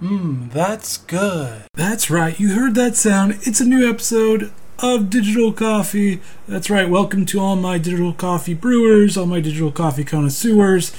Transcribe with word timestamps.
Mmm, 0.00 0.52
that's 0.52 0.98
good. 0.98 1.64
That's 1.74 2.10
right, 2.10 2.38
you 2.38 2.54
heard 2.54 2.76
that 2.76 2.94
sound. 2.94 3.38
It's 3.42 3.60
a 3.60 3.64
new 3.64 3.88
episode 3.88 4.52
of 4.78 5.10
Digital 5.10 5.52
Coffee. 5.52 6.20
That's 6.46 6.70
right, 6.70 6.88
welcome 6.88 7.26
to 7.26 7.40
all 7.40 7.56
my 7.56 7.78
digital 7.78 8.12
coffee 8.12 8.54
brewers, 8.54 9.16
all 9.16 9.26
my 9.26 9.40
digital 9.40 9.72
coffee 9.72 10.04
connoisseurs. 10.04 10.92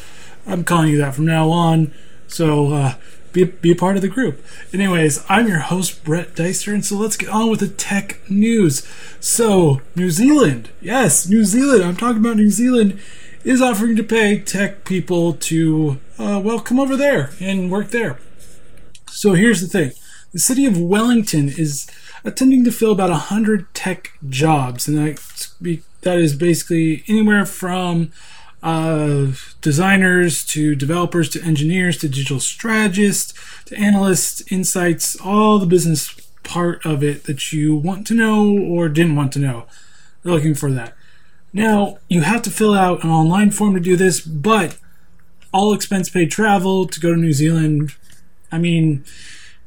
I'm 0.46 0.66
calling 0.66 0.90
you 0.90 0.98
that 0.98 1.16
from 1.16 1.26
now 1.26 1.50
on, 1.52 1.94
so 2.28 2.74
uh, 2.74 2.96
be, 3.32 3.46
be 3.46 3.72
a 3.72 3.76
part 3.76 3.96
of 3.96 4.02
the 4.02 4.10
group. 4.10 4.44
Anyways, 4.74 5.24
I'm 5.30 5.48
your 5.48 5.60
host, 5.60 6.04
Brett 6.04 6.36
Deister, 6.36 6.74
and 6.74 6.84
so 6.84 6.98
let's 6.98 7.16
get 7.16 7.30
on 7.30 7.50
with 7.50 7.62
the 7.62 7.70
tech 7.70 8.20
news. 8.30 8.86
So, 9.22 9.82
New 9.96 10.12
Zealand, 10.12 10.70
yes, 10.82 11.30
New 11.30 11.46
Zealand, 11.46 11.82
I'm 11.82 11.96
talking 11.96 12.18
about 12.20 12.36
New 12.36 12.50
Zealand, 12.50 13.00
is 13.44 13.62
offering 13.62 13.96
to 13.96 14.04
pay 14.04 14.40
tech 14.40 14.86
people 14.86 15.34
to, 15.34 16.00
uh, 16.18 16.42
well, 16.44 16.60
come 16.60 16.80
over 16.80 16.96
there 16.96 17.32
and 17.40 17.72
work 17.72 17.90
there. 17.90 18.20
So 19.10 19.34
here's 19.34 19.62
the 19.62 19.68
thing 19.68 19.94
the 20.32 20.40
city 20.40 20.66
of 20.66 20.80
Wellington 20.80 21.50
is 21.50 21.90
attempting 22.24 22.64
to 22.64 22.72
fill 22.72 22.92
about 22.92 23.10
100 23.10 23.74
tech 23.74 24.12
jobs, 24.30 24.88
and 24.88 24.98
that, 24.98 25.82
that 26.02 26.18
is 26.18 26.36
basically 26.36 27.04
anywhere 27.08 27.46
from 27.46 28.12
uh, 28.64 29.32
designers 29.62 30.46
to 30.46 30.76
developers 30.76 31.30
to 31.30 31.42
engineers 31.42 31.98
to 31.98 32.08
digital 32.08 32.40
strategists 32.40 33.34
to 33.66 33.76
analysts, 33.78 34.44
insights, 34.52 35.20
all 35.20 35.58
the 35.60 35.66
business 35.66 36.14
part 36.44 36.86
of 36.86 37.04
it 37.04 37.24
that 37.24 37.52
you 37.52 37.76
want 37.76 38.06
to 38.08 38.14
know 38.14 38.58
or 38.58 38.88
didn't 38.90 39.16
want 39.16 39.34
to 39.34 39.40
know. 39.40 39.66
They're 40.24 40.34
looking 40.34 40.56
for 40.56 40.72
that. 40.72 40.96
Now, 41.54 41.98
you 42.08 42.22
have 42.22 42.42
to 42.44 42.50
fill 42.50 42.74
out 42.74 43.04
an 43.04 43.10
online 43.10 43.52
form 43.52 43.74
to 43.74 43.80
do 43.80 43.96
this, 43.96 44.22
but 44.22 44.78
all 45.54 45.74
expense 45.74 46.10
paid 46.10 46.32
travel 46.32 46.88
to 46.88 47.00
go 47.00 47.14
to 47.14 47.20
New 47.20 47.34
Zealand 47.34 47.94
I 48.52 48.58
mean, 48.58 49.06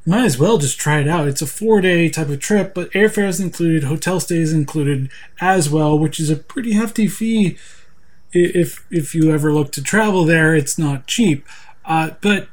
might 0.06 0.24
as 0.24 0.38
well 0.38 0.58
just 0.58 0.78
try 0.78 1.00
it 1.00 1.08
out. 1.08 1.26
It's 1.26 1.42
a 1.42 1.46
four 1.46 1.80
day 1.80 2.08
type 2.08 2.28
of 2.28 2.40
trip, 2.40 2.74
but 2.74 2.90
airfare 2.92 3.28
is 3.28 3.40
included, 3.40 3.84
hotel 3.84 4.20
stays 4.20 4.52
included 4.52 5.10
as 5.40 5.70
well, 5.70 5.98
which 5.98 6.20
is 6.20 6.30
a 6.30 6.36
pretty 6.36 6.72
hefty 6.72 7.08
fee. 7.08 7.56
If 8.32 8.84
if 8.90 9.14
you 9.14 9.32
ever 9.32 9.52
look 9.52 9.72
to 9.72 9.82
travel 9.82 10.24
there, 10.24 10.54
it's 10.54 10.78
not 10.78 11.06
cheap. 11.06 11.46
Uh, 11.84 12.10
but 12.20 12.48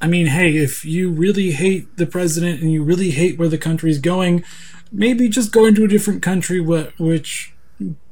I 0.00 0.06
mean, 0.06 0.26
hey, 0.26 0.56
if 0.56 0.84
you 0.84 1.10
really 1.10 1.52
hate 1.52 1.96
the 1.96 2.06
president 2.06 2.60
and 2.60 2.70
you 2.70 2.84
really 2.84 3.10
hate 3.10 3.38
where 3.38 3.48
the 3.48 3.58
country 3.58 3.90
is 3.90 3.98
going, 3.98 4.44
maybe 4.92 5.28
just 5.28 5.50
go 5.52 5.64
into 5.64 5.84
a 5.84 5.88
different 5.88 6.22
country, 6.22 6.60
which 6.60 7.53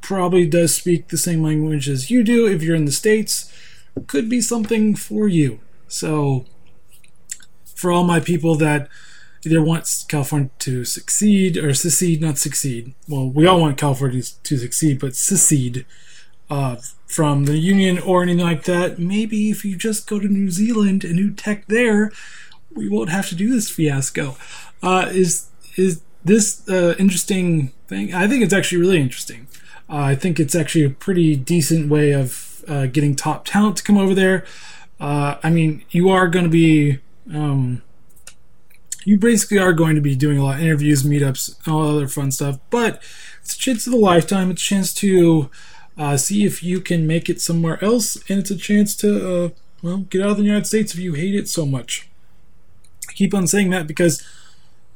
probably 0.01 0.47
does 0.47 0.75
speak 0.75 1.09
the 1.09 1.19
same 1.19 1.43
language 1.43 1.89
as 1.89 2.11
you 2.11 2.25
do. 2.25 2.47
If 2.47 2.63
you're 2.63 2.77
in 2.77 2.85
the 2.85 2.93
states, 2.93 3.53
could 4.07 4.29
be 4.29 4.41
something 4.41 4.95
for 4.95 5.29
you. 5.29 5.61
So 5.89 6.45
for 7.75 7.93
all 7.93 8.05
my 8.05 8.21
people 8.21 8.55
that 8.57 8.89
either 9.45 9.63
want 9.63 10.05
California 10.09 10.51
to 10.61 10.85
succeed 10.85 11.57
or 11.57 11.75
secede, 11.75 12.21
not 12.21 12.39
succeed. 12.39 12.95
Well, 13.09 13.29
we 13.29 13.47
all 13.47 13.61
want 13.61 13.77
California 13.77 14.23
to 14.23 14.57
succeed, 14.57 15.01
but 15.01 15.17
secede 15.17 15.85
uh, 16.49 16.77
from 17.07 17.45
the 17.45 17.59
union 17.59 17.99
or 17.99 18.23
anything 18.23 18.45
like 18.45 18.65
that. 18.65 18.99
Maybe 18.99 19.51
if 19.51 19.65
you 19.65 19.77
just 19.77 20.09
go 20.09 20.19
to 20.19 20.29
New 20.29 20.51
Zealand 20.51 21.05
and 21.05 21.17
do 21.17 21.33
tech 21.33 21.67
there, 21.67 22.13
we 22.73 22.89
won't 22.89 23.11
have 23.11 23.29
to 23.31 23.35
do 23.35 23.51
this 23.53 23.71
fiasco. 23.71 24.37
Uh, 24.83 25.09
is 25.11 25.49
is 25.77 26.03
this 26.25 26.69
uh, 26.69 26.95
interesting 26.99 27.69
thing? 27.89 28.15
I 28.15 28.29
think 28.29 28.43
it's 28.43 28.55
actually 28.55 28.79
really 28.79 29.01
interesting. 29.01 29.47
Uh, 29.89 29.97
I 29.97 30.15
think 30.15 30.41
it's 30.41 30.55
actually 30.55 30.85
a 30.85 30.91
pretty 30.91 31.37
decent 31.37 31.91
way 31.91 32.13
of 32.13 32.65
uh, 32.69 32.87
getting 32.87 33.15
top 33.15 33.45
talent 33.45 33.77
to 33.79 33.83
come 33.83 33.99
over 33.99 34.15
there. 34.15 34.45
Uh, 35.01 35.37
I 35.43 35.51
mean, 35.51 35.85
you 35.91 36.09
are 36.11 36.29
going 36.29 36.45
to 36.45 36.51
be 36.51 37.01
um, 37.33 37.83
you 39.05 39.19
basically 39.19 39.59
are 39.59 39.73
going 39.73 39.95
to 39.97 40.01
be 40.01 40.15
doing 40.15 40.39
a 40.39 40.45
lot 40.45 40.57
of 40.57 40.63
interviews, 40.63 41.03
meetups, 41.03 41.57
all 41.69 41.89
other 41.89 42.07
fun 42.09 42.31
stuff. 42.31 42.59
But 42.71 43.03
it's 43.41 43.55
a 43.55 43.59
chance 43.59 43.87
of 43.87 43.93
a 43.93 43.97
lifetime. 43.97 44.51
It's 44.51 44.63
a 44.63 44.65
chance 44.65 44.95
to 44.95 45.51
uh, 45.99 46.17
see 46.17 46.45
if 46.45 46.63
you 46.63 46.81
can 46.81 47.07
make 47.07 47.29
it 47.29 47.41
somewhere 47.41 47.83
else, 47.85 48.17
and 48.29 48.39
it's 48.39 48.51
a 48.51 48.57
chance 48.57 48.95
to 48.97 49.45
uh, 49.45 49.49
well 49.83 49.99
get 49.99 50.23
out 50.23 50.31
of 50.31 50.37
the 50.37 50.45
United 50.45 50.67
States 50.67 50.95
if 50.95 51.01
you 51.01 51.15
hate 51.15 51.35
it 51.35 51.49
so 51.49 51.67
much. 51.67 52.09
I 53.09 53.13
keep 53.13 53.35
on 53.35 53.47
saying 53.47 53.71
that 53.71 53.87
because. 53.87 54.23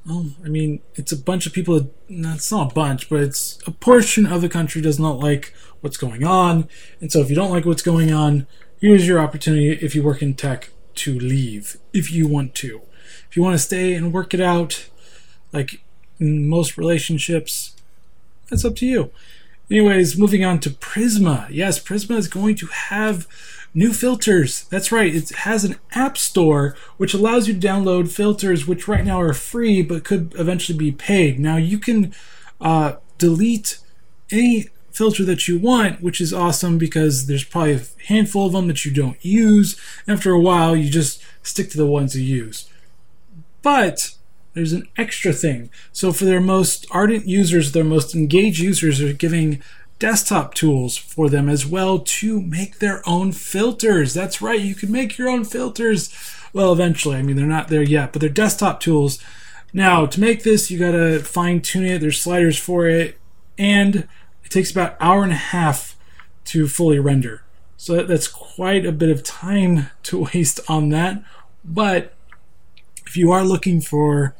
Well, 0.06 0.26
I 0.44 0.48
mean, 0.48 0.82
it's 0.94 1.10
a 1.10 1.16
bunch 1.16 1.46
of 1.46 1.52
people. 1.52 1.90
It's 2.08 2.52
not 2.52 2.70
a 2.70 2.74
bunch, 2.74 3.08
but 3.08 3.20
it's 3.20 3.58
a 3.66 3.72
portion 3.72 4.24
of 4.24 4.40
the 4.40 4.48
country 4.48 4.80
does 4.80 5.00
not 5.00 5.18
like 5.18 5.52
what's 5.80 5.96
going 5.96 6.22
on. 6.22 6.68
And 7.00 7.10
so, 7.10 7.20
if 7.20 7.28
you 7.28 7.34
don't 7.34 7.50
like 7.50 7.64
what's 7.64 7.82
going 7.82 8.12
on, 8.12 8.46
here's 8.80 9.06
your 9.06 9.18
opportunity 9.18 9.72
if 9.72 9.96
you 9.96 10.04
work 10.04 10.22
in 10.22 10.34
tech 10.34 10.70
to 10.96 11.18
leave 11.18 11.76
if 11.92 12.12
you 12.12 12.28
want 12.28 12.54
to. 12.56 12.82
If 13.28 13.36
you 13.36 13.42
want 13.42 13.54
to 13.54 13.58
stay 13.58 13.94
and 13.94 14.12
work 14.12 14.32
it 14.32 14.40
out, 14.40 14.88
like 15.52 15.82
in 16.20 16.46
most 16.46 16.78
relationships, 16.78 17.74
that's 18.48 18.64
up 18.64 18.76
to 18.76 18.86
you. 18.86 19.10
Anyways, 19.68 20.16
moving 20.16 20.44
on 20.44 20.60
to 20.60 20.70
Prisma. 20.70 21.48
Yes, 21.50 21.82
Prisma 21.82 22.16
is 22.16 22.28
going 22.28 22.54
to 22.56 22.66
have 22.66 23.26
new 23.76 23.92
filters. 23.92 24.64
That's 24.64 24.90
right, 24.90 25.14
it 25.14 25.28
has 25.28 25.62
an 25.62 25.76
app 25.92 26.16
store 26.16 26.74
which 26.96 27.12
allows 27.12 27.46
you 27.46 27.54
to 27.54 27.66
download 27.66 28.10
filters 28.10 28.66
which 28.66 28.88
right 28.88 29.04
now 29.04 29.20
are 29.20 29.34
free 29.34 29.82
but 29.82 30.02
could 30.02 30.34
eventually 30.38 30.76
be 30.76 30.90
paid. 30.90 31.38
Now 31.38 31.58
you 31.58 31.78
can 31.78 32.14
uh, 32.60 32.94
delete 33.18 33.78
any 34.32 34.68
filter 34.90 35.24
that 35.26 35.46
you 35.46 35.58
want, 35.58 36.00
which 36.00 36.22
is 36.22 36.32
awesome 36.32 36.78
because 36.78 37.26
there's 37.26 37.44
probably 37.44 37.74
a 37.74 37.82
handful 38.06 38.46
of 38.46 38.52
them 38.52 38.66
that 38.66 38.86
you 38.86 38.92
don't 38.92 39.22
use. 39.22 39.78
After 40.08 40.32
a 40.32 40.40
while, 40.40 40.74
you 40.74 40.88
just 40.90 41.22
stick 41.42 41.68
to 41.70 41.76
the 41.76 41.86
ones 41.86 42.16
you 42.16 42.24
use. 42.24 42.70
But 43.60 44.14
there's 44.54 44.72
an 44.72 44.88
extra 44.96 45.34
thing. 45.34 45.68
So 45.92 46.14
for 46.14 46.24
their 46.24 46.40
most 46.40 46.86
ardent 46.92 47.26
users, 47.26 47.72
their 47.72 47.84
most 47.84 48.14
engaged 48.14 48.58
users 48.58 49.02
are 49.02 49.12
giving 49.12 49.62
desktop 49.98 50.54
tools 50.54 50.96
for 50.96 51.28
them 51.28 51.48
as 51.48 51.66
well 51.66 51.98
to 51.98 52.40
make 52.40 52.78
their 52.78 53.02
own 53.08 53.32
filters. 53.32 54.14
That's 54.14 54.42
right, 54.42 54.60
you 54.60 54.74
can 54.74 54.92
make 54.92 55.18
your 55.18 55.28
own 55.28 55.44
filters. 55.44 56.12
Well, 56.52 56.72
eventually, 56.72 57.16
I 57.16 57.22
mean, 57.22 57.36
they're 57.36 57.46
not 57.46 57.68
there 57.68 57.82
yet, 57.82 58.12
but 58.12 58.20
they're 58.20 58.30
desktop 58.30 58.80
tools. 58.80 59.18
Now, 59.72 60.06
to 60.06 60.20
make 60.20 60.42
this, 60.42 60.70
you 60.70 60.78
gotta 60.78 61.20
fine 61.20 61.60
tune 61.60 61.84
it. 61.84 62.00
There's 62.00 62.20
sliders 62.20 62.58
for 62.58 62.88
it, 62.88 63.18
and 63.58 64.08
it 64.44 64.50
takes 64.50 64.70
about 64.70 64.92
an 64.92 64.96
hour 65.00 65.22
and 65.22 65.32
a 65.32 65.36
half 65.36 65.96
to 66.46 66.68
fully 66.68 66.98
render. 66.98 67.42
So 67.76 68.02
that's 68.02 68.28
quite 68.28 68.86
a 68.86 68.92
bit 68.92 69.10
of 69.10 69.22
time 69.22 69.90
to 70.04 70.28
waste 70.32 70.60
on 70.68 70.88
that. 70.90 71.22
But 71.64 72.14
if 73.06 73.16
you 73.16 73.32
are 73.32 73.44
looking 73.44 73.80
for, 73.80 74.34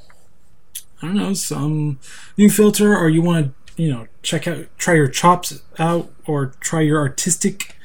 I 1.02 1.06
don't 1.06 1.16
know, 1.16 1.34
some 1.34 1.98
new 2.36 2.48
filter 2.48 2.96
or 2.96 3.08
you 3.08 3.22
want 3.22 3.46
to, 3.46 3.54
you 3.76 3.92
know, 3.92 4.08
check 4.22 4.48
out, 4.48 4.66
try 4.78 4.94
your 4.94 5.08
chops 5.08 5.62
out 5.78 6.10
or 6.26 6.46
try 6.60 6.80
your 6.80 6.98
artistic 6.98 7.76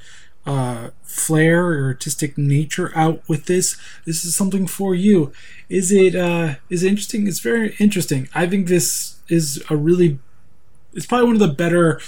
uh, 0.45 0.89
flair 1.03 1.67
or 1.67 1.85
artistic 1.85 2.37
nature 2.37 2.91
out 2.95 3.21
with 3.27 3.45
this, 3.45 3.77
this 4.05 4.25
is 4.25 4.35
something 4.35 4.65
for 4.65 4.95
you. 4.95 5.31
Is 5.69 5.91
it, 5.91 6.15
uh, 6.15 6.55
is 6.69 6.83
it 6.83 6.89
interesting? 6.89 7.27
It's 7.27 7.39
very 7.39 7.75
interesting. 7.79 8.27
I 8.33 8.47
think 8.47 8.67
this 8.67 9.17
is 9.27 9.63
a 9.69 9.75
really 9.75 10.19
it's 10.93 11.05
probably 11.05 11.27
one 11.27 11.35
of 11.35 11.39
the 11.39 11.47
better 11.47 11.99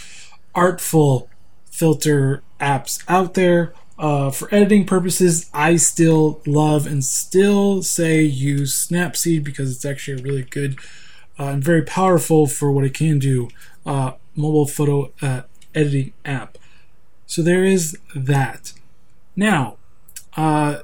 artful 0.54 1.30
filter 1.70 2.44
apps 2.60 3.04
out 3.08 3.34
there. 3.34 3.74
Uh, 3.98 4.32
for 4.32 4.54
editing 4.54 4.86
purposes, 4.86 5.50
I 5.54 5.76
still 5.76 6.42
love 6.46 6.88
and 6.88 7.04
still 7.04 7.84
say 7.84 8.22
use 8.24 8.88
Snapseed 8.88 9.44
because 9.44 9.74
it's 9.74 9.86
actually 9.86 10.20
a 10.20 10.24
really 10.24 10.44
good 10.44 10.78
and 11.38 11.64
very 11.64 11.82
powerful 11.82 12.48
for 12.48 12.72
what 12.72 12.86
it 12.86 12.94
can 12.94 13.20
do 13.20 13.50
uh, 13.86 14.14
mobile 14.36 14.68
photo 14.68 15.12
uh, 15.22 15.42
editing 15.74 16.14
app. 16.26 16.58
So 17.26 17.42
there 17.42 17.64
is 17.64 17.98
that. 18.16 18.74
Now, 19.36 19.78
uh, 20.38 20.82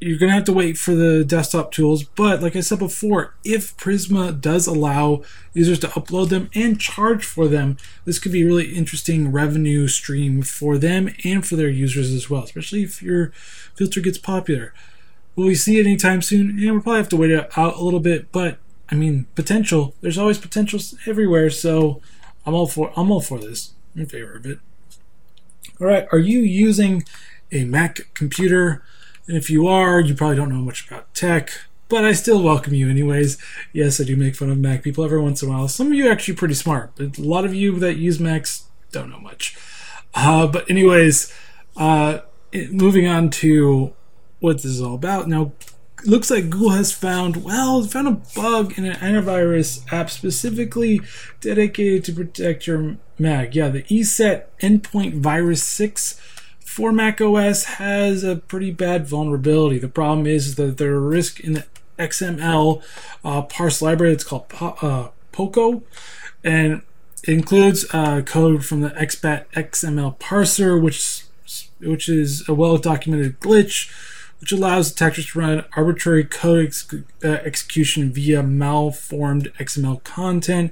you're 0.00 0.18
going 0.18 0.28
to 0.28 0.34
have 0.34 0.44
to 0.44 0.52
wait 0.52 0.76
for 0.76 0.94
the 0.94 1.24
desktop 1.24 1.72
tools. 1.72 2.04
But 2.04 2.42
like 2.42 2.54
I 2.54 2.60
said 2.60 2.78
before, 2.78 3.34
if 3.44 3.76
Prisma 3.76 4.38
does 4.38 4.66
allow 4.66 5.22
users 5.54 5.78
to 5.80 5.88
upload 5.88 6.28
them 6.28 6.50
and 6.54 6.78
charge 6.78 7.24
for 7.24 7.48
them, 7.48 7.78
this 8.04 8.18
could 8.18 8.32
be 8.32 8.42
a 8.42 8.46
really 8.46 8.74
interesting 8.74 9.32
revenue 9.32 9.88
stream 9.88 10.42
for 10.42 10.76
them 10.76 11.14
and 11.24 11.46
for 11.46 11.56
their 11.56 11.68
users 11.68 12.12
as 12.12 12.28
well, 12.28 12.44
especially 12.44 12.82
if 12.82 13.02
your 13.02 13.32
filter 13.74 14.00
gets 14.00 14.18
popular. 14.18 14.74
Will 15.34 15.46
we 15.46 15.54
see 15.54 15.78
it 15.78 15.86
anytime 15.86 16.20
soon? 16.20 16.58
Yeah, 16.58 16.72
we'll 16.72 16.82
probably 16.82 17.00
have 17.00 17.08
to 17.10 17.16
wait 17.16 17.30
it 17.30 17.50
out 17.56 17.76
a 17.76 17.82
little 17.82 18.00
bit, 18.00 18.30
but 18.32 18.58
I 18.90 18.94
mean, 18.94 19.26
potential. 19.34 19.94
There's 20.00 20.18
always 20.18 20.38
potential 20.38 20.80
everywhere, 21.06 21.50
so 21.50 22.00
I'm 22.44 22.54
all 22.54 22.66
for 22.66 22.92
I'm 22.96 23.10
all 23.10 23.20
for 23.20 23.38
this. 23.38 23.72
I'm 23.94 24.02
in 24.02 24.08
favor 24.08 24.34
of 24.34 24.46
it. 24.46 24.58
All 25.80 25.86
right, 25.86 26.06
are 26.12 26.18
you 26.18 26.40
using 26.40 27.04
a 27.52 27.64
Mac 27.64 28.14
computer? 28.14 28.82
And 29.26 29.36
if 29.36 29.50
you 29.50 29.66
are, 29.66 30.00
you 30.00 30.14
probably 30.14 30.36
don't 30.36 30.50
know 30.50 30.56
much 30.56 30.86
about 30.86 31.12
tech, 31.12 31.50
but 31.88 32.04
I 32.04 32.12
still 32.12 32.42
welcome 32.42 32.74
you 32.74 32.88
anyways. 32.88 33.38
Yes, 33.72 34.00
I 34.00 34.04
do 34.04 34.16
make 34.16 34.36
fun 34.36 34.50
of 34.50 34.58
Mac 34.58 34.82
people 34.82 35.04
every 35.04 35.20
once 35.20 35.42
in 35.42 35.48
a 35.48 35.52
while. 35.52 35.68
Some 35.68 35.88
of 35.88 35.94
you 35.94 36.08
are 36.08 36.12
actually 36.12 36.34
pretty 36.34 36.54
smart, 36.54 36.92
but 36.94 37.18
a 37.18 37.22
lot 37.22 37.44
of 37.44 37.54
you 37.54 37.78
that 37.80 37.96
use 37.96 38.20
Macs 38.20 38.64
don't 38.92 39.10
know 39.10 39.18
much. 39.18 39.56
Uh, 40.14 40.46
but 40.46 40.70
anyways, 40.70 41.32
uh, 41.76 42.20
moving 42.70 43.06
on 43.06 43.30
to 43.30 43.92
what 44.40 44.56
this 44.58 44.66
is 44.66 44.80
all 44.80 44.94
about. 44.94 45.28
Now, 45.28 45.52
looks 46.04 46.30
like 46.30 46.50
Google 46.50 46.70
has 46.70 46.92
found, 46.92 47.44
well, 47.44 47.82
found 47.82 48.08
a 48.08 48.20
bug 48.34 48.78
in 48.78 48.84
an 48.84 48.96
antivirus 48.96 49.80
app 49.92 50.10
specifically 50.10 51.00
dedicated 51.40 52.04
to 52.04 52.12
protect 52.12 52.66
your 52.66 52.96
Mac. 53.18 53.54
Yeah, 53.54 53.68
the 53.68 53.82
ESET 53.84 54.44
Endpoint 54.60 55.20
Virus 55.20 55.62
6 55.62 56.20
for 56.60 56.92
Mac 56.92 57.20
OS 57.20 57.64
has 57.64 58.22
a 58.22 58.36
pretty 58.36 58.70
bad 58.70 59.06
vulnerability. 59.06 59.78
The 59.78 59.88
problem 59.88 60.26
is 60.26 60.56
that 60.56 60.76
there 60.76 60.94
are 60.94 61.00
risk 61.00 61.40
in 61.40 61.54
the 61.54 61.66
XML 61.98 62.82
uh, 63.24 63.42
parse 63.42 63.80
library. 63.80 64.12
It's 64.12 64.24
called 64.24 64.48
po- 64.48 64.76
uh, 64.82 65.08
Poco, 65.32 65.82
and 66.44 66.82
it 67.22 67.32
includes 67.32 67.86
uh, 67.94 68.20
code 68.22 68.64
from 68.64 68.82
the 68.82 68.90
Expat 68.90 69.46
XML 69.54 70.18
parser, 70.18 70.80
which 70.80 71.24
which 71.80 72.08
is 72.08 72.46
a 72.48 72.54
well 72.54 72.76
documented 72.76 73.40
glitch 73.40 73.90
which 74.46 74.52
allows 74.52 74.92
attackers 74.92 75.26
to 75.26 75.40
run 75.40 75.64
arbitrary 75.74 76.22
code 76.22 76.66
ex- 76.66 76.94
uh, 77.24 77.28
execution 77.44 78.12
via 78.12 78.44
malformed 78.44 79.52
XML 79.58 80.04
content. 80.04 80.70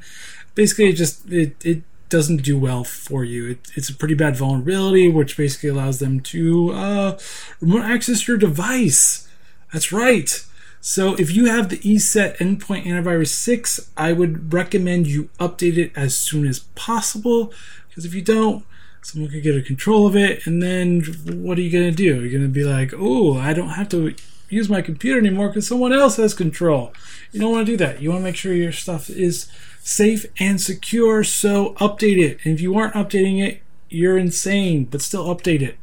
Basically, 0.55 0.91
it 0.91 0.93
just 0.93 1.29
it, 1.29 1.56
it 1.67 1.82
doesn't 2.09 2.44
do 2.44 2.56
well 2.56 2.85
for 2.85 3.25
you. 3.25 3.50
It, 3.50 3.73
it's 3.75 3.88
a 3.88 3.94
pretty 3.94 4.15
bad 4.15 4.37
vulnerability, 4.37 5.09
which 5.09 5.37
basically 5.37 5.71
allows 5.71 5.99
them 5.99 6.21
to 6.21 6.71
uh, 6.71 7.19
remote 7.61 7.82
access 7.82 8.29
your 8.29 8.37
device. 8.37 9.29
That's 9.73 9.91
right. 9.91 10.47
So 10.81 11.17
if 11.17 11.35
you 11.35 11.47
have 11.47 11.69
the 11.69 11.79
ESET 11.79 12.37
Endpoint 12.37 12.85
Antivirus 12.85 13.29
6, 13.29 13.91
I 13.97 14.12
would 14.12 14.53
recommend 14.53 15.09
you 15.09 15.31
update 15.41 15.79
it 15.79 15.91
as 15.97 16.17
soon 16.17 16.47
as 16.47 16.61
possible. 16.76 17.53
Because 17.88 18.05
if 18.05 18.15
you 18.15 18.23
don't, 18.23 18.65
someone 19.05 19.31
could 19.31 19.43
get 19.43 19.56
a 19.56 19.62
control 19.62 20.06
of 20.06 20.17
it, 20.17 20.47
and 20.47 20.62
then 20.62 21.03
what 21.27 21.59
are 21.59 21.62
you 21.62 21.71
going 21.71 21.91
to 21.91 21.97
do? 21.97 22.23
You're 22.23 22.31
going 22.31 22.43
to 22.43 22.49
be 22.49 22.65
like, 22.65 22.93
oh, 22.97 23.39
I 23.39 23.53
don't 23.53 23.71
have 23.71 23.89
to 23.91 24.15
use 24.49 24.69
my 24.69 24.81
computer 24.81 25.19
anymore 25.19 25.49
because 25.49 25.67
someone 25.67 25.93
else 25.93 26.17
has 26.17 26.33
control. 26.33 26.93
You 27.31 27.41
don't 27.41 27.53
want 27.53 27.67
to 27.67 27.73
do 27.73 27.77
that. 27.79 28.01
You 28.01 28.11
want 28.11 28.21
to 28.21 28.25
make 28.25 28.37
sure 28.37 28.55
your 28.55 28.73
stuff 28.73 29.11
is 29.11 29.49
safe 29.83 30.25
and 30.41 30.61
secure, 30.61 31.23
so 31.23 31.75
update 31.75 32.19
it. 32.19 32.39
And 32.45 32.55
if 32.55 32.61
you 32.61 32.77
aren't 32.77 32.95
updating 32.95 33.47
it, 33.47 33.61
you're 33.91 34.17
insane, 34.17 34.87
but 34.87 35.03
still 35.03 35.27
update 35.27 35.61
it. 35.61 35.77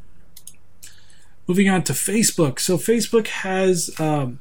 Moving 1.46 1.68
on 1.68 1.82
to 1.84 1.92
Facebook. 1.92 2.58
So 2.58 2.76
Facebook 2.76 3.28
has 3.28 3.90
um, 3.98 4.40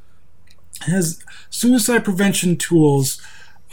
has 0.82 1.24
suicide 1.50 2.04
prevention 2.04 2.58
tools 2.58 3.22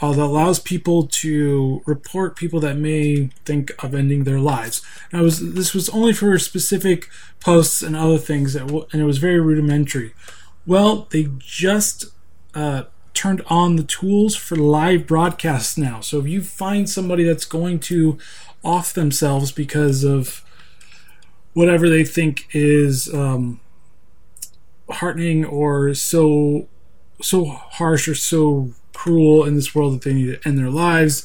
uh, 0.01 0.13
that 0.13 0.21
allows 0.21 0.59
people 0.59 1.07
to 1.07 1.81
report 1.85 2.35
people 2.35 2.59
that 2.61 2.77
may 2.77 3.27
think 3.45 3.71
of 3.83 3.93
ending 3.93 4.23
their 4.23 4.39
lives. 4.39 4.81
Now, 5.11 5.23
was, 5.23 5.53
this 5.53 5.73
was 5.73 5.89
only 5.89 6.13
for 6.13 6.37
specific 6.39 7.09
posts 7.39 7.81
and 7.81 7.95
other 7.95 8.17
things, 8.17 8.53
that 8.53 8.67
w- 8.67 8.87
and 8.91 9.01
it 9.01 9.05
was 9.05 9.17
very 9.17 9.39
rudimentary. 9.39 10.13
Well, 10.65 11.07
they 11.09 11.29
just 11.39 12.05
uh, 12.53 12.83
turned 13.13 13.41
on 13.47 13.75
the 13.75 13.83
tools 13.83 14.35
for 14.35 14.55
live 14.55 15.05
broadcasts 15.05 15.77
now. 15.77 15.99
So 15.99 16.19
if 16.19 16.27
you 16.27 16.41
find 16.41 16.89
somebody 16.89 17.23
that's 17.23 17.45
going 17.45 17.79
to 17.81 18.17
off 18.63 18.93
themselves 18.93 19.51
because 19.51 20.03
of 20.03 20.43
whatever 21.53 21.89
they 21.89 22.03
think 22.03 22.47
is 22.53 23.13
um, 23.13 23.59
heartening 24.89 25.45
or 25.45 25.93
so 25.93 26.67
so 27.21 27.45
harsh 27.45 28.07
or 28.07 28.15
so 28.15 28.71
cruel 28.99 29.45
in 29.45 29.55
this 29.55 29.73
world 29.73 29.93
that 29.93 30.01
they 30.01 30.13
need 30.13 30.25
to 30.25 30.47
end 30.47 30.57
their 30.57 30.69
lives. 30.69 31.23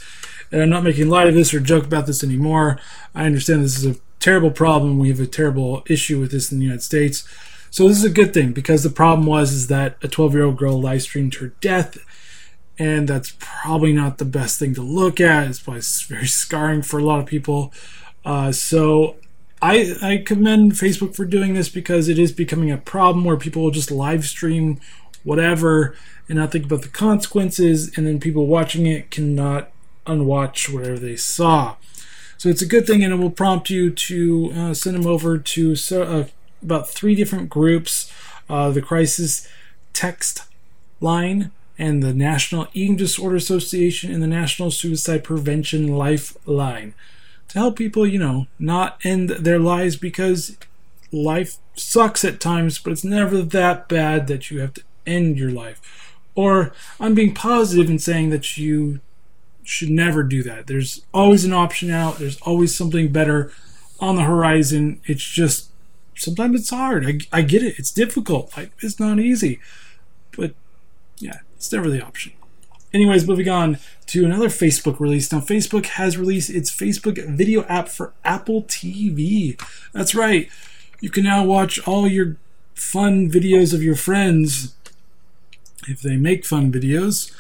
And 0.52 0.62
I'm 0.62 0.70
not 0.70 0.84
making 0.84 1.08
light 1.08 1.26
of 1.26 1.34
this 1.34 1.52
or 1.52 1.58
joke 1.58 1.84
about 1.84 2.06
this 2.06 2.22
anymore. 2.22 2.78
I 3.16 3.26
understand 3.26 3.64
this 3.64 3.76
is 3.76 3.96
a 3.96 4.00
terrible 4.20 4.52
problem. 4.52 5.00
We 5.00 5.08
have 5.08 5.18
a 5.18 5.26
terrible 5.26 5.82
issue 5.88 6.20
with 6.20 6.30
this 6.30 6.52
in 6.52 6.58
the 6.58 6.64
United 6.64 6.84
States. 6.84 7.26
So 7.70 7.88
this 7.88 7.98
is 7.98 8.04
a 8.04 8.10
good 8.10 8.32
thing 8.32 8.52
because 8.52 8.84
the 8.84 8.90
problem 8.90 9.26
was 9.26 9.52
is 9.52 9.66
that 9.66 9.96
a 10.02 10.08
12 10.08 10.34
year 10.34 10.44
old 10.44 10.56
girl 10.56 10.80
live 10.80 11.02
streamed 11.02 11.34
her 11.36 11.48
death, 11.60 11.98
and 12.78 13.08
that's 13.08 13.34
probably 13.40 13.92
not 13.92 14.18
the 14.18 14.24
best 14.24 14.60
thing 14.60 14.74
to 14.74 14.82
look 14.82 15.20
at. 15.20 15.48
It's 15.48 15.58
probably 15.58 15.82
very 16.06 16.28
scarring 16.28 16.82
for 16.82 17.00
a 17.00 17.04
lot 17.04 17.18
of 17.18 17.26
people. 17.26 17.72
Uh, 18.24 18.52
so 18.52 19.16
I, 19.60 19.96
I 20.00 20.22
commend 20.24 20.72
Facebook 20.72 21.16
for 21.16 21.24
doing 21.24 21.54
this 21.54 21.68
because 21.68 22.08
it 22.08 22.20
is 22.20 22.30
becoming 22.30 22.70
a 22.70 22.78
problem 22.78 23.24
where 23.24 23.36
people 23.36 23.62
will 23.62 23.72
just 23.72 23.90
live 23.90 24.24
stream 24.24 24.80
whatever 25.24 25.96
and 26.28 26.38
not 26.38 26.52
think 26.52 26.66
about 26.66 26.82
the 26.82 26.88
consequences, 26.88 27.96
and 27.96 28.06
then 28.06 28.20
people 28.20 28.46
watching 28.46 28.86
it 28.86 29.10
cannot 29.10 29.70
unwatch 30.06 30.70
whatever 30.70 30.98
they 30.98 31.16
saw. 31.16 31.76
So 32.36 32.48
it's 32.48 32.62
a 32.62 32.66
good 32.66 32.86
thing, 32.86 33.02
and 33.02 33.12
it 33.12 33.16
will 33.16 33.30
prompt 33.30 33.70
you 33.70 33.90
to 33.90 34.52
uh, 34.54 34.74
send 34.74 34.96
them 34.96 35.06
over 35.06 35.38
to 35.38 35.76
so, 35.76 36.02
uh, 36.02 36.24
about 36.62 36.88
three 36.88 37.14
different 37.14 37.48
groups 37.48 38.12
uh, 38.48 38.70
the 38.70 38.82
Crisis 38.82 39.48
Text 39.92 40.42
Line, 41.00 41.50
and 41.78 42.02
the 42.02 42.14
National 42.14 42.68
Eating 42.72 42.96
Disorder 42.96 43.36
Association, 43.36 44.12
and 44.12 44.22
the 44.22 44.26
National 44.26 44.70
Suicide 44.70 45.24
Prevention 45.24 45.88
Lifeline 45.88 46.94
to 47.48 47.58
help 47.58 47.76
people, 47.76 48.06
you 48.06 48.18
know, 48.18 48.46
not 48.58 48.98
end 49.04 49.30
their 49.30 49.58
lives 49.58 49.96
because 49.96 50.56
life 51.12 51.56
sucks 51.74 52.24
at 52.24 52.40
times, 52.40 52.78
but 52.78 52.92
it's 52.92 53.04
never 53.04 53.42
that 53.42 53.88
bad 53.88 54.26
that 54.26 54.50
you 54.50 54.60
have 54.60 54.74
to 54.74 54.82
end 55.06 55.38
your 55.38 55.50
life. 55.50 56.03
Or 56.34 56.72
I'm 56.98 57.14
being 57.14 57.36
and 57.36 58.02
saying 58.02 58.30
that 58.30 58.58
you 58.58 59.00
should 59.62 59.90
never 59.90 60.22
do 60.22 60.42
that. 60.42 60.66
There's 60.66 61.04
always 61.12 61.44
an 61.44 61.52
option 61.52 61.90
out, 61.90 62.18
there's 62.18 62.40
always 62.42 62.76
something 62.76 63.12
better 63.12 63.52
on 64.00 64.16
the 64.16 64.22
horizon. 64.22 65.00
It's 65.04 65.24
just 65.24 65.70
sometimes 66.14 66.60
it's 66.60 66.70
hard. 66.70 67.06
I, 67.06 67.38
I 67.38 67.42
get 67.42 67.62
it, 67.62 67.78
it's 67.78 67.90
difficult, 67.90 68.52
it's 68.80 69.00
not 69.00 69.18
easy. 69.18 69.60
But 70.36 70.54
yeah, 71.18 71.40
it's 71.56 71.72
never 71.72 71.88
the 71.88 72.04
option. 72.04 72.32
Anyways, 72.92 73.26
moving 73.26 73.48
on 73.48 73.78
to 74.06 74.24
another 74.24 74.48
Facebook 74.48 75.00
release. 75.00 75.32
Now, 75.32 75.40
Facebook 75.40 75.86
has 75.86 76.16
released 76.16 76.48
its 76.48 76.70
Facebook 76.70 77.18
video 77.28 77.64
app 77.64 77.88
for 77.88 78.12
Apple 78.24 78.62
TV. 78.62 79.60
That's 79.92 80.14
right. 80.14 80.48
You 81.00 81.10
can 81.10 81.24
now 81.24 81.44
watch 81.44 81.80
all 81.88 82.06
your 82.06 82.36
fun 82.74 83.28
videos 83.28 83.74
of 83.74 83.82
your 83.82 83.96
friends 83.96 84.74
if 85.88 86.00
they 86.00 86.16
make 86.16 86.44
fun 86.44 86.72
videos 86.72 87.32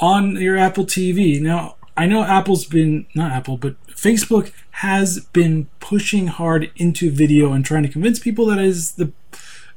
on 0.00 0.36
your 0.36 0.56
Apple 0.56 0.84
TV. 0.84 1.40
Now, 1.40 1.76
I 1.96 2.06
know 2.06 2.24
Apple's 2.24 2.64
been, 2.64 3.06
not 3.14 3.32
Apple, 3.32 3.56
but 3.56 3.76
Facebook 3.88 4.52
has 4.72 5.20
been 5.32 5.68
pushing 5.80 6.26
hard 6.26 6.70
into 6.76 7.10
video 7.10 7.52
and 7.52 7.64
trying 7.64 7.84
to 7.84 7.88
convince 7.88 8.18
people 8.18 8.46
that 8.46 8.58
is 8.58 8.92
the 8.92 9.12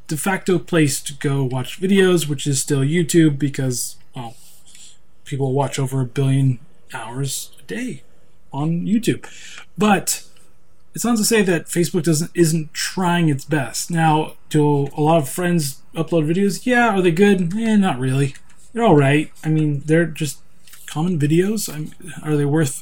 de 0.08 0.18
facto 0.18 0.58
place 0.58 1.02
to 1.02 1.14
go 1.14 1.44
watch 1.44 1.80
videos, 1.80 2.28
which 2.28 2.48
is 2.48 2.62
still 2.62 2.80
YouTube 2.80 3.38
because, 3.38 3.98
well, 4.16 4.36
people 5.26 5.54
watch 5.54 5.78
over 5.78 6.02
a 6.02 6.06
billion 6.06 6.60
hours 6.94 7.52
a 7.60 7.64
day 7.64 8.04
on 8.52 8.86
YouTube. 8.86 9.26
But 9.78 10.27
it's 10.98 11.06
not 11.06 11.18
to 11.18 11.24
say 11.24 11.44
that 11.44 11.68
Facebook 11.68 12.02
doesn't 12.02 12.32
isn't 12.34 12.74
trying 12.74 13.30
its 13.30 13.46
best. 13.46 13.92
Now, 13.92 14.34
do 14.50 14.88
a 14.98 15.00
lot 15.00 15.20
of 15.20 15.30
friends 15.30 15.84
upload 15.94 16.26
videos? 16.26 16.66
Yeah, 16.66 16.88
are 16.88 17.04
they 17.04 17.12
good? 17.12 17.56
Eh, 17.56 17.76
not 17.76 18.00
really. 18.00 18.34
They're 18.74 18.84
all 18.84 18.96
right. 18.96 19.32
I 19.44 19.50
mean, 19.50 19.84
they're 19.86 20.08
just 20.08 20.40
common 20.88 21.20
videos. 21.20 21.72
I'm, 21.72 21.92
are 22.24 22.36
they 22.36 22.46
worth 22.46 22.82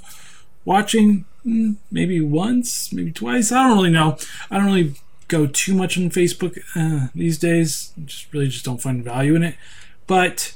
watching? 0.64 1.26
Mm, 1.46 1.76
maybe 1.92 2.22
once, 2.22 2.94
maybe 2.94 3.12
twice. 3.12 3.52
I 3.52 3.68
don't 3.68 3.78
really 3.80 3.90
know. 3.90 4.18
I 4.50 4.60
don't 4.60 4.68
really 4.68 4.96
go 5.28 5.46
too 5.46 5.74
much 5.74 5.98
on 5.98 6.10
Facebook 6.10 6.58
uh, 6.74 7.10
these 7.14 7.38
days. 7.38 7.92
Just 8.06 8.32
really 8.32 8.48
just 8.48 8.64
don't 8.64 8.82
find 8.82 9.04
value 9.04 9.36
in 9.36 9.44
it. 9.44 9.56
But 10.08 10.54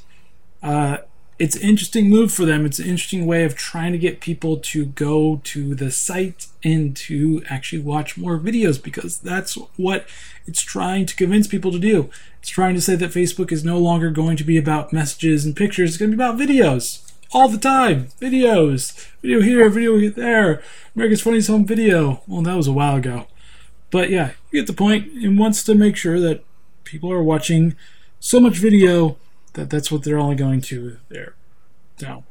uh, 0.64 1.00
it's 1.40 1.56
an 1.56 1.62
interesting 1.62 2.10
move 2.10 2.34
for 2.34 2.44
them. 2.44 2.66
It's 2.66 2.80
an 2.80 2.86
interesting 2.86 3.26
way 3.26 3.46
of 3.46 3.56
trying 3.56 3.94
to 3.94 3.98
get 3.98 4.20
people 4.20 4.58
to 4.58 4.86
go 4.86 5.40
to 5.46 5.74
the 5.74 5.90
site 5.90 6.48
and 6.64 6.96
to 6.98 7.42
actually 7.50 7.82
watch 7.82 8.18
more 8.18 8.38
videos 8.38 8.82
because 8.82 9.18
that's 9.18 9.56
what 9.78 10.06
it's 10.46 10.62
trying 10.62 11.06
to 11.06 11.16
convince 11.16 11.48
people 11.48 11.72
to 11.72 11.80
do. 11.80 12.10
It's 12.40 12.50
trying 12.50 12.76
to 12.76 12.82
say 12.82 12.96
that 12.98 13.12
Facebook 13.12 13.54
is 13.54 13.64
no 13.64 13.80
longer 13.80 14.12
going 14.12 14.36
to 14.36 14.44
be 14.44 14.58
about 14.58 14.92
messages 14.92 15.46
and 15.46 15.56
pictures, 15.56 15.92
it's 15.92 15.98
going 15.98 16.12
to 16.12 16.18
be 16.18 16.22
about 16.22 16.38
videos 16.38 17.10
all 17.32 17.48
the 17.48 17.58
time. 17.58 18.08
Videos. 18.20 19.08
Video 19.22 19.42
here, 19.42 19.70
video 19.70 20.10
there. 20.10 20.62
America's 20.94 21.22
Funniest 21.22 21.48
Home 21.48 21.66
Video. 21.66 22.22
Well, 22.28 22.42
that 22.42 22.58
was 22.58 22.68
a 22.68 22.74
while 22.74 22.98
ago. 22.98 23.28
But 23.92 24.10
yeah, 24.10 24.32
you 24.52 24.60
get 24.60 24.68
the 24.68 24.74
point. 24.74 25.08
It 25.14 25.30
wants 25.30 25.64
to 25.64 25.74
make 25.74 25.96
sure 25.96 26.20
that 26.20 26.44
people 26.84 27.12
are 27.12 27.24
watching 27.24 27.76
so 28.20 28.40
much 28.42 28.58
video 28.58 29.18
that 29.54 29.70
that's 29.70 29.92
what 29.92 30.04
they're 30.04 30.20
only 30.20 30.36
going 30.36 30.62
to 30.62 30.98
there. 31.10 31.36
Now, 32.02 32.24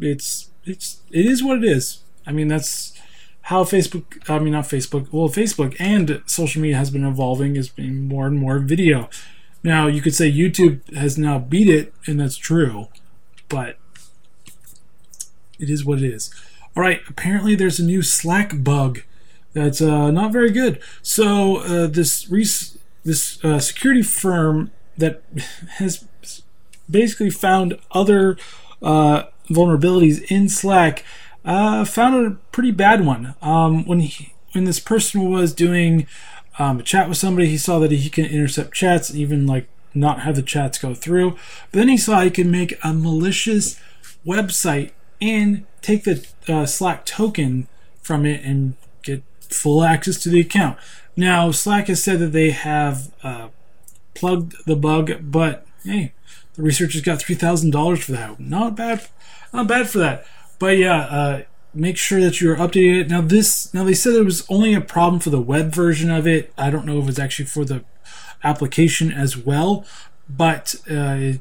it's 0.00 0.50
it's 0.64 1.00
it 1.10 1.26
is 1.26 1.42
what 1.42 1.58
it 1.58 1.64
is. 1.64 2.00
I 2.26 2.32
mean, 2.32 2.48
that's 2.48 2.92
how 3.42 3.64
Facebook. 3.64 4.28
I 4.28 4.38
mean, 4.38 4.52
not 4.52 4.64
Facebook. 4.64 5.08
Well, 5.12 5.28
Facebook 5.28 5.76
and 5.78 6.22
social 6.26 6.62
media 6.62 6.76
has 6.76 6.90
been 6.90 7.04
evolving. 7.04 7.56
Is 7.56 7.68
being 7.68 8.08
more 8.08 8.26
and 8.26 8.38
more 8.38 8.58
video. 8.58 9.08
Now, 9.62 9.86
you 9.88 10.00
could 10.00 10.14
say 10.14 10.30
YouTube 10.30 10.94
has 10.94 11.18
now 11.18 11.38
beat 11.38 11.68
it, 11.68 11.92
and 12.06 12.18
that's 12.20 12.36
true, 12.36 12.88
but 13.48 13.76
it 15.58 15.68
is 15.68 15.84
what 15.84 15.98
it 15.98 16.04
is. 16.04 16.32
All 16.76 16.82
right. 16.82 17.00
Apparently, 17.08 17.54
there's 17.54 17.78
a 17.78 17.84
new 17.84 18.02
Slack 18.02 18.62
bug 18.64 19.02
That's 19.52 19.80
uh, 19.80 20.10
not 20.10 20.32
very 20.32 20.50
good. 20.50 20.80
So 21.02 21.58
uh, 21.58 21.86
this 21.88 22.30
res- 22.30 22.78
this 23.04 23.44
uh, 23.44 23.58
security 23.58 24.02
firm 24.02 24.70
that 25.00 25.22
has 25.76 26.06
basically 26.88 27.30
found 27.30 27.78
other 27.90 28.36
uh, 28.82 29.24
vulnerabilities 29.48 30.22
in 30.30 30.48
Slack 30.48 31.04
uh, 31.44 31.84
found 31.84 32.26
a 32.26 32.36
pretty 32.52 32.70
bad 32.70 33.04
one. 33.04 33.34
Um, 33.42 33.86
when 33.86 34.00
he, 34.00 34.34
when 34.52 34.64
this 34.64 34.80
person 34.80 35.30
was 35.30 35.54
doing 35.54 36.06
um, 36.58 36.80
a 36.80 36.82
chat 36.82 37.08
with 37.08 37.18
somebody, 37.18 37.48
he 37.48 37.58
saw 37.58 37.78
that 37.78 37.90
he 37.90 38.10
can 38.10 38.26
intercept 38.26 38.74
chats, 38.74 39.10
and 39.10 39.18
even 39.18 39.46
like 39.46 39.68
not 39.94 40.20
have 40.20 40.36
the 40.36 40.42
chats 40.42 40.78
go 40.78 40.94
through. 40.94 41.32
But 41.70 41.78
then 41.78 41.88
he 41.88 41.96
saw 41.96 42.20
he 42.20 42.30
can 42.30 42.50
make 42.50 42.78
a 42.84 42.92
malicious 42.92 43.80
website 44.26 44.92
and 45.20 45.66
take 45.82 46.04
the 46.04 46.26
uh, 46.48 46.66
Slack 46.66 47.04
token 47.04 47.66
from 48.02 48.26
it 48.26 48.44
and 48.44 48.76
get 49.02 49.22
full 49.40 49.82
access 49.82 50.22
to 50.22 50.28
the 50.28 50.40
account. 50.40 50.78
Now, 51.16 51.50
Slack 51.50 51.88
has 51.88 52.02
said 52.02 52.18
that 52.20 52.32
they 52.32 52.50
have 52.50 53.12
uh, 53.22 53.48
plugged 54.14 54.54
the 54.66 54.76
bug, 54.76 55.12
but 55.22 55.66
hey, 55.84 56.12
the 56.54 56.62
researchers 56.62 57.02
got 57.02 57.20
three 57.20 57.34
thousand 57.34 57.70
dollars 57.70 58.04
for 58.04 58.12
that. 58.12 58.40
Not 58.40 58.76
bad, 58.76 59.06
not 59.52 59.68
bad 59.68 59.88
for 59.88 59.98
that. 59.98 60.26
But 60.58 60.76
yeah, 60.78 61.00
uh, 61.02 61.42
make 61.72 61.96
sure 61.96 62.20
that 62.20 62.40
you're 62.40 62.56
updated. 62.56 63.08
Now 63.08 63.22
this, 63.22 63.72
now 63.72 63.84
they 63.84 63.94
said 63.94 64.14
it 64.14 64.24
was 64.24 64.46
only 64.48 64.74
a 64.74 64.80
problem 64.80 65.20
for 65.20 65.30
the 65.30 65.40
web 65.40 65.74
version 65.74 66.10
of 66.10 66.26
it. 66.26 66.52
I 66.58 66.70
don't 66.70 66.86
know 66.86 66.98
if 66.98 67.08
it's 67.08 67.18
actually 67.18 67.46
for 67.46 67.64
the 67.64 67.84
application 68.42 69.12
as 69.12 69.36
well, 69.36 69.84
but 70.28 70.74
uh, 70.90 71.38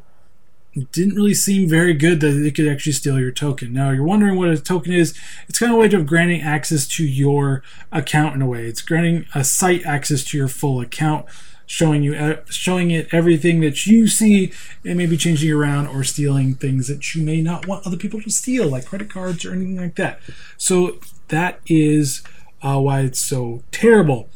it 0.74 0.92
didn't 0.92 1.16
really 1.16 1.34
seem 1.34 1.68
very 1.68 1.94
good 1.94 2.20
that 2.22 2.36
it 2.36 2.56
could 2.56 2.68
actually 2.68 2.92
steal 2.94 3.20
your 3.20 3.32
token. 3.32 3.74
Now 3.74 3.90
you're 3.90 4.04
wondering 4.04 4.38
what 4.38 4.50
a 4.50 4.58
token 4.58 4.94
is. 4.94 5.20
It's 5.48 5.60
kind 5.60 5.72
of 5.72 5.78
a 5.78 5.82
way 5.82 5.88
of 5.88 6.06
granting 6.06 6.42
access 6.42 6.88
to 6.90 7.06
your 7.06 7.64
account 7.92 8.36
in 8.36 8.42
a 8.42 8.48
way. 8.48 8.66
It's 8.66 8.82
granting 8.82 9.26
a 9.34 9.44
site 9.44 9.86
access 9.86 10.24
to 10.26 10.38
your 10.38 10.48
full 10.48 10.80
account 10.80 11.26
showing 11.70 12.02
you 12.02 12.16
uh, 12.16 12.38
showing 12.50 12.90
it 12.90 13.08
everything 13.12 13.60
that 13.62 13.86
you 13.86 14.08
see 14.08 14.52
and 14.84 14.98
maybe 14.98 15.16
changing 15.16 15.52
around 15.52 15.86
or 15.86 16.04
stealing 16.04 16.56
things 16.56 16.88
that 16.88 17.14
you 17.14 17.24
may 17.24 17.42
not 17.42 17.68
want 17.68 17.86
other 17.86 17.96
people 17.96 18.20
to 18.20 18.32
steal 18.32 18.68
like 18.68 18.86
credit 18.86 19.08
cards 19.08 19.46
or 19.46 19.54
anything 19.54 19.78
like 19.78 19.94
that. 19.94 20.20
So 20.58 20.98
that 21.28 21.60
is 21.68 22.24
uh, 22.64 22.80
why 22.80 23.02
it's 23.02 23.20
so 23.20 23.62
terrible. 23.72 24.30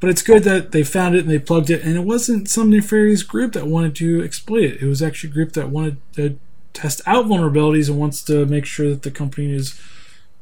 But 0.00 0.10
it's 0.10 0.22
good 0.22 0.42
that 0.44 0.72
they 0.72 0.82
found 0.82 1.14
it 1.14 1.20
and 1.20 1.30
they 1.30 1.38
plugged 1.38 1.70
it 1.70 1.84
and 1.84 1.96
it 1.96 2.04
wasn't 2.04 2.48
some 2.48 2.70
nefarious 2.70 3.22
group 3.22 3.52
that 3.52 3.68
wanted 3.68 3.94
to 3.96 4.24
exploit 4.24 4.64
it. 4.64 4.82
It 4.82 4.86
was 4.86 5.00
actually 5.00 5.30
a 5.30 5.34
group 5.34 5.52
that 5.52 5.68
wanted 5.68 5.98
to 6.14 6.40
test 6.72 7.02
out 7.06 7.26
vulnerabilities 7.26 7.88
and 7.88 8.00
wants 8.00 8.20
to 8.24 8.46
make 8.46 8.64
sure 8.66 8.88
that 8.88 9.02
the 9.02 9.12
company 9.12 9.52
is 9.52 9.80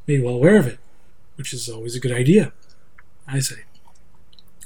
made 0.07 0.23
well 0.23 0.35
aware 0.35 0.57
of 0.57 0.65
it 0.65 0.79
which 1.35 1.53
is 1.53 1.69
always 1.69 1.95
a 1.95 1.99
good 1.99 2.11
idea 2.11 2.51
i 3.27 3.39
say 3.39 3.63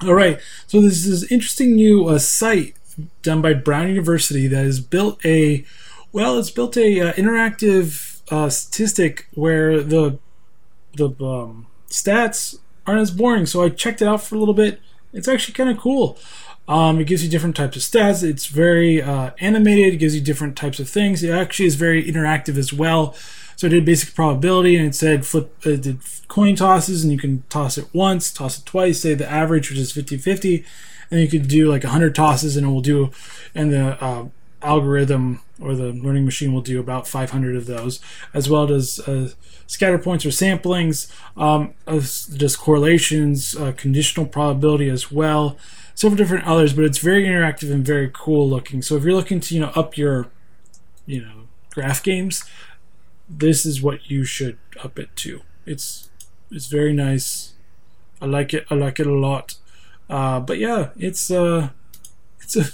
all 0.02 0.14
right, 0.14 0.40
so 0.68 0.82
this 0.82 1.06
is 1.06 1.32
interesting 1.32 1.76
new 1.76 2.08
uh, 2.08 2.20
site 2.20 2.76
done 3.22 3.42
by 3.42 3.54
Brown 3.54 3.90
University 3.90 4.48
that 4.48 4.64
has 4.64 4.80
built 4.80 5.24
a, 5.26 5.66
well, 6.12 6.38
it's 6.38 6.52
built 6.52 6.78
a 6.78 7.00
uh, 7.00 7.14
interactive 7.14 8.22
uh, 8.32 8.50
statistic 8.50 9.28
where 9.34 9.82
the 9.82 10.20
the 10.96 11.10
um, 11.26 11.68
stats 11.90 12.58
aren't 12.86 13.02
as 13.02 13.12
boring. 13.12 13.46
So 13.46 13.64
I 13.64 13.70
checked 13.70 14.02
it 14.02 14.08
out 14.08 14.22
for 14.22 14.36
a 14.36 14.40
little 14.40 14.54
bit. 14.54 14.80
It's 15.12 15.28
actually 15.28 15.54
kind 15.54 15.70
of 15.70 15.78
cool. 15.78 16.18
Um, 16.68 17.00
it 17.00 17.08
gives 17.08 17.24
you 17.24 17.30
different 17.30 17.56
types 17.56 17.76
of 17.76 17.84
stats. 17.84 18.24
It's 18.24 18.46
very 18.46 19.02
uh, 19.02 19.32
animated. 19.40 19.94
It 19.94 19.98
gives 19.98 20.16
you 20.16 20.22
different 20.22 20.56
types 20.56 20.80
of 20.80 20.90
things. 20.90 21.24
It 21.24 21.30
actually 21.30 21.66
is 21.66 21.76
very 21.76 22.04
interactive 22.04 22.58
as 22.58 22.72
well. 22.72 23.16
So 23.56 23.68
I 23.68 23.70
did 23.70 23.86
basic 23.86 24.16
probability 24.16 24.76
and 24.76 24.88
it 24.88 24.96
said 24.96 25.26
flip, 25.26 25.66
it 25.66 25.82
did 25.82 26.00
coin 26.28 26.56
tosses 26.56 27.04
and 27.04 27.12
you 27.12 27.20
can 27.20 27.44
toss 27.50 27.78
it 27.78 27.88
once, 27.94 28.32
toss 28.32 28.58
it 28.58 28.66
twice, 28.66 29.02
say 29.02 29.14
the 29.14 29.30
average, 29.30 29.70
which 29.70 29.80
is 29.80 29.92
50 29.92 30.18
50. 30.18 30.66
And 31.12 31.20
you 31.20 31.28
could 31.28 31.48
do 31.48 31.70
like 31.70 31.84
100 31.84 32.16
tosses 32.16 32.58
and 32.58 32.66
it 32.66 32.70
will 32.70 32.82
do, 32.82 33.12
and 33.54 33.72
the 33.72 34.04
uh, 34.04 34.26
algorithm 34.64 35.42
or 35.62 35.76
the 35.76 35.94
learning 35.94 36.26
machine 36.26 36.54
will 36.54 36.62
do 36.62 36.80
about 36.80 37.08
500 37.08 37.56
of 37.56 37.68
those, 37.68 38.00
as 38.34 38.50
well 38.50 38.72
as 38.72 39.00
uh, 39.08 39.30
scatter 39.68 40.00
points 40.00 40.26
or 40.26 40.30
samplings, 40.30 41.12
um, 41.38 41.74
just 42.36 42.60
correlations, 42.60 43.56
uh, 43.56 43.72
conditional 43.78 44.26
probability 44.26 44.90
as 44.90 45.12
well, 45.12 45.58
several 45.96 46.18
different 46.18 46.46
others. 46.46 46.74
But 46.74 46.86
it's 46.86 46.98
very 46.98 47.26
interactive 47.26 47.72
and 47.72 47.86
very 47.86 48.10
cool 48.14 48.50
looking. 48.50 48.82
So 48.82 48.96
if 48.96 49.04
you're 49.04 49.14
looking 49.14 49.40
to 49.42 49.56
you 49.56 49.62
know 49.62 49.72
up 49.76 49.98
your 49.98 50.28
you 51.06 51.22
know 51.22 51.48
graph 51.72 52.04
games, 52.04 52.44
this 53.30 53.66
is 53.66 53.82
what 53.82 54.10
you 54.10 54.24
should 54.24 54.58
up 54.84 55.00
it 55.00 55.16
to. 55.18 55.42
It's 55.66 56.10
it's 56.52 56.68
very 56.68 56.94
nice. 56.94 57.54
I 58.22 58.26
like 58.26 58.54
it. 58.54 58.66
I 58.70 58.76
like 58.76 59.00
it 59.00 59.08
a 59.08 59.14
lot. 59.14 59.56
Uh, 60.10 60.40
but 60.40 60.60
yeah, 60.60 60.90
it's 60.98 61.32
uh, 61.32 61.70
it's 62.42 62.56
a 62.56 62.66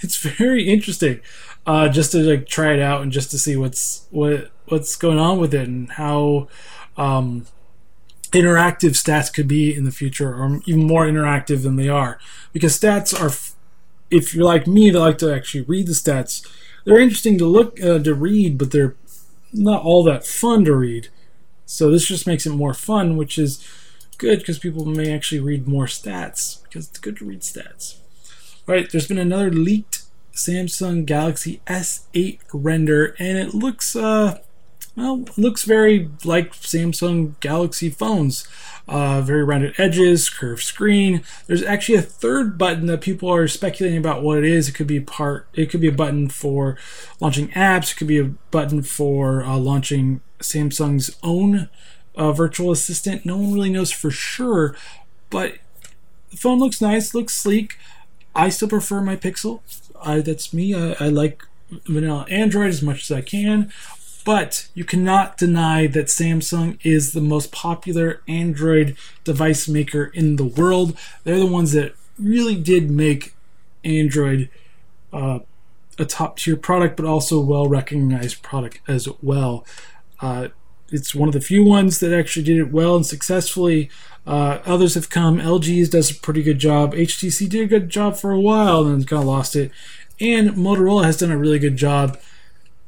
it's 0.00 0.16
very 0.16 0.68
interesting. 0.68 1.20
Uh, 1.66 1.88
just 1.88 2.12
to 2.12 2.18
like 2.18 2.46
try 2.46 2.74
it 2.74 2.80
out 2.80 3.02
and 3.02 3.10
just 3.10 3.30
to 3.32 3.38
see 3.38 3.56
what's 3.56 4.06
what 4.10 4.50
what's 4.66 4.94
going 4.94 5.18
on 5.18 5.38
with 5.38 5.52
it 5.52 5.66
and 5.66 5.90
how 5.92 6.46
um, 6.96 7.46
interactive 8.36 8.90
stats 8.90 9.32
could 9.32 9.48
be 9.48 9.74
in 9.74 9.84
the 9.84 9.90
future, 9.90 10.34
or 10.34 10.60
even 10.66 10.86
more 10.86 11.06
interactive 11.06 11.62
than 11.62 11.76
they 11.76 11.88
are. 11.88 12.18
Because 12.52 12.78
stats 12.78 13.18
are, 13.18 13.30
if 14.10 14.34
you're 14.34 14.44
like 14.44 14.66
me, 14.66 14.90
that 14.90 15.00
like 15.00 15.18
to 15.18 15.34
actually 15.34 15.62
read 15.62 15.86
the 15.86 15.92
stats, 15.92 16.46
they're 16.84 17.00
interesting 17.00 17.38
to 17.38 17.46
look 17.46 17.82
uh, 17.82 17.98
to 17.98 18.14
read, 18.14 18.58
but 18.58 18.70
they're 18.70 18.94
not 19.52 19.82
all 19.82 20.04
that 20.04 20.26
fun 20.26 20.64
to 20.66 20.74
read. 20.74 21.08
So 21.64 21.90
this 21.90 22.06
just 22.06 22.26
makes 22.26 22.46
it 22.46 22.50
more 22.50 22.74
fun, 22.74 23.16
which 23.16 23.38
is 23.38 23.66
good 24.18 24.38
because 24.38 24.58
people 24.58 24.84
may 24.84 25.12
actually 25.12 25.40
read 25.40 25.66
more 25.66 25.86
stats 25.86 26.62
because 26.64 26.88
it's 26.88 26.98
good 26.98 27.16
to 27.18 27.24
read 27.24 27.40
stats. 27.40 27.96
All 28.68 28.74
right, 28.74 28.90
there's 28.90 29.08
been 29.08 29.18
another 29.18 29.50
leaked 29.50 30.02
Samsung 30.32 31.06
Galaxy 31.06 31.60
S8 31.66 32.40
render, 32.52 33.16
and 33.18 33.38
it 33.38 33.54
looks 33.54 33.96
uh, 33.96 34.38
well, 34.96 35.24
looks 35.36 35.64
very 35.64 36.10
like 36.24 36.52
Samsung 36.52 37.38
Galaxy 37.40 37.90
phones. 37.90 38.48
Uh, 38.88 39.20
very 39.20 39.42
rounded 39.42 39.74
edges, 39.78 40.30
curved 40.30 40.62
screen. 40.62 41.22
There's 41.46 41.62
actually 41.62 41.98
a 41.98 42.02
third 42.02 42.56
button 42.56 42.86
that 42.86 43.00
people 43.00 43.28
are 43.28 43.48
speculating 43.48 43.98
about 43.98 44.22
what 44.22 44.38
it 44.38 44.44
is. 44.44 44.68
It 44.68 44.72
could 44.74 44.86
be 44.86 45.00
part. 45.00 45.48
It 45.54 45.70
could 45.70 45.80
be 45.80 45.88
a 45.88 45.92
button 45.92 46.28
for 46.28 46.78
launching 47.20 47.48
apps. 47.48 47.92
It 47.92 47.96
could 47.96 48.06
be 48.06 48.20
a 48.20 48.24
button 48.52 48.82
for 48.82 49.42
uh, 49.42 49.58
launching 49.58 50.20
Samsung's 50.38 51.16
own 51.22 51.68
uh, 52.14 52.32
virtual 52.32 52.70
assistant. 52.70 53.26
No 53.26 53.36
one 53.36 53.52
really 53.52 53.70
knows 53.70 53.90
for 53.90 54.10
sure, 54.10 54.76
but 55.30 55.54
the 56.30 56.36
phone 56.36 56.58
looks 56.58 56.80
nice, 56.80 57.12
looks 57.12 57.34
sleek. 57.34 57.76
I 58.34 58.48
still 58.50 58.68
prefer 58.68 59.00
my 59.00 59.16
Pixel. 59.16 59.60
I, 60.00 60.20
that's 60.20 60.54
me. 60.54 60.74
I, 60.74 60.96
I 61.00 61.08
like 61.08 61.42
vanilla 61.86 62.26
Android 62.30 62.68
as 62.68 62.82
much 62.82 63.02
as 63.02 63.10
I 63.10 63.20
can. 63.20 63.72
But 64.26 64.66
you 64.74 64.82
cannot 64.82 65.38
deny 65.38 65.86
that 65.86 66.06
Samsung 66.06 66.80
is 66.82 67.12
the 67.12 67.20
most 67.20 67.52
popular 67.52 68.22
Android 68.26 68.96
device 69.22 69.68
maker 69.68 70.06
in 70.06 70.34
the 70.34 70.44
world. 70.44 70.98
They're 71.22 71.38
the 71.38 71.46
ones 71.46 71.70
that 71.72 71.94
really 72.18 72.56
did 72.56 72.90
make 72.90 73.36
Android 73.84 74.48
uh, 75.12 75.38
a 75.96 76.04
top 76.04 76.38
tier 76.38 76.56
product, 76.56 76.96
but 76.96 77.06
also 77.06 77.38
well 77.38 77.68
recognized 77.68 78.42
product 78.42 78.80
as 78.88 79.08
well. 79.22 79.64
Uh, 80.20 80.48
it's 80.88 81.14
one 81.14 81.28
of 81.28 81.32
the 81.32 81.40
few 81.40 81.62
ones 81.62 82.00
that 82.00 82.12
actually 82.12 82.46
did 82.46 82.58
it 82.58 82.72
well 82.72 82.96
and 82.96 83.06
successfully. 83.06 83.88
Uh, 84.26 84.58
others 84.66 84.94
have 84.94 85.08
come. 85.08 85.38
LG's 85.38 85.88
does 85.88 86.10
a 86.10 86.14
pretty 86.16 86.42
good 86.42 86.58
job. 86.58 86.94
HTC 86.94 87.48
did 87.48 87.62
a 87.62 87.66
good 87.66 87.90
job 87.90 88.16
for 88.16 88.32
a 88.32 88.40
while 88.40 88.86
and 88.86 89.06
kind 89.06 89.22
of 89.22 89.28
lost 89.28 89.54
it. 89.54 89.70
And 90.18 90.50
Motorola 90.54 91.04
has 91.04 91.16
done 91.16 91.30
a 91.30 91.38
really 91.38 91.60
good 91.60 91.76
job 91.76 92.18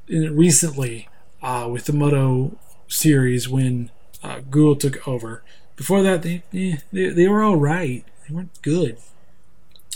recently 0.09 1.09
uh, 1.43 1.69
with 1.71 1.85
the 1.87 1.93
Moto 1.93 2.57
series 2.89 3.49
when 3.49 3.91
uh, 4.23 4.41
Google 4.51 4.77
took 4.77 5.07
over. 5.07 5.43
Before 5.77 6.03
that, 6.03 6.23
they, 6.23 6.43
they 6.53 6.79
they 6.93 7.29
were 7.29 7.43
all 7.43 7.57
right. 7.57 8.05
They 8.27 8.35
weren't 8.35 8.61
good, 8.63 8.99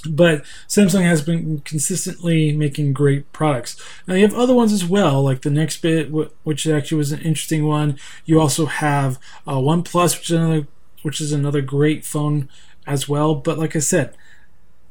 but 0.08 0.44
Samsung 0.68 1.02
has 1.02 1.22
been 1.22 1.60
consistently 1.60 2.56
making 2.56 2.92
great 2.92 3.32
products. 3.32 3.80
Now 4.06 4.14
you 4.14 4.22
have 4.22 4.34
other 4.34 4.54
ones 4.54 4.72
as 4.72 4.84
well, 4.84 5.22
like 5.22 5.42
the 5.42 5.50
Nextbit, 5.50 6.30
which 6.44 6.66
actually 6.66 6.98
was 6.98 7.12
an 7.12 7.20
interesting 7.20 7.66
one. 7.66 7.98
You 8.24 8.40
also 8.40 8.66
have 8.66 9.18
uh, 9.46 9.56
OnePlus, 9.56 10.18
which 10.18 10.30
is 10.30 10.36
another 10.36 10.66
which 11.02 11.20
is 11.20 11.32
another 11.32 11.60
great 11.60 12.04
phone 12.04 12.48
as 12.86 13.08
well. 13.08 13.34
But 13.34 13.58
like 13.58 13.74
I 13.74 13.80
said, 13.80 14.14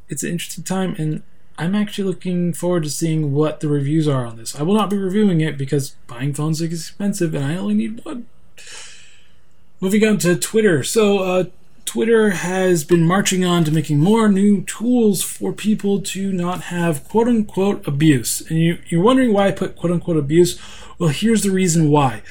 it's 0.09 0.23
an 0.23 0.31
interesting 0.31 0.65
time, 0.65 0.95
and 0.97 1.23
I'm 1.57 1.75
actually 1.75 2.05
looking 2.05 2.53
forward 2.53 2.83
to 2.83 2.89
seeing 2.89 3.33
what 3.33 3.59
the 3.59 3.67
reviews 3.67 4.07
are 4.07 4.25
on 4.25 4.37
this. 4.37 4.55
I 4.55 4.63
will 4.63 4.73
not 4.73 4.89
be 4.89 4.97
reviewing 4.97 5.41
it 5.41 5.57
because 5.57 5.95
buying 6.07 6.33
phones 6.33 6.61
is 6.61 6.71
expensive 6.71 7.35
and 7.35 7.45
I 7.45 7.55
only 7.55 7.73
need 7.73 8.03
one. 8.03 8.25
Moving 9.79 10.03
on 10.05 10.17
to 10.19 10.35
Twitter. 10.35 10.83
So, 10.83 11.19
uh, 11.19 11.43
Twitter 11.85 12.29
has 12.29 12.85
been 12.85 13.05
marching 13.05 13.43
on 13.43 13.65
to 13.65 13.71
making 13.71 13.99
more 13.99 14.29
new 14.29 14.61
tools 14.61 15.21
for 15.21 15.51
people 15.51 15.99
to 16.01 16.31
not 16.31 16.61
have 16.65 17.07
quote 17.09 17.27
unquote 17.27 17.85
abuse. 17.85 18.41
And 18.49 18.59
you, 18.59 18.77
you're 18.87 19.03
wondering 19.03 19.33
why 19.33 19.47
I 19.47 19.51
put 19.51 19.75
quote 19.75 19.91
unquote 19.91 20.15
abuse? 20.15 20.57
Well, 20.97 21.09
here's 21.09 21.43
the 21.43 21.51
reason 21.51 21.89
why. 21.89 22.21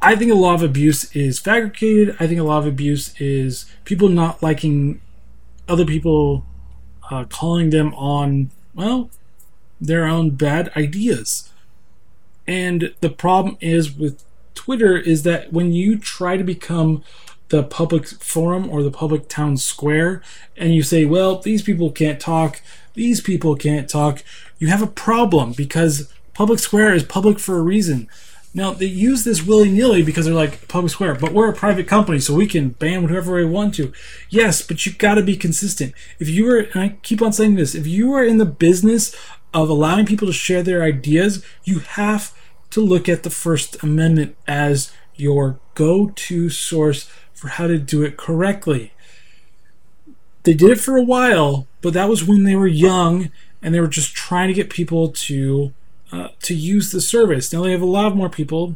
I 0.00 0.14
think 0.14 0.30
a 0.30 0.36
lot 0.36 0.54
of 0.54 0.62
abuse 0.62 1.14
is 1.16 1.38
fabricated. 1.38 2.16
I 2.20 2.26
think 2.26 2.38
a 2.38 2.44
lot 2.44 2.58
of 2.58 2.66
abuse 2.66 3.18
is 3.20 3.66
people 3.84 4.08
not 4.08 4.42
liking 4.42 5.00
other 5.68 5.84
people 5.84 6.44
uh, 7.12 7.24
calling 7.24 7.68
them 7.68 7.92
on, 7.94 8.50
well, 8.74 9.10
their 9.78 10.06
own 10.06 10.30
bad 10.30 10.72
ideas. 10.74 11.50
And 12.46 12.94
the 13.00 13.10
problem 13.10 13.58
is 13.60 13.94
with 13.94 14.24
Twitter 14.54 14.96
is 14.96 15.22
that 15.24 15.52
when 15.52 15.72
you 15.72 15.98
try 15.98 16.38
to 16.38 16.44
become 16.44 17.04
the 17.50 17.62
public 17.62 18.06
forum 18.08 18.70
or 18.70 18.82
the 18.82 18.90
public 18.90 19.28
town 19.28 19.58
square 19.58 20.22
and 20.56 20.74
you 20.74 20.82
say, 20.82 21.04
well, 21.04 21.38
these 21.38 21.60
people 21.60 21.90
can't 21.90 22.18
talk, 22.18 22.62
these 22.94 23.20
people 23.20 23.56
can't 23.56 23.90
talk, 23.90 24.24
you 24.58 24.68
have 24.68 24.82
a 24.82 24.86
problem 24.86 25.52
because 25.52 26.10
public 26.32 26.60
square 26.60 26.94
is 26.94 27.04
public 27.04 27.38
for 27.38 27.58
a 27.58 27.62
reason. 27.62 28.08
Now 28.54 28.72
they 28.72 28.86
use 28.86 29.24
this 29.24 29.42
willy 29.42 29.70
nilly 29.70 30.02
because 30.02 30.26
they're 30.26 30.34
like 30.34 30.68
public 30.68 30.92
square, 30.92 31.14
but 31.14 31.32
we're 31.32 31.48
a 31.48 31.54
private 31.54 31.86
company, 31.86 32.18
so 32.18 32.34
we 32.34 32.46
can 32.46 32.70
ban 32.70 33.04
whoever 33.04 33.34
we 33.34 33.46
want 33.46 33.74
to. 33.76 33.92
Yes, 34.28 34.60
but 34.60 34.84
you 34.84 34.92
got 34.92 35.14
to 35.14 35.22
be 35.22 35.36
consistent. 35.36 35.94
If 36.18 36.28
you 36.28 36.44
were, 36.44 36.58
and 36.58 36.80
I 36.80 36.88
keep 37.02 37.22
on 37.22 37.32
saying 37.32 37.54
this, 37.54 37.74
if 37.74 37.86
you 37.86 38.12
are 38.12 38.24
in 38.24 38.38
the 38.38 38.44
business 38.44 39.16
of 39.54 39.70
allowing 39.70 40.06
people 40.06 40.26
to 40.26 40.34
share 40.34 40.62
their 40.62 40.82
ideas, 40.82 41.44
you 41.64 41.78
have 41.80 42.36
to 42.70 42.80
look 42.80 43.08
at 43.08 43.22
the 43.22 43.30
First 43.30 43.82
Amendment 43.82 44.36
as 44.46 44.92
your 45.16 45.58
go-to 45.74 46.50
source 46.50 47.10
for 47.32 47.48
how 47.48 47.66
to 47.66 47.78
do 47.78 48.02
it 48.02 48.16
correctly. 48.16 48.92
They 50.42 50.54
did 50.54 50.70
it 50.70 50.80
for 50.80 50.96
a 50.96 51.02
while, 51.02 51.66
but 51.80 51.92
that 51.94 52.08
was 52.08 52.24
when 52.24 52.44
they 52.44 52.56
were 52.56 52.66
young 52.66 53.30
and 53.62 53.74
they 53.74 53.80
were 53.80 53.88
just 53.88 54.14
trying 54.14 54.48
to 54.48 54.54
get 54.54 54.70
people 54.70 55.08
to 55.08 55.72
uh, 56.12 56.28
to 56.42 56.54
use 56.54 56.92
the 56.92 57.00
service. 57.00 57.52
Now 57.52 57.62
they 57.62 57.72
have 57.72 57.82
a 57.82 57.86
lot 57.86 58.14
more 58.14 58.28
people, 58.28 58.74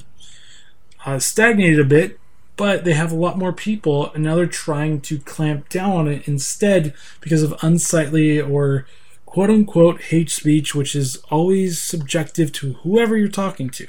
uh, 1.05 1.19
stagnated 1.19 1.79
a 1.79 1.85
bit, 1.85 2.19
but 2.57 2.85
they 2.85 2.95
have 2.95 3.13
a 3.13 3.17
lot 3.17 3.39
more 3.39 3.53
people, 3.53 4.11
and 4.13 4.25
now 4.25 4.35
they're 4.35 4.47
trying 4.47 5.01
to 5.03 5.19
clamp 5.19 5.69
down 5.69 5.93
on 5.93 6.09
it 6.09 6.27
instead 6.27 6.95
because 7.21 7.43
of 7.43 7.55
unsightly 7.63 8.41
or 8.41 8.87
quote 9.27 9.51
unquote 9.51 10.01
hate 10.01 10.31
speech, 10.31 10.75
which 10.75 10.97
is 10.97 11.17
always 11.31 11.81
subjective 11.81 12.51
to 12.53 12.73
whoever 12.75 13.17
you're 13.17 13.29
talking 13.29 13.69
to. 13.71 13.87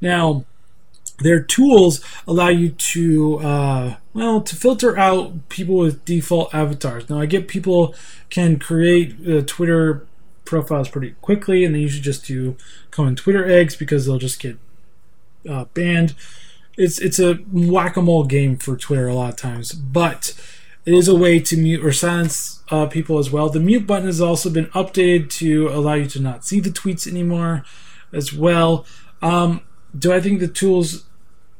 Now, 0.00 0.44
their 1.18 1.40
tools 1.40 2.00
allow 2.26 2.48
you 2.48 2.70
to 2.70 3.38
uh, 3.38 3.96
well 4.12 4.40
to 4.40 4.56
filter 4.56 4.98
out 4.98 5.48
people 5.48 5.76
with 5.76 6.04
default 6.04 6.52
avatars 6.52 7.08
now 7.08 7.20
i 7.20 7.26
get 7.26 7.46
people 7.46 7.94
can 8.30 8.58
create 8.58 9.16
uh, 9.28 9.40
twitter 9.46 10.04
profiles 10.44 10.88
pretty 10.88 11.12
quickly, 11.22 11.64
and 11.64 11.74
they 11.74 11.80
usually 11.80 12.02
just 12.02 12.24
do 12.26 12.56
common 12.90 13.16
Twitter 13.16 13.44
eggs 13.50 13.76
because 13.76 14.06
they'll 14.06 14.18
just 14.18 14.40
get 14.40 14.58
uh, 15.48 15.64
banned. 15.74 16.14
It's 16.76 16.98
it's 16.98 17.18
a 17.18 17.34
whack 17.52 17.96
a 17.96 18.02
mole 18.02 18.24
game 18.24 18.56
for 18.56 18.76
Twitter 18.76 19.08
a 19.08 19.14
lot 19.14 19.30
of 19.30 19.36
times, 19.36 19.72
but 19.72 20.34
it 20.84 20.92
is 20.92 21.08
a 21.08 21.14
way 21.14 21.40
to 21.40 21.56
mute 21.56 21.84
or 21.84 21.92
silence 21.92 22.62
uh, 22.70 22.86
people 22.86 23.18
as 23.18 23.30
well. 23.30 23.48
The 23.48 23.60
mute 23.60 23.86
button 23.86 24.06
has 24.06 24.20
also 24.20 24.50
been 24.50 24.66
updated 24.66 25.30
to 25.38 25.68
allow 25.68 25.94
you 25.94 26.06
to 26.06 26.20
not 26.20 26.44
see 26.44 26.60
the 26.60 26.70
tweets 26.70 27.06
anymore, 27.06 27.64
as 28.12 28.32
well. 28.32 28.84
Um, 29.22 29.62
do 29.96 30.12
I 30.12 30.20
think 30.20 30.40
the 30.40 30.48
tools? 30.48 31.04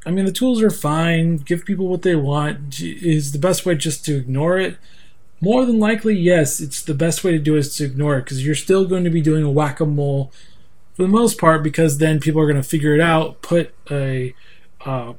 I 0.07 0.11
mean, 0.11 0.27
the 0.27 0.33
tools 0.33 0.63
are 0.63 0.71
fine. 0.71 1.39
Give 1.39 1.65
people 1.65 1.89
what 1.89 2.03
they 2.03 2.17
want. 2.17 2.81
Is 2.81 3.33
the 3.33 3.39
best 3.39 3.65
way 3.65 3.75
just 3.75 4.05
to 4.07 4.17
ignore 4.17 4.59
it? 4.59 4.77
More 5.41 5.67
than 5.67 5.79
likely, 5.79 6.17
yes, 6.17 6.61
it's 6.61 6.83
the 6.83 6.95
best 6.95 7.23
way 7.23 7.33
to 7.33 7.39
do 7.39 7.57
is 7.57 7.77
to 7.77 7.85
ignore 7.85 8.17
it 8.17 8.25
because 8.25 8.45
you're 8.45 8.55
still 8.55 8.87
going 8.87 9.05
to 9.05 9.11
be 9.11 9.21
doing 9.21 9.43
a 9.43 9.51
whack 9.51 9.81
a 9.81 9.87
mole 9.87 10.33
for 10.95 11.03
the 11.03 11.09
most 11.09 11.39
part 11.39 11.63
because 11.63 11.99
then 11.99 12.21
people 12.21 12.41
are 12.41 12.47
going 12.47 12.61
to 12.61 12.69
figure 12.69 12.95
it 12.95 13.01
out, 13.01 13.43
put 13.43 13.75
a 13.91 14.35
uh, 14.85 15.15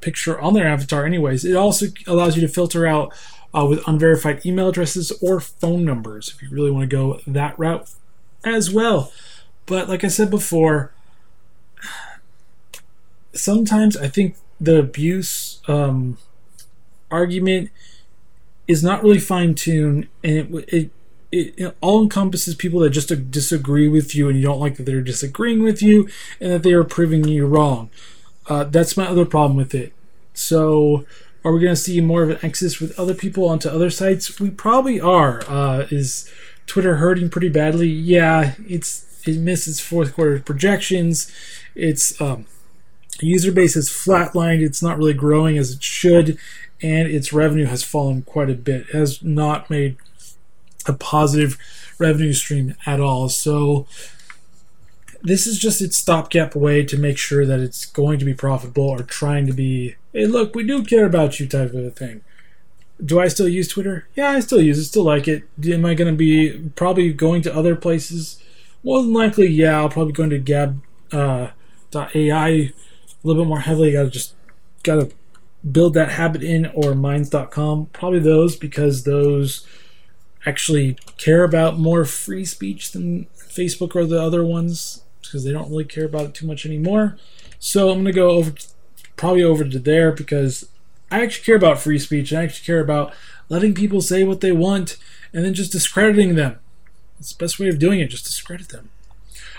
picture 0.00 0.40
on 0.40 0.54
their 0.54 0.66
avatar, 0.66 1.04
anyways. 1.04 1.44
It 1.44 1.56
also 1.56 1.86
allows 2.06 2.36
you 2.36 2.42
to 2.42 2.48
filter 2.48 2.86
out 2.86 3.12
uh, 3.52 3.66
with 3.66 3.86
unverified 3.86 4.46
email 4.46 4.68
addresses 4.68 5.10
or 5.20 5.40
phone 5.40 5.84
numbers 5.84 6.32
if 6.34 6.42
you 6.42 6.48
really 6.50 6.70
want 6.70 6.88
to 6.88 6.96
go 6.96 7.20
that 7.26 7.58
route 7.58 7.90
as 8.44 8.72
well. 8.72 9.12
But 9.66 9.88
like 9.88 10.04
I 10.04 10.08
said 10.08 10.30
before, 10.30 10.92
sometimes 13.32 13.96
I 13.96 14.08
think 14.08 14.36
the 14.60 14.78
abuse 14.78 15.60
um, 15.68 16.18
argument 17.10 17.70
is 18.70 18.84
not 18.84 19.02
really 19.02 19.18
fine 19.18 19.54
tuned, 19.54 20.06
and 20.22 20.54
it, 20.54 20.64
it 20.72 20.90
it, 21.32 21.54
it, 21.56 21.76
all 21.80 22.02
encompasses 22.02 22.56
people 22.56 22.80
that 22.80 22.90
just 22.90 23.30
disagree 23.30 23.86
with 23.86 24.16
you 24.16 24.28
and 24.28 24.36
you 24.36 24.42
don't 24.42 24.58
like 24.58 24.76
that 24.76 24.82
they're 24.82 25.00
disagreeing 25.00 25.62
with 25.62 25.80
you 25.80 26.08
and 26.40 26.50
that 26.50 26.64
they 26.64 26.72
are 26.72 26.82
proving 26.82 27.22
you 27.22 27.46
wrong. 27.46 27.88
Uh, 28.48 28.64
that's 28.64 28.96
my 28.96 29.06
other 29.06 29.24
problem 29.24 29.56
with 29.56 29.72
it. 29.72 29.92
So, 30.34 31.06
are 31.44 31.52
we 31.52 31.60
going 31.60 31.74
to 31.74 31.80
see 31.80 32.00
more 32.00 32.24
of 32.24 32.30
an 32.30 32.38
exodus 32.42 32.80
with 32.80 32.98
other 32.98 33.14
people 33.14 33.48
onto 33.48 33.68
other 33.68 33.90
sites? 33.90 34.40
We 34.40 34.50
probably 34.50 35.00
are. 35.00 35.42
Uh, 35.48 35.86
is 35.90 36.28
Twitter 36.66 36.96
hurting 36.96 37.30
pretty 37.30 37.48
badly? 37.48 37.88
Yeah, 37.88 38.54
it's 38.68 39.06
it 39.24 39.38
missed 39.38 39.68
its 39.68 39.80
fourth 39.80 40.14
quarter 40.14 40.40
projections. 40.40 41.30
Its 41.76 42.20
um, 42.20 42.46
user 43.20 43.52
base 43.52 43.76
is 43.76 43.88
flatlined. 43.88 44.62
It's 44.62 44.82
not 44.82 44.98
really 44.98 45.14
growing 45.14 45.56
as 45.58 45.72
it 45.72 45.82
should, 45.82 46.38
and 46.82 47.08
its 47.08 47.32
revenue 47.32 47.66
has 47.66 47.82
fallen 47.82 48.22
quite 48.22 48.50
a 48.50 48.54
bit. 48.54 48.88
It 48.88 48.96
has 48.96 49.22
not 49.22 49.70
made 49.70 49.96
a 50.86 50.92
positive 50.92 51.58
revenue 51.98 52.32
stream 52.32 52.74
at 52.86 53.00
all. 53.00 53.28
So 53.28 53.86
this 55.22 55.46
is 55.46 55.58
just 55.58 55.82
its 55.82 55.98
stopgap 55.98 56.54
way 56.54 56.84
to 56.84 56.98
make 56.98 57.18
sure 57.18 57.44
that 57.44 57.60
it's 57.60 57.84
going 57.84 58.18
to 58.18 58.24
be 58.24 58.34
profitable 58.34 58.88
or 58.88 59.02
trying 59.02 59.46
to 59.46 59.52
be, 59.52 59.96
hey, 60.12 60.26
look, 60.26 60.54
we 60.54 60.66
do 60.66 60.84
care 60.84 61.04
about 61.04 61.38
you 61.38 61.46
type 61.46 61.74
of 61.74 61.84
a 61.84 61.90
thing. 61.90 62.22
Do 63.04 63.20
I 63.20 63.28
still 63.28 63.48
use 63.48 63.68
Twitter? 63.68 64.06
Yeah, 64.14 64.30
I 64.30 64.40
still 64.40 64.60
use 64.60 64.78
it, 64.78 64.84
still 64.84 65.04
like 65.04 65.26
it. 65.26 65.44
Am 65.66 65.84
I 65.84 65.94
going 65.94 66.12
to 66.12 66.16
be 66.16 66.70
probably 66.76 67.12
going 67.12 67.42
to 67.42 67.54
other 67.54 67.76
places? 67.76 68.42
More 68.82 69.02
than 69.02 69.12
likely, 69.12 69.48
yeah, 69.48 69.78
I'll 69.78 69.88
probably 69.88 70.12
go 70.12 70.24
into 70.24 70.38
Gab 70.38 70.82
uh, 71.12 71.48
.ai 71.94 72.48
a 72.48 72.72
little 73.22 73.42
bit 73.42 73.48
more 73.48 73.60
heavily. 73.60 73.92
Got 73.92 74.04
to 74.04 74.10
just 74.10 74.34
got 74.82 74.96
to 74.96 75.10
build 75.68 75.94
that 75.94 76.12
habit 76.12 76.42
in 76.42 76.66
or 76.66 76.94
minds.com 76.94 77.86
probably 77.92 78.18
those 78.18 78.56
because 78.56 79.04
those 79.04 79.66
actually 80.46 80.96
care 81.18 81.44
about 81.44 81.78
more 81.78 82.04
free 82.04 82.44
speech 82.44 82.92
than 82.92 83.26
facebook 83.36 83.94
or 83.94 84.06
the 84.06 84.20
other 84.20 84.44
ones 84.44 85.02
because 85.20 85.44
they 85.44 85.52
don't 85.52 85.70
really 85.70 85.84
care 85.84 86.06
about 86.06 86.24
it 86.24 86.34
too 86.34 86.46
much 86.46 86.64
anymore. 86.64 87.16
So 87.58 87.90
i'm 87.90 87.96
going 87.96 88.06
to 88.06 88.12
go 88.12 88.30
over 88.30 88.52
probably 89.16 89.42
over 89.42 89.64
to 89.64 89.78
there 89.78 90.12
because 90.12 90.68
i 91.10 91.22
actually 91.22 91.44
care 91.44 91.56
about 91.56 91.78
free 91.78 91.98
speech 91.98 92.32
i 92.32 92.44
actually 92.44 92.64
care 92.64 92.80
about 92.80 93.12
letting 93.50 93.74
people 93.74 94.00
say 94.00 94.24
what 94.24 94.40
they 94.40 94.52
want 94.52 94.96
and 95.32 95.44
then 95.44 95.52
just 95.54 95.72
discrediting 95.72 96.34
them. 96.34 96.58
It's 97.18 97.34
the 97.34 97.44
best 97.44 97.58
way 97.58 97.68
of 97.68 97.78
doing 97.78 98.00
it 98.00 98.06
just 98.06 98.24
discredit 98.24 98.70
them 98.70 98.88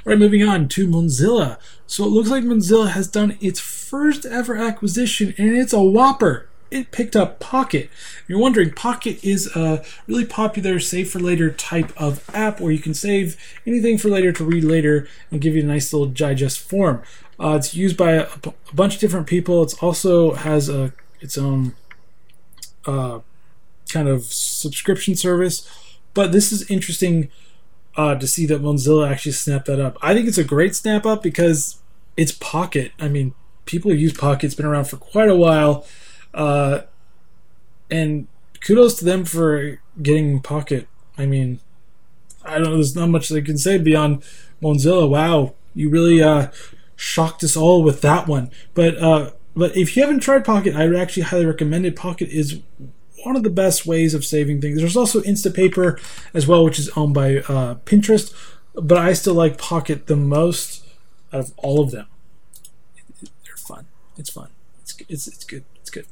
all 0.06 0.12
right, 0.12 0.20
moving 0.20 0.44
on 0.44 0.68
to 0.70 0.88
Mozilla. 0.88 1.58
So 1.86 2.04
it 2.06 2.10
looks 2.10 2.30
like 2.30 2.44
Mozilla 2.44 2.90
has 2.90 3.08
done 3.08 3.38
its 3.40 3.60
first 3.60 4.26
ever 4.26 4.56
acquisition, 4.56 5.36
and 5.38 5.56
it's 5.56 5.74
a 5.74 5.84
whopper. 5.84 6.48
It 6.72 6.92
picked 6.92 7.16
up 7.16 7.40
Pocket. 7.40 7.90
If 7.92 8.24
You're 8.28 8.40
wondering, 8.40 8.72
Pocket 8.72 9.24
is 9.24 9.54
a 9.56 9.84
really 10.08 10.26
popular 10.26 10.80
save 10.80 11.12
for 11.12 11.20
later 11.20 11.52
type 11.52 11.92
of 11.98 12.28
app 12.34 12.60
where 12.60 12.72
you 12.72 12.80
can 12.80 12.94
save 12.94 13.38
anything 13.68 13.98
for 13.98 14.10
later 14.10 14.32
to 14.32 14.44
read 14.44 14.64
later 14.64 15.08
and 15.30 15.42
give 15.42 15.54
you 15.54 15.62
a 15.62 15.66
nice 15.66 15.92
little 15.94 16.08
digest 16.08 16.60
form. 16.60 17.04
Uh, 17.40 17.56
it's 17.58 17.76
used 17.76 17.98
by 17.98 18.14
a, 18.14 18.28
a, 18.44 18.54
bunch 18.74 18.96
of 18.96 19.02
different 19.02 19.28
people. 19.28 19.62
It 19.64 19.74
also 19.84 20.34
has 20.34 20.70
a 20.70 20.94
its 21.20 21.38
own 21.38 21.76
uh, 22.86 23.20
kind 23.90 24.08
of 24.08 24.24
subscription 24.24 25.16
service. 25.16 25.70
But 26.14 26.32
this 26.32 26.52
is 26.52 26.70
interesting 26.72 27.30
uh, 27.96 28.16
to 28.16 28.28
see 28.28 28.46
that 28.46 28.62
Mozilla 28.62 29.10
actually 29.10 29.34
snapped 29.34 29.66
that 29.66 29.80
up. 29.80 29.98
I 30.02 30.14
think 30.14 30.28
it's 30.28 30.38
a 30.38 30.44
great 30.44 30.76
snap 30.76 31.06
up 31.06 31.22
because 31.22 31.80
it's 32.18 32.32
Pocket. 32.32 32.92
I 33.00 33.08
mean, 33.08 33.34
people 33.66 33.94
use 33.94 34.14
Pocket. 34.14 34.46
It's 34.46 34.56
been 34.56 34.66
around 34.66 34.86
for 34.86 34.98
quite 34.98 35.30
a 35.30 35.36
while, 35.36 35.86
uh, 36.34 36.82
and 37.90 38.28
kudos 38.62 38.96
to 39.00 39.06
them 39.06 39.26
for 39.26 39.80
getting 40.02 40.42
Pocket. 40.42 40.88
I 41.18 41.26
mean, 41.26 41.60
I 42.44 42.56
don't 42.56 42.66
know. 42.66 42.76
There's 42.76 42.96
not 42.96 43.10
much 43.10 43.30
they 43.30 43.42
can 43.42 43.58
say 43.58 43.78
beyond 43.78 44.24
Mozilla. 44.62 45.10
Wow, 45.10 45.56
you 45.74 45.90
really 45.90 46.22
uh, 46.24 46.48
shocked 46.96 47.44
us 47.44 47.58
all 47.58 47.84
with 47.84 48.02
that 48.02 48.28
one. 48.28 48.52
But 48.74 48.98
uh, 48.98 49.32
but 49.56 49.76
if 49.76 49.96
you 49.96 50.04
haven't 50.04 50.22
tried 50.22 50.46
Pocket, 50.46 50.76
I 50.76 50.88
would 50.88 50.96
actually 50.96 51.24
highly 51.24 51.46
recommend 51.46 51.86
it. 51.86 51.96
Pocket 51.96 52.30
is 52.30 52.62
one 53.24 53.36
of 53.36 53.44
the 53.44 53.50
best 53.50 53.86
ways 53.86 54.14
of 54.14 54.26
saving 54.26 54.62
things. 54.62 54.80
There's 54.80 54.98
also 54.98 55.22
Instapaper 55.22 56.00
as 56.34 56.48
well, 56.48 56.64
which 56.64 56.80
is 56.80 56.90
owned 56.96 57.14
by 57.14 57.38
uh, 57.38 57.76
Pinterest, 57.86 58.34
but 58.74 58.98
I 58.98 59.14
still 59.14 59.34
like 59.34 59.58
Pocket 59.58 60.08
the 60.08 60.16
most 60.16 60.86
out 61.34 61.40
of 61.42 61.54
all 61.58 61.82
of 61.82 61.92
them. 61.92 62.08
They're 63.22 63.56
fun. 63.58 63.86
It's 64.18 64.30
fun. 64.30 64.50
It's 64.82 64.96
it's 65.08 65.28
it's 65.28 65.44
good. 65.44 65.64
It's 65.76 65.90
good. 65.90 66.06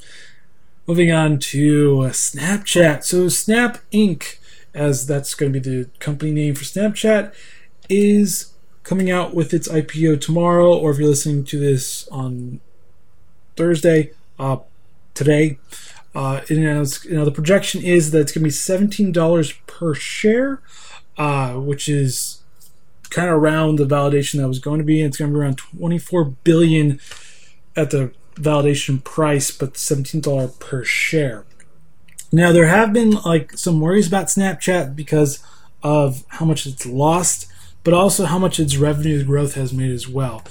Moving 0.88 1.12
on 1.12 1.40
to 1.40 1.98
Snapchat. 2.12 3.04
So 3.04 3.28
Snap 3.28 3.80
Inc., 3.92 4.38
as 4.74 5.06
that's 5.06 5.36
going 5.36 5.54
to 5.54 5.60
be 5.60 5.70
the 5.70 5.90
company 6.00 6.32
name 6.32 6.56
for 6.56 6.64
Snapchat, 6.64 7.34
is 7.90 8.54
coming 8.84 9.12
out 9.12 9.36
with 9.36 9.54
its 9.54 9.68
IPO 9.68 10.22
tomorrow. 10.22 10.76
Or 10.76 10.92
if 10.92 10.98
you're 10.98 11.10
listening 11.10 11.44
to 11.46 11.60
this 11.60 12.08
on 12.08 12.60
Thursday, 13.56 14.12
uh, 14.40 14.58
today. 15.20 15.60
Uh, 16.16 16.42
you 16.50 16.60
know, 16.60 16.84
you 17.04 17.16
know, 17.16 17.26
the 17.26 17.32
projection 17.32 17.84
is 17.84 18.12
that 18.12 18.20
it's 18.22 18.32
going 18.32 18.42
to 18.42 18.48
be 18.48 18.52
seventeen 18.52 19.12
dollars 19.12 19.54
per 19.68 19.94
share, 19.94 20.62
uh, 21.18 21.54
which 21.54 21.88
is 21.88 22.42
kind 23.10 23.30
of 23.30 23.36
around 23.36 23.78
the 23.78 23.86
validation 23.86 24.40
that 24.40 24.48
was 24.48 24.60
going 24.60 24.80
to 24.80 24.84
be. 24.84 25.02
It's 25.02 25.18
going 25.18 25.32
to 25.32 25.38
be 25.38 25.40
around 25.40 25.58
twenty 25.58 26.00
four 26.00 26.26
billion 26.26 27.00
at 27.76 27.92
the 27.92 28.12
validation 28.36 29.04
price, 29.04 29.52
but 29.52 29.78
seventeen 29.78 30.22
dollar 30.22 30.48
per 30.48 30.84
share. 30.84 31.46
Now 32.32 32.52
there 32.52 32.68
have 32.68 32.94
been 32.94 33.12
like 33.12 33.58
some 33.58 33.80
worries 33.80 34.08
about 34.08 34.28
Snapchat 34.28 34.96
because 34.96 35.44
of 35.82 36.24
how 36.28 36.46
much 36.46 36.66
it's 36.66 36.86
lost, 36.86 37.48
but 37.84 37.94
also 37.94 38.26
how 38.26 38.40
much 38.40 38.60
its 38.60 38.78
revenue 38.78 39.24
growth 39.24 39.54
has 39.54 39.74
made 39.74 39.92
as 39.92 40.08
well. 40.08 40.44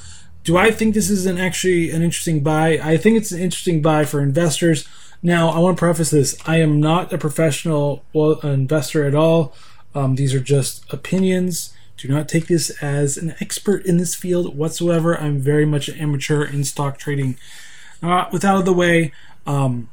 Do 0.44 0.56
I 0.56 0.70
think 0.70 0.94
this 0.94 1.10
is 1.10 1.26
an 1.26 1.38
actually 1.38 1.90
an 1.90 2.02
interesting 2.02 2.42
buy? 2.42 2.78
I 2.82 2.96
think 2.96 3.16
it's 3.16 3.32
an 3.32 3.40
interesting 3.40 3.82
buy 3.82 4.04
for 4.04 4.20
investors. 4.20 4.88
Now, 5.22 5.50
I 5.50 5.58
want 5.58 5.76
to 5.76 5.80
preface 5.80 6.10
this: 6.10 6.36
I 6.46 6.56
am 6.56 6.80
not 6.80 7.12
a 7.12 7.18
professional 7.18 8.04
investor 8.14 9.04
at 9.04 9.14
all. 9.14 9.54
Um, 9.94 10.14
these 10.14 10.34
are 10.34 10.40
just 10.40 10.90
opinions. 10.92 11.74
Do 11.96 12.06
not 12.06 12.28
take 12.28 12.46
this 12.46 12.70
as 12.80 13.16
an 13.16 13.34
expert 13.40 13.84
in 13.84 13.96
this 13.96 14.14
field 14.14 14.56
whatsoever. 14.56 15.18
I'm 15.18 15.40
very 15.40 15.66
much 15.66 15.88
an 15.88 15.98
amateur 15.98 16.44
in 16.44 16.62
stock 16.62 16.96
trading. 16.98 17.36
Uh, 18.00 18.26
with 18.30 18.44
out 18.44 18.58
of 18.58 18.64
the 18.64 18.72
way, 18.72 19.12
um, 19.46 19.90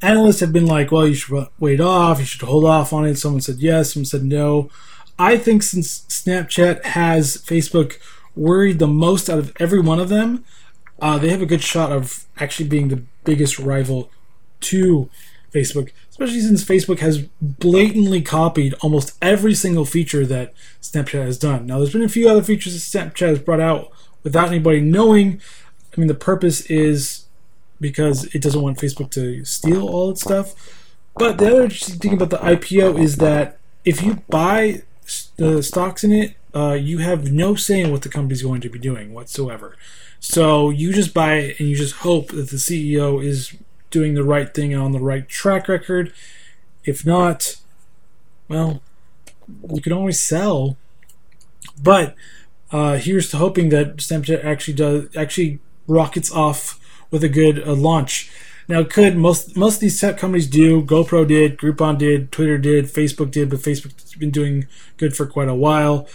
analysts 0.00 0.38
have 0.38 0.52
been 0.52 0.66
like, 0.66 0.92
well, 0.92 1.08
you 1.08 1.14
should 1.14 1.48
wait 1.58 1.80
off, 1.80 2.20
you 2.20 2.24
should 2.24 2.42
hold 2.42 2.64
off 2.64 2.92
on 2.92 3.04
it. 3.04 3.16
Someone 3.16 3.40
said 3.40 3.56
yes, 3.56 3.94
someone 3.94 4.04
said 4.04 4.22
no. 4.22 4.70
I 5.18 5.36
think 5.36 5.64
since 5.64 6.02
Snapchat 6.02 6.84
has 6.84 7.38
Facebook 7.38 7.96
worried 8.36 8.78
the 8.78 8.86
most 8.86 9.28
out 9.28 9.38
of 9.38 9.52
every 9.58 9.80
one 9.80 9.98
of 9.98 10.08
them, 10.08 10.44
uh, 11.02 11.18
they 11.18 11.30
have 11.30 11.42
a 11.42 11.46
good 11.46 11.62
shot 11.62 11.90
of 11.90 12.26
actually 12.38 12.68
being 12.68 12.88
the 12.88 13.02
biggest 13.24 13.58
rival 13.58 14.10
to 14.60 15.10
Facebook, 15.52 15.90
especially 16.08 16.40
since 16.40 16.64
Facebook 16.64 17.00
has 17.00 17.26
blatantly 17.40 18.22
copied 18.22 18.74
almost 18.74 19.16
every 19.20 19.54
single 19.54 19.84
feature 19.84 20.24
that 20.26 20.54
Snapchat 20.80 21.24
has 21.24 21.38
done. 21.38 21.66
Now, 21.66 21.78
there's 21.78 21.92
been 21.92 22.02
a 22.02 22.08
few 22.08 22.28
other 22.28 22.42
features 22.42 22.74
that 22.74 23.14
Snapchat 23.14 23.28
has 23.28 23.38
brought 23.38 23.60
out 23.60 23.90
without 24.22 24.48
anybody 24.48 24.80
knowing. 24.80 25.40
I 25.96 26.00
mean, 26.00 26.08
the 26.08 26.14
purpose 26.14 26.62
is 26.70 27.26
because 27.80 28.26
it 28.34 28.42
doesn't 28.42 28.60
want 28.60 28.78
Facebook 28.78 29.10
to 29.12 29.44
steal 29.44 29.88
all 29.88 30.10
its 30.10 30.20
stuff. 30.20 30.54
But 31.16 31.38
the 31.38 31.48
other 31.48 31.62
interesting 31.64 31.98
thing 31.98 32.12
about 32.12 32.30
the 32.30 32.38
IPO 32.38 33.00
is 33.00 33.16
that 33.16 33.58
if 33.84 34.02
you 34.02 34.22
buy 34.28 34.82
the 35.36 35.62
stocks 35.62 36.04
in 36.04 36.12
it, 36.12 36.34
uh, 36.54 36.72
you 36.72 36.98
have 36.98 37.32
no 37.32 37.54
say 37.54 37.80
in 37.80 37.90
what 37.90 38.02
the 38.02 38.08
company's 38.08 38.42
going 38.42 38.60
to 38.60 38.68
be 38.68 38.78
doing 38.78 39.14
whatsoever. 39.14 39.76
So 40.18 40.70
you 40.70 40.92
just 40.92 41.14
buy 41.14 41.34
it 41.34 41.60
and 41.60 41.68
you 41.68 41.76
just 41.76 41.96
hope 41.96 42.28
that 42.28 42.50
the 42.50 42.56
CEO 42.56 43.24
is 43.24 43.56
doing 43.90 44.14
the 44.14 44.24
right 44.24 44.52
thing 44.52 44.72
and 44.72 44.82
on 44.82 44.92
the 44.92 45.00
right 45.00 45.28
track 45.28 45.68
record. 45.68 46.12
If 46.84 47.04
not, 47.04 47.56
well, 48.48 48.82
you 49.72 49.82
can 49.82 49.92
always 49.92 50.20
sell. 50.20 50.76
But 51.82 52.14
uh, 52.72 52.96
here's 52.96 53.30
to 53.30 53.36
hoping 53.36 53.68
that 53.70 53.96
Snapchat 53.96 54.44
actually 54.44 54.74
does 54.74 55.16
actually 55.16 55.58
rockets 55.86 56.30
off 56.30 56.78
with 57.10 57.24
a 57.24 57.28
good 57.28 57.66
uh, 57.66 57.74
launch. 57.74 58.30
Now, 58.68 58.80
it 58.80 58.90
could 58.90 59.16
most 59.16 59.56
most 59.56 59.76
of 59.76 59.80
these 59.80 60.00
tech 60.00 60.16
companies 60.16 60.46
do? 60.46 60.82
GoPro 60.82 61.26
did, 61.26 61.58
Groupon 61.58 61.98
did, 61.98 62.30
Twitter 62.30 62.56
did, 62.56 62.84
Facebook 62.86 63.32
did, 63.32 63.50
but 63.50 63.58
Facebook's 63.58 64.14
been 64.14 64.30
doing 64.30 64.68
good 64.96 65.16
for 65.16 65.26
quite 65.26 65.48
a 65.48 65.54
while. 65.54 66.06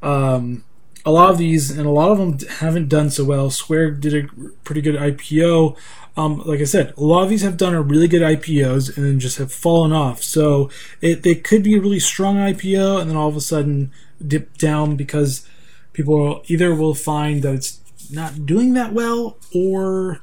Um, 0.00 0.64
a 1.04 1.10
lot 1.10 1.30
of 1.30 1.38
these, 1.38 1.70
and 1.70 1.86
a 1.86 1.90
lot 1.90 2.10
of 2.10 2.18
them 2.18 2.48
haven't 2.48 2.88
done 2.88 3.10
so 3.10 3.24
well. 3.24 3.50
Square 3.50 3.92
did 3.92 4.14
a 4.14 4.28
pretty 4.64 4.80
good 4.80 4.94
IPO. 4.94 5.76
Um, 6.16 6.42
like 6.44 6.60
I 6.60 6.64
said, 6.64 6.94
a 6.96 7.02
lot 7.02 7.24
of 7.24 7.28
these 7.28 7.42
have 7.42 7.56
done 7.56 7.74
a 7.74 7.82
really 7.82 8.08
good 8.08 8.22
IPOs 8.22 8.96
and 8.96 9.04
then 9.04 9.18
just 9.18 9.38
have 9.38 9.52
fallen 9.52 9.92
off. 9.92 10.22
So 10.22 10.70
it 11.00 11.22
they 11.22 11.34
could 11.34 11.62
be 11.62 11.76
a 11.76 11.80
really 11.80 11.98
strong 11.98 12.36
IPO 12.36 13.00
and 13.00 13.10
then 13.10 13.16
all 13.16 13.28
of 13.28 13.36
a 13.36 13.40
sudden 13.40 13.90
dip 14.24 14.56
down 14.56 14.96
because 14.96 15.46
people 15.92 16.42
either 16.46 16.74
will 16.74 16.94
find 16.94 17.42
that 17.42 17.54
it's 17.54 17.80
not 18.12 18.46
doing 18.46 18.74
that 18.74 18.92
well 18.92 19.38
or 19.52 20.20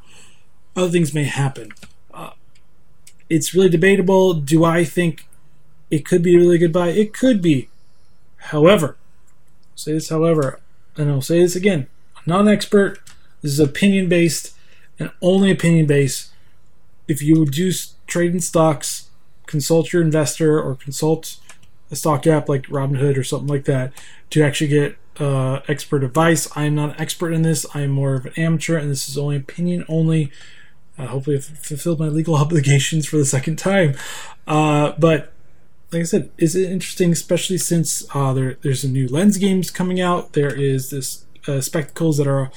other 0.77 0.89
things 0.89 1.13
may 1.13 1.25
happen. 1.25 1.73
Uh, 2.13 2.31
it's 3.29 3.53
really 3.53 3.69
debatable. 3.69 4.33
Do 4.33 4.63
I 4.63 4.85
think 4.85 5.27
it 5.89 6.05
could 6.05 6.23
be 6.23 6.35
a 6.35 6.39
really 6.39 6.57
good 6.57 6.71
buy? 6.71 6.89
It 6.89 7.13
could 7.13 7.41
be. 7.41 7.67
However, 8.37 8.95
say 9.75 9.93
this, 9.93 10.09
however, 10.09 10.61
and 10.97 11.10
I'll 11.10 11.21
say 11.21 11.41
this 11.41 11.56
again. 11.56 11.88
I'm 12.15 12.23
not 12.25 12.41
an 12.41 12.47
expert. 12.47 12.99
This 13.41 13.54
is 13.54 13.60
opinion 13.60 14.10
based 14.10 14.56
and 14.99 15.12
only 15.21 15.51
opinion 15.51 15.88
based. 15.88 16.32
If 17.08 17.21
you 17.21 17.45
do 17.45 17.71
trade 18.08 18.34
in 18.34 18.39
stocks, 18.39 19.10
consult 19.45 19.91
your 19.91 20.01
investor 20.01 20.62
or 20.62 20.75
consult 20.75 21.38
a 21.89 21.95
stock 21.95 22.25
app 22.25 22.47
like 22.47 22.63
Robinhood 22.67 23.17
or 23.17 23.23
something 23.23 23.47
like 23.47 23.65
that 23.65 23.91
to 24.30 24.43
actually 24.43 24.67
get 24.67 24.97
uh, 25.19 25.60
expert 25.67 26.04
advice. 26.04 26.47
I 26.56 26.65
am 26.65 26.75
not 26.75 26.91
an 26.91 27.01
expert 27.01 27.32
in 27.32 27.41
this. 27.41 27.65
I 27.73 27.82
am 27.82 27.91
more 27.91 28.15
of 28.15 28.25
an 28.25 28.34
amateur, 28.38 28.77
and 28.77 28.89
this 28.89 29.10
is 29.10 29.17
only 29.17 29.36
opinion 29.36 29.86
only. 29.89 30.32
Uh, 30.97 31.08
hopefully, 31.08 31.36
I've 31.36 31.45
fulfilled 31.45 31.99
my 31.99 32.08
legal 32.08 32.36
obligations 32.43 33.06
for 33.06 33.17
the 33.17 33.25
second 33.25 33.58
time. 33.58 33.95
Uh, 34.47 34.93
but 34.97 35.34
like 35.91 36.01
I 36.01 36.04
said, 36.04 36.32
is 36.38 36.56
it 36.56 36.71
interesting, 36.71 37.12
especially 37.12 37.58
since 37.58 38.06
uh, 38.15 38.34
there, 38.34 38.58
there's 38.62 38.84
a 38.84 38.89
new 38.89 39.08
lens 39.08 39.38
games 39.38 39.69
coming 39.69 39.99
out. 39.99 40.34
There 40.34 40.54
is 40.54 40.89
this 40.89 41.25
uh, 41.47 41.60
spectacles 41.60 42.17
that 42.17 42.27
are 42.27 42.49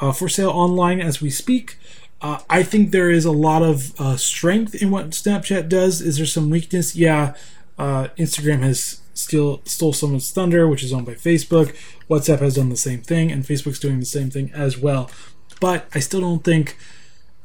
uh, 0.00 0.12
for 0.12 0.28
sale 0.28 0.50
online 0.50 1.00
as 1.00 1.20
we 1.20 1.30
speak. 1.30 1.76
Uh, 2.20 2.38
I 2.48 2.62
think 2.62 2.90
there 2.90 3.10
is 3.10 3.24
a 3.24 3.32
lot 3.32 3.62
of 3.62 4.00
uh, 4.00 4.16
strength 4.16 4.80
in 4.80 4.90
what 4.90 5.10
Snapchat 5.10 5.68
does. 5.68 6.00
Is 6.00 6.18
there 6.18 6.26
some 6.26 6.50
weakness? 6.50 6.94
Yeah, 6.94 7.34
uh, 7.78 8.08
Instagram 8.16 8.60
has 8.60 9.00
still 9.12 9.60
stole 9.64 9.92
someone's 9.92 10.30
thunder, 10.30 10.68
which 10.68 10.84
is 10.84 10.92
owned 10.92 11.06
by 11.06 11.14
Facebook. 11.14 11.74
WhatsApp 12.08 12.38
has 12.38 12.54
done 12.54 12.68
the 12.68 12.76
same 12.76 13.02
thing, 13.02 13.32
and 13.32 13.44
Facebook's 13.44 13.80
doing 13.80 13.98
the 13.98 14.06
same 14.06 14.30
thing 14.30 14.52
as 14.54 14.78
well. 14.78 15.10
But 15.60 15.88
I 15.94 15.98
still 15.98 16.20
don't 16.20 16.44
think 16.44 16.76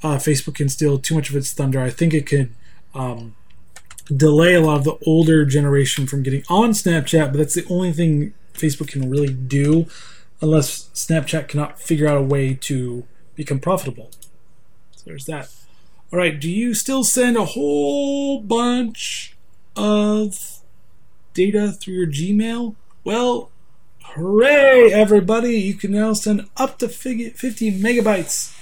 Facebook 0.04 0.56
can 0.56 0.69
steal 0.69 1.00
too 1.00 1.15
much 1.15 1.30
of 1.30 1.36
its 1.36 1.54
thunder. 1.54 1.82
I 1.82 1.89
think 1.89 2.13
it 2.13 2.28
could 2.28 2.54
um, 2.93 3.36
delay 4.06 4.54
a 4.54 4.62
lot 4.62 4.78
of 4.78 4.84
the 4.84 4.98
older 5.06 5.46
generation 5.46 6.06
from 6.08 6.24
getting 6.24 6.44
on 6.50 6.72
Snapchat, 6.72 7.32
but 7.32 7.38
that's 7.38 7.56
the 7.56 7.66
only 7.70 7.92
thing 7.94 8.34
Facebook 8.54 8.89
can 8.89 9.10
really 9.10 9.34
do 9.34 9.88
unless 10.42 10.89
Snapchat 10.94 11.48
cannot 11.48 11.80
figure 11.80 12.08
out 12.08 12.18
a 12.18 12.22
way 12.22 12.54
to 12.54 13.06
become 13.36 13.60
profitable. 13.60 14.12
So 14.92 15.04
there's 15.06 15.26
that. 15.26 15.50
All 16.12 16.20
right, 16.20 16.39
do 16.39 16.50
you 16.50 16.74
still 16.74 17.04
send 17.04 17.38
a 17.38 17.46
whole 17.46 18.39
bunch 18.39 19.36
of 19.76 20.60
data 21.34 21.72
through 21.72 21.96
your 21.96 22.08
Gmail? 22.08 22.76
Well, 23.04 23.50
hooray, 24.02 24.92
everybody! 24.92 25.60
You 25.60 25.74
can 25.74 25.92
now 25.92 26.13
send 26.13 26.48
up 26.58 26.78
to 26.80 26.88
50 26.88 27.32
megabytes 27.32 28.56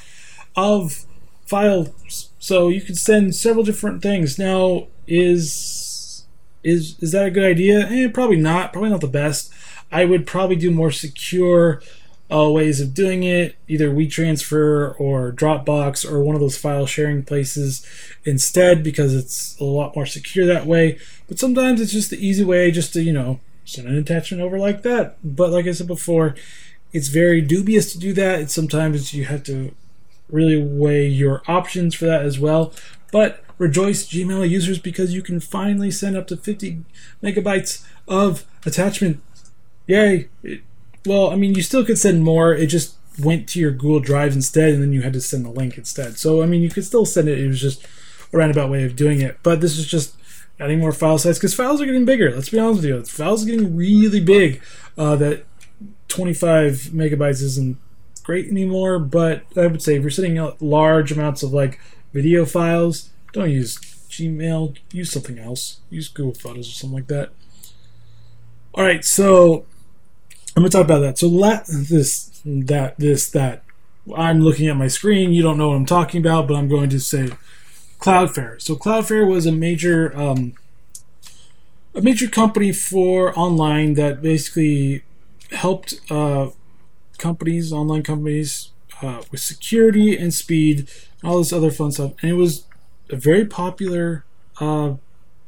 of 0.55 1.05
files. 1.45 2.30
So 2.41 2.69
you 2.69 2.81
can 2.81 2.95
send 2.95 3.35
several 3.35 3.63
different 3.63 4.01
things. 4.01 4.39
Now, 4.39 4.87
is 5.05 6.25
is 6.63 6.97
is 6.99 7.11
that 7.11 7.27
a 7.27 7.31
good 7.31 7.43
idea? 7.43 7.87
Eh, 7.87 8.07
probably 8.09 8.35
not. 8.35 8.73
Probably 8.73 8.89
not 8.89 9.01
the 9.01 9.07
best. 9.07 9.53
I 9.91 10.05
would 10.05 10.25
probably 10.25 10.55
do 10.55 10.71
more 10.71 10.89
secure 10.91 11.83
uh, 12.33 12.49
ways 12.49 12.81
of 12.81 12.95
doing 12.95 13.21
it, 13.23 13.57
either 13.67 13.91
WeTransfer 13.91 14.99
or 14.99 15.31
Dropbox 15.31 16.09
or 16.09 16.23
one 16.23 16.33
of 16.33 16.41
those 16.41 16.57
file 16.57 16.87
sharing 16.87 17.23
places 17.23 17.85
instead, 18.25 18.83
because 18.83 19.13
it's 19.13 19.59
a 19.59 19.63
lot 19.63 19.95
more 19.95 20.07
secure 20.07 20.47
that 20.47 20.65
way. 20.65 20.97
But 21.27 21.37
sometimes 21.37 21.79
it's 21.79 21.91
just 21.91 22.09
the 22.09 22.25
easy 22.25 22.43
way, 22.43 22.71
just 22.71 22.91
to 22.93 23.03
you 23.03 23.13
know 23.13 23.39
send 23.65 23.87
an 23.87 23.97
attachment 23.97 24.41
over 24.41 24.57
like 24.57 24.81
that. 24.81 25.17
But 25.23 25.51
like 25.51 25.67
I 25.67 25.73
said 25.73 25.85
before, 25.85 26.33
it's 26.91 27.09
very 27.09 27.39
dubious 27.39 27.93
to 27.93 27.99
do 27.99 28.13
that. 28.13 28.39
It's 28.39 28.55
sometimes 28.55 29.13
you 29.13 29.25
have 29.25 29.43
to 29.43 29.75
really 30.31 30.61
weigh 30.61 31.07
your 31.07 31.41
options 31.47 31.95
for 31.95 32.05
that 32.05 32.25
as 32.25 32.39
well. 32.39 32.73
But 33.11 33.43
rejoice, 33.57 34.07
Gmail 34.07 34.49
users, 34.49 34.79
because 34.79 35.13
you 35.13 35.21
can 35.21 35.39
finally 35.39 35.91
send 35.91 36.17
up 36.17 36.27
to 36.27 36.37
50 36.37 36.83
megabytes 37.21 37.85
of 38.07 38.45
attachment. 38.65 39.21
Yay! 39.87 40.29
It, 40.43 40.61
well, 41.05 41.31
I 41.31 41.35
mean, 41.35 41.55
you 41.55 41.61
still 41.61 41.85
could 41.85 41.97
send 41.97 42.23
more. 42.23 42.53
It 42.53 42.67
just 42.67 42.95
went 43.19 43.47
to 43.49 43.59
your 43.59 43.71
Google 43.71 43.99
Drive 43.99 44.33
instead, 44.33 44.73
and 44.73 44.81
then 44.81 44.93
you 44.93 45.01
had 45.01 45.13
to 45.13 45.21
send 45.21 45.45
the 45.45 45.49
link 45.49 45.77
instead. 45.77 46.17
So, 46.17 46.41
I 46.41 46.45
mean, 46.45 46.61
you 46.61 46.69
could 46.69 46.85
still 46.85 47.05
send 47.05 47.27
it. 47.27 47.39
It 47.39 47.47
was 47.47 47.61
just 47.61 47.85
a 48.31 48.37
roundabout 48.37 48.69
way 48.69 48.83
of 48.83 48.95
doing 48.95 49.21
it. 49.21 49.37
But 49.43 49.61
this 49.61 49.77
is 49.77 49.87
just 49.87 50.15
adding 50.59 50.79
more 50.79 50.91
file 50.91 51.17
size 51.17 51.39
because 51.39 51.55
files 51.55 51.81
are 51.81 51.85
getting 51.85 52.05
bigger. 52.05 52.31
Let's 52.31 52.49
be 52.49 52.59
honest 52.59 52.81
with 52.81 52.85
you. 52.85 53.03
Files 53.03 53.43
are 53.43 53.49
getting 53.49 53.75
really 53.75 54.19
big. 54.19 54.61
Uh, 54.97 55.15
that 55.15 55.45
25 56.07 56.91
megabytes 56.93 57.41
isn't 57.41 57.77
great 58.23 58.47
anymore, 58.47 58.99
but 58.99 59.43
I 59.55 59.67
would 59.67 59.81
say 59.81 59.95
if 59.95 60.01
you're 60.01 60.11
sending 60.11 60.37
out 60.37 60.61
large 60.61 61.11
amounts 61.11 61.43
of 61.43 61.53
like 61.53 61.79
video 62.13 62.45
files, 62.45 63.09
don't 63.33 63.49
use 63.49 63.79
Gmail, 64.09 64.77
use 64.91 65.11
something 65.11 65.39
else. 65.39 65.79
Use 65.89 66.09
Google 66.09 66.33
Photos 66.33 66.67
or 66.67 66.71
something 66.71 66.95
like 66.95 67.07
that. 67.07 67.29
All 68.73 68.83
right, 68.83 69.03
so 69.03 69.65
I'm 70.55 70.63
gonna 70.63 70.69
talk 70.69 70.85
about 70.85 70.99
that. 70.99 71.17
So 71.17 71.27
let 71.27 71.65
this, 71.67 72.41
that, 72.45 72.97
this, 72.97 73.29
that. 73.31 73.63
I'm 74.15 74.41
looking 74.41 74.67
at 74.67 74.75
my 74.75 74.87
screen. 74.87 75.31
You 75.31 75.43
don't 75.43 75.57
know 75.57 75.69
what 75.69 75.75
I'm 75.75 75.85
talking 75.85 76.19
about, 76.19 76.47
but 76.47 76.55
I'm 76.55 76.67
going 76.67 76.89
to 76.89 76.99
say 76.99 77.29
Cloudflare. 77.99 78.61
So 78.61 78.75
Cloudflare 78.75 79.29
was 79.29 79.45
a 79.45 79.51
major 79.51 80.17
um, 80.17 80.53
a 81.93 82.01
major 82.01 82.27
company 82.27 82.71
for 82.71 83.37
online 83.37 83.93
that 83.95 84.21
basically 84.21 85.03
helped 85.51 85.99
uh, 86.09 86.49
companies, 87.21 87.71
online 87.71 88.03
companies, 88.03 88.71
uh, 89.01 89.21
with 89.31 89.39
security 89.39 90.17
and 90.17 90.33
speed, 90.33 90.89
all 91.23 91.37
this 91.37 91.53
other 91.53 91.71
fun 91.71 91.91
stuff. 91.91 92.13
And 92.21 92.31
it 92.31 92.35
was 92.35 92.65
a 93.09 93.15
very 93.15 93.45
popular 93.45 94.25
uh, 94.59 94.95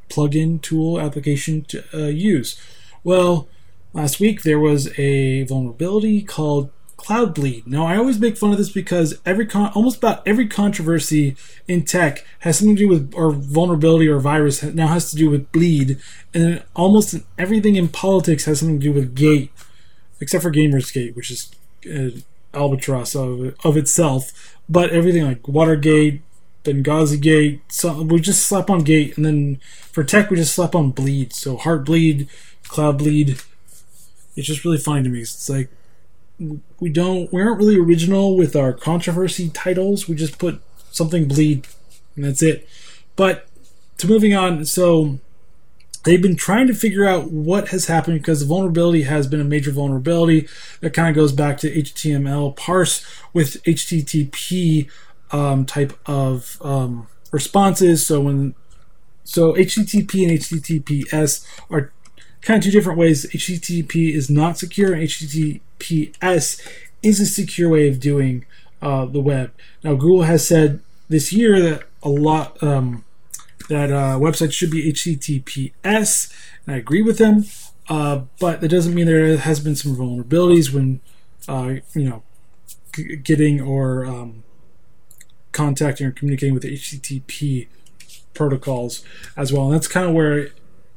plugin 0.09 0.61
tool 0.61 0.99
application 0.99 1.63
to 1.65 1.83
uh, 1.93 2.07
use. 2.07 2.59
Well, 3.03 3.47
last 3.93 4.19
week 4.19 4.43
there 4.43 4.59
was 4.59 4.97
a 4.97 5.43
vulnerability 5.43 6.21
called 6.21 6.69
Cloud 6.95 7.35
Bleed. 7.35 7.67
Now, 7.67 7.85
I 7.85 7.97
always 7.97 8.19
make 8.19 8.37
fun 8.37 8.51
of 8.51 8.57
this 8.57 8.71
because 8.71 9.19
every 9.25 9.45
con- 9.45 9.71
almost 9.75 9.97
about 9.97 10.25
every 10.25 10.47
controversy 10.47 11.35
in 11.67 11.83
tech 11.83 12.25
has 12.39 12.59
something 12.59 12.77
to 12.77 12.83
do 12.83 12.87
with 12.87 13.13
or 13.13 13.31
vulnerability 13.31 14.07
or 14.07 14.19
virus 14.19 14.63
now 14.63 14.87
has 14.87 15.09
to 15.11 15.17
do 15.17 15.29
with 15.29 15.51
bleed, 15.51 15.99
and 16.33 16.63
almost 16.75 17.15
everything 17.37 17.75
in 17.75 17.89
politics 17.89 18.45
has 18.45 18.59
something 18.59 18.79
to 18.79 18.85
do 18.85 18.93
with 18.93 19.15
gate, 19.15 19.51
except 20.21 20.43
for 20.43 20.51
Gamersgate, 20.51 21.15
which 21.15 21.29
is 21.29 21.51
albatross 22.53 23.15
of 23.15 23.55
of 23.63 23.77
itself. 23.77 24.55
But 24.69 24.91
everything 24.91 25.25
like 25.25 25.47
Watergate, 25.47 26.21
Benghazi 26.63 27.21
Gate, 27.21 27.61
so 27.67 28.01
we 28.01 28.19
just 28.19 28.45
slap 28.45 28.69
on 28.69 28.79
Gate, 28.79 29.17
and 29.17 29.25
then 29.25 29.59
for 29.91 30.03
tech 30.03 30.29
we 30.29 30.37
just 30.37 30.55
slap 30.55 30.75
on 30.75 30.91
Bleed. 30.91 31.33
So 31.33 31.57
Heart 31.57 31.85
Bleed, 31.85 32.29
Cloud 32.67 32.97
Bleed. 32.97 33.41
It's 34.35 34.47
just 34.47 34.65
really 34.65 34.77
funny 34.77 35.03
to 35.03 35.09
me. 35.09 35.21
It's 35.21 35.49
like 35.49 35.69
we 36.79 36.89
don't 36.89 37.31
we 37.31 37.41
aren't 37.41 37.59
really 37.59 37.77
original 37.77 38.35
with 38.35 38.55
our 38.55 38.73
controversy 38.73 39.49
titles. 39.49 40.07
We 40.07 40.15
just 40.15 40.39
put 40.39 40.61
something 40.91 41.27
bleed 41.27 41.67
and 42.15 42.25
that's 42.25 42.41
it. 42.41 42.67
But 43.15 43.47
to 43.97 44.07
moving 44.07 44.33
on, 44.33 44.65
so 44.65 45.19
they've 46.03 46.21
been 46.21 46.35
trying 46.35 46.67
to 46.67 46.73
figure 46.73 47.05
out 47.05 47.31
what 47.31 47.69
has 47.69 47.85
happened 47.85 48.19
because 48.19 48.41
the 48.41 48.45
vulnerability 48.45 49.03
has 49.03 49.27
been 49.27 49.41
a 49.41 49.45
major 49.45 49.71
vulnerability 49.71 50.47
that 50.81 50.93
kind 50.93 51.09
of 51.09 51.15
goes 51.15 51.31
back 51.31 51.57
to 51.59 51.71
HTML 51.71 52.55
parse 52.55 53.05
with 53.33 53.63
HTTP 53.63 54.89
um, 55.31 55.65
type 55.65 55.93
of 56.05 56.57
um, 56.61 57.07
responses. 57.31 58.05
So 58.05 58.21
when 58.21 58.55
so 59.23 59.53
HTTP 59.53 60.27
and 60.27 60.37
HTTPS 60.37 61.45
are 61.69 61.91
kind 62.41 62.57
of 62.57 62.63
two 62.63 62.71
different 62.71 62.99
ways. 62.99 63.25
HTTP 63.27 64.13
is 64.13 64.29
not 64.29 64.57
secure, 64.57 64.93
and 64.93 65.03
HTTPS 65.03 66.67
is 67.01 67.19
a 67.19 67.25
secure 67.25 67.69
way 67.69 67.87
of 67.87 67.99
doing 67.99 68.45
uh, 68.81 69.05
the 69.05 69.19
web. 69.19 69.51
Now, 69.83 69.93
Google 69.95 70.23
has 70.23 70.45
said 70.45 70.81
this 71.09 71.31
year 71.31 71.61
that 71.61 71.83
a 72.01 72.09
lot 72.09 72.61
um, 72.61 73.02
that 73.69 73.91
uh, 73.91 74.17
websites 74.19 74.53
should 74.53 74.71
be 74.71 74.91
HTTPS, 74.91 76.33
and 76.65 76.75
I 76.75 76.77
agree 76.77 77.01
with 77.01 77.17
them. 77.17 77.45
Uh, 77.89 78.21
but 78.39 78.61
that 78.61 78.69
doesn't 78.69 78.93
mean 78.93 79.05
there 79.05 79.37
has 79.37 79.59
been 79.59 79.75
some 79.75 79.95
vulnerabilities 79.95 80.73
when 80.73 81.01
uh, 81.47 81.75
you 81.93 82.09
know 82.09 82.23
g- 82.93 83.15
getting 83.17 83.61
or 83.61 84.05
um, 84.05 84.43
contacting 85.51 86.07
or 86.07 86.11
communicating 86.11 86.53
with 86.53 86.63
the 86.63 86.73
HTTP 86.73 87.67
protocols 88.33 89.03
as 89.35 89.51
well. 89.51 89.65
And 89.65 89.73
that's 89.73 89.87
kind 89.87 90.07
of 90.07 90.13
where 90.13 90.49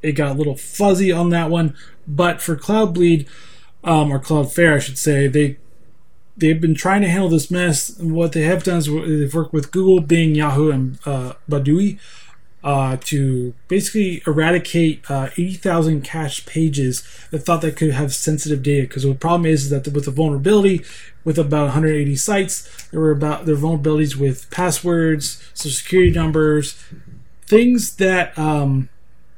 it 0.03 0.13
got 0.13 0.33
a 0.33 0.35
little 0.35 0.57
fuzzy 0.57 1.11
on 1.11 1.31
that 1.31 1.51
one. 1.51 1.75
But 2.07 2.41
for 2.41 2.57
Cloudbleed, 2.57 3.29
um, 3.83 4.13
or 4.13 4.19
Cloudflare, 4.19 4.75
I 4.75 4.79
should 4.79 4.99
say, 4.99 5.27
they 5.27 5.59
they've 6.37 6.61
been 6.61 6.75
trying 6.75 7.03
to 7.03 7.09
handle 7.09 7.29
this 7.29 7.51
mess. 7.51 7.99
What 7.99 8.33
they 8.33 8.43
have 8.43 8.63
done 8.63 8.79
is 8.79 8.87
they've 8.87 9.35
worked 9.35 9.53
with 9.53 9.71
Google, 9.71 10.01
Bing, 10.01 10.35
Yahoo, 10.35 10.71
and 10.71 10.99
uh, 11.07 11.35
Baidu 11.51 11.99
uh, 12.65 12.97
to 12.97 13.55
basically 13.69 14.23
eradicate 14.27 15.09
uh, 15.09 15.31
80,000 15.37 16.03
cached 16.03 16.47
pages 16.47 17.07
that 17.31 17.41
thought 17.41 17.63
they 17.63 17.71
could 17.71 17.93
have 17.93 18.13
sensitive 18.13 18.63
data. 18.63 18.83
Because 18.89 19.05
the 19.05 19.15
problem 19.15 19.47
is 19.47 19.71
that 19.71 19.87
with 19.89 20.07
the 20.07 20.11
vulnerability, 20.11 20.85
with 21.25 21.39
about 21.39 21.65
180 21.65 22.17
sites, 22.17 22.89
there 22.89 23.01
were 23.01 23.13
about 23.13 23.47
were 23.47 23.55
vulnerabilities 23.55 24.17
with 24.17 24.51
passwords, 24.51 25.43
social 25.55 25.77
security 25.77 26.11
numbers, 26.11 26.83
things 27.47 27.97
that 27.97 28.37
um, 28.39 28.89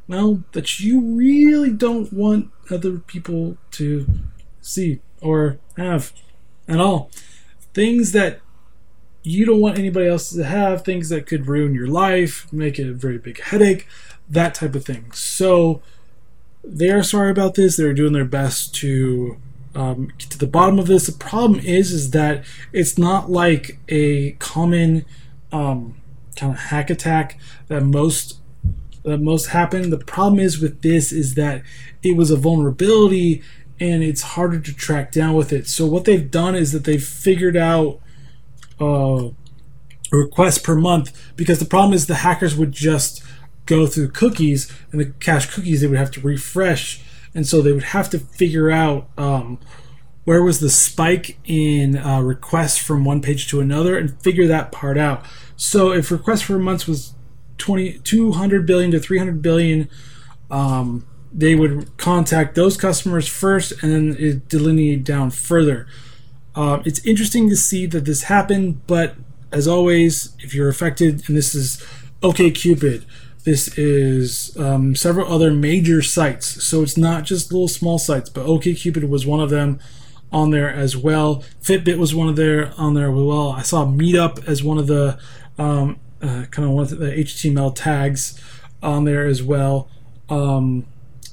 well, 0.08 0.42
that 0.52 0.80
you 0.80 1.00
really 1.00 1.70
don't 1.70 2.12
want 2.12 2.50
other 2.70 2.98
people 2.98 3.58
to 3.72 4.06
see 4.62 5.00
or 5.20 5.58
have 5.76 6.12
at 6.66 6.80
all. 6.80 7.10
Things 7.74 8.12
that 8.12 8.40
you 9.28 9.44
don't 9.44 9.60
want 9.60 9.78
anybody 9.78 10.08
else 10.08 10.30
to 10.30 10.44
have, 10.44 10.84
things 10.84 11.10
that 11.10 11.26
could 11.26 11.46
ruin 11.46 11.74
your 11.74 11.86
life, 11.86 12.50
make 12.52 12.78
it 12.78 12.88
a 12.88 12.94
very 12.94 13.18
big 13.18 13.40
headache, 13.40 13.86
that 14.28 14.54
type 14.54 14.74
of 14.74 14.84
thing. 14.84 15.12
So 15.12 15.82
they 16.64 16.90
are 16.90 17.02
sorry 17.02 17.30
about 17.30 17.54
this. 17.54 17.76
They're 17.76 17.92
doing 17.92 18.14
their 18.14 18.24
best 18.24 18.74
to 18.76 19.36
um, 19.74 20.12
get 20.18 20.30
to 20.30 20.38
the 20.38 20.46
bottom 20.46 20.78
of 20.78 20.86
this. 20.86 21.06
The 21.06 21.12
problem 21.12 21.60
is, 21.60 21.92
is 21.92 22.10
that 22.12 22.44
it's 22.72 22.96
not 22.96 23.30
like 23.30 23.78
a 23.88 24.32
common 24.32 25.04
um, 25.52 25.96
kind 26.36 26.52
of 26.52 26.58
hack 26.58 26.88
attack 26.88 27.38
that 27.68 27.82
most 27.82 28.38
that 29.04 29.18
most 29.18 29.46
happen. 29.46 29.90
The 29.90 29.98
problem 29.98 30.40
is 30.40 30.60
with 30.60 30.82
this 30.82 31.12
is 31.12 31.34
that 31.34 31.62
it 32.02 32.16
was 32.16 32.30
a 32.30 32.36
vulnerability 32.36 33.42
and 33.80 34.02
it's 34.02 34.22
harder 34.22 34.58
to 34.58 34.74
track 34.74 35.12
down 35.12 35.34
with 35.34 35.52
it. 35.52 35.66
So 35.68 35.86
what 35.86 36.04
they've 36.04 36.30
done 36.30 36.54
is 36.54 36.72
that 36.72 36.84
they've 36.84 37.02
figured 37.02 37.56
out 37.56 38.00
uh, 38.80 39.28
requests 40.10 40.58
per 40.58 40.74
month 40.74 41.12
because 41.36 41.58
the 41.58 41.64
problem 41.64 41.92
is 41.92 42.06
the 42.06 42.16
hackers 42.16 42.56
would 42.56 42.72
just 42.72 43.22
go 43.66 43.86
through 43.86 44.08
cookies 44.08 44.72
and 44.90 45.00
the 45.00 45.06
cache 45.20 45.46
cookies 45.54 45.80
they 45.80 45.86
would 45.86 45.98
have 45.98 46.10
to 46.10 46.20
refresh 46.20 47.02
and 47.34 47.46
so 47.46 47.60
they 47.60 47.72
would 47.72 47.82
have 47.82 48.08
to 48.08 48.18
figure 48.18 48.70
out 48.70 49.10
um, 49.18 49.58
where 50.24 50.42
was 50.42 50.60
the 50.60 50.70
spike 50.70 51.38
in 51.44 51.98
uh, 51.98 52.20
requests 52.20 52.78
from 52.78 53.04
one 53.04 53.20
page 53.20 53.48
to 53.48 53.60
another 53.60 53.98
and 53.98 54.20
figure 54.22 54.46
that 54.46 54.72
part 54.72 54.96
out 54.96 55.24
so 55.56 55.92
if 55.92 56.10
requests 56.10 56.46
per 56.46 56.58
month 56.58 56.88
was 56.88 57.14
20, 57.58 57.98
200 57.98 58.64
billion 58.64 58.90
to 58.92 58.98
300 59.00 59.42
billion, 59.42 59.88
um, 60.50 61.06
they 61.32 61.54
would 61.54 61.96
contact 61.98 62.54
those 62.54 62.76
customers 62.76 63.28
first 63.28 63.72
and 63.82 63.92
then 63.92 64.16
it 64.18 64.48
delineate 64.48 65.04
down 65.04 65.30
further. 65.30 65.86
Uh, 66.58 66.82
it's 66.84 66.98
interesting 67.06 67.48
to 67.48 67.54
see 67.54 67.86
that 67.86 68.04
this 68.04 68.24
happened, 68.24 68.84
but 68.88 69.14
as 69.52 69.68
always, 69.68 70.34
if 70.40 70.52
you're 70.52 70.68
affected, 70.68 71.22
and 71.28 71.36
this 71.36 71.54
is 71.54 71.80
OKCupid, 72.20 73.04
this 73.44 73.78
is 73.78 74.56
um, 74.56 74.96
several 74.96 75.32
other 75.32 75.52
major 75.52 76.02
sites. 76.02 76.64
So 76.64 76.82
it's 76.82 76.96
not 76.96 77.22
just 77.22 77.52
little 77.52 77.68
small 77.68 77.96
sites, 77.96 78.28
but 78.28 78.44
OKCupid 78.44 79.08
was 79.08 79.24
one 79.24 79.38
of 79.38 79.50
them 79.50 79.78
on 80.32 80.50
there 80.50 80.68
as 80.68 80.96
well. 80.96 81.44
Fitbit 81.62 81.96
was 81.96 82.12
one 82.12 82.28
of 82.28 82.34
there 82.34 82.72
on 82.76 82.94
there 82.94 83.08
as 83.08 83.14
well. 83.14 83.52
I 83.52 83.62
saw 83.62 83.86
Meetup 83.86 84.44
as 84.48 84.60
one 84.60 84.78
of 84.78 84.88
the 84.88 85.16
um, 85.58 86.00
uh, 86.20 86.46
kind 86.50 86.66
of 86.66 86.72
one 86.72 86.82
of 86.82 86.98
the 86.98 87.12
HTML 87.12 87.72
tags 87.72 88.36
on 88.82 89.04
there 89.04 89.28
as 89.28 89.44
well. 89.44 89.88
Um, 90.28 90.88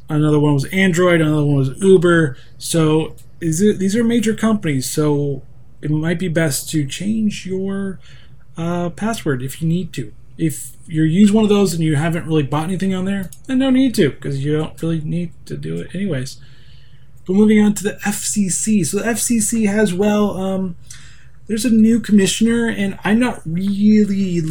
another 0.07 0.39
one 0.39 0.53
was 0.53 0.65
Android. 0.65 1.19
Another 1.19 1.45
one 1.45 1.55
was 1.55 1.81
Uber. 1.81 2.37
So 2.59 3.15
it, 3.41 3.79
these 3.79 3.95
are 3.95 4.03
major 4.03 4.35
companies. 4.35 4.89
So 4.89 5.43
it 5.81 5.91
might 5.91 6.19
be 6.19 6.27
best 6.27 6.69
to 6.71 6.85
change 6.85 7.45
your 7.45 7.99
uh, 8.57 8.89
password 8.89 9.41
if 9.41 9.61
you 9.61 9.67
need 9.67 9.93
to. 9.93 10.13
If 10.37 10.75
you 10.87 11.03
use 11.03 11.31
one 11.31 11.43
of 11.43 11.49
those 11.49 11.73
and 11.73 11.83
you 11.83 11.95
haven't 11.95 12.27
really 12.27 12.43
bought 12.43 12.65
anything 12.65 12.93
on 12.93 13.05
there, 13.05 13.29
then 13.47 13.59
no 13.59 13.69
need 13.69 13.95
to 13.95 14.09
because 14.09 14.43
you 14.43 14.57
don't 14.57 14.81
really 14.81 15.01
need 15.01 15.31
to 15.45 15.57
do 15.57 15.79
it 15.79 15.95
anyways. 15.95 16.37
But 17.25 17.33
moving 17.33 17.61
on 17.61 17.73
to 17.75 17.83
the 17.83 17.97
FCC. 18.05 18.85
So 18.85 18.97
the 18.97 19.03
FCC 19.03 19.67
has 19.67 19.93
well, 19.93 20.37
um, 20.37 20.75
there's 21.47 21.65
a 21.65 21.69
new 21.69 21.99
commissioner, 21.99 22.67
and 22.67 22.99
I'm 23.03 23.19
not 23.19 23.41
really 23.45 24.41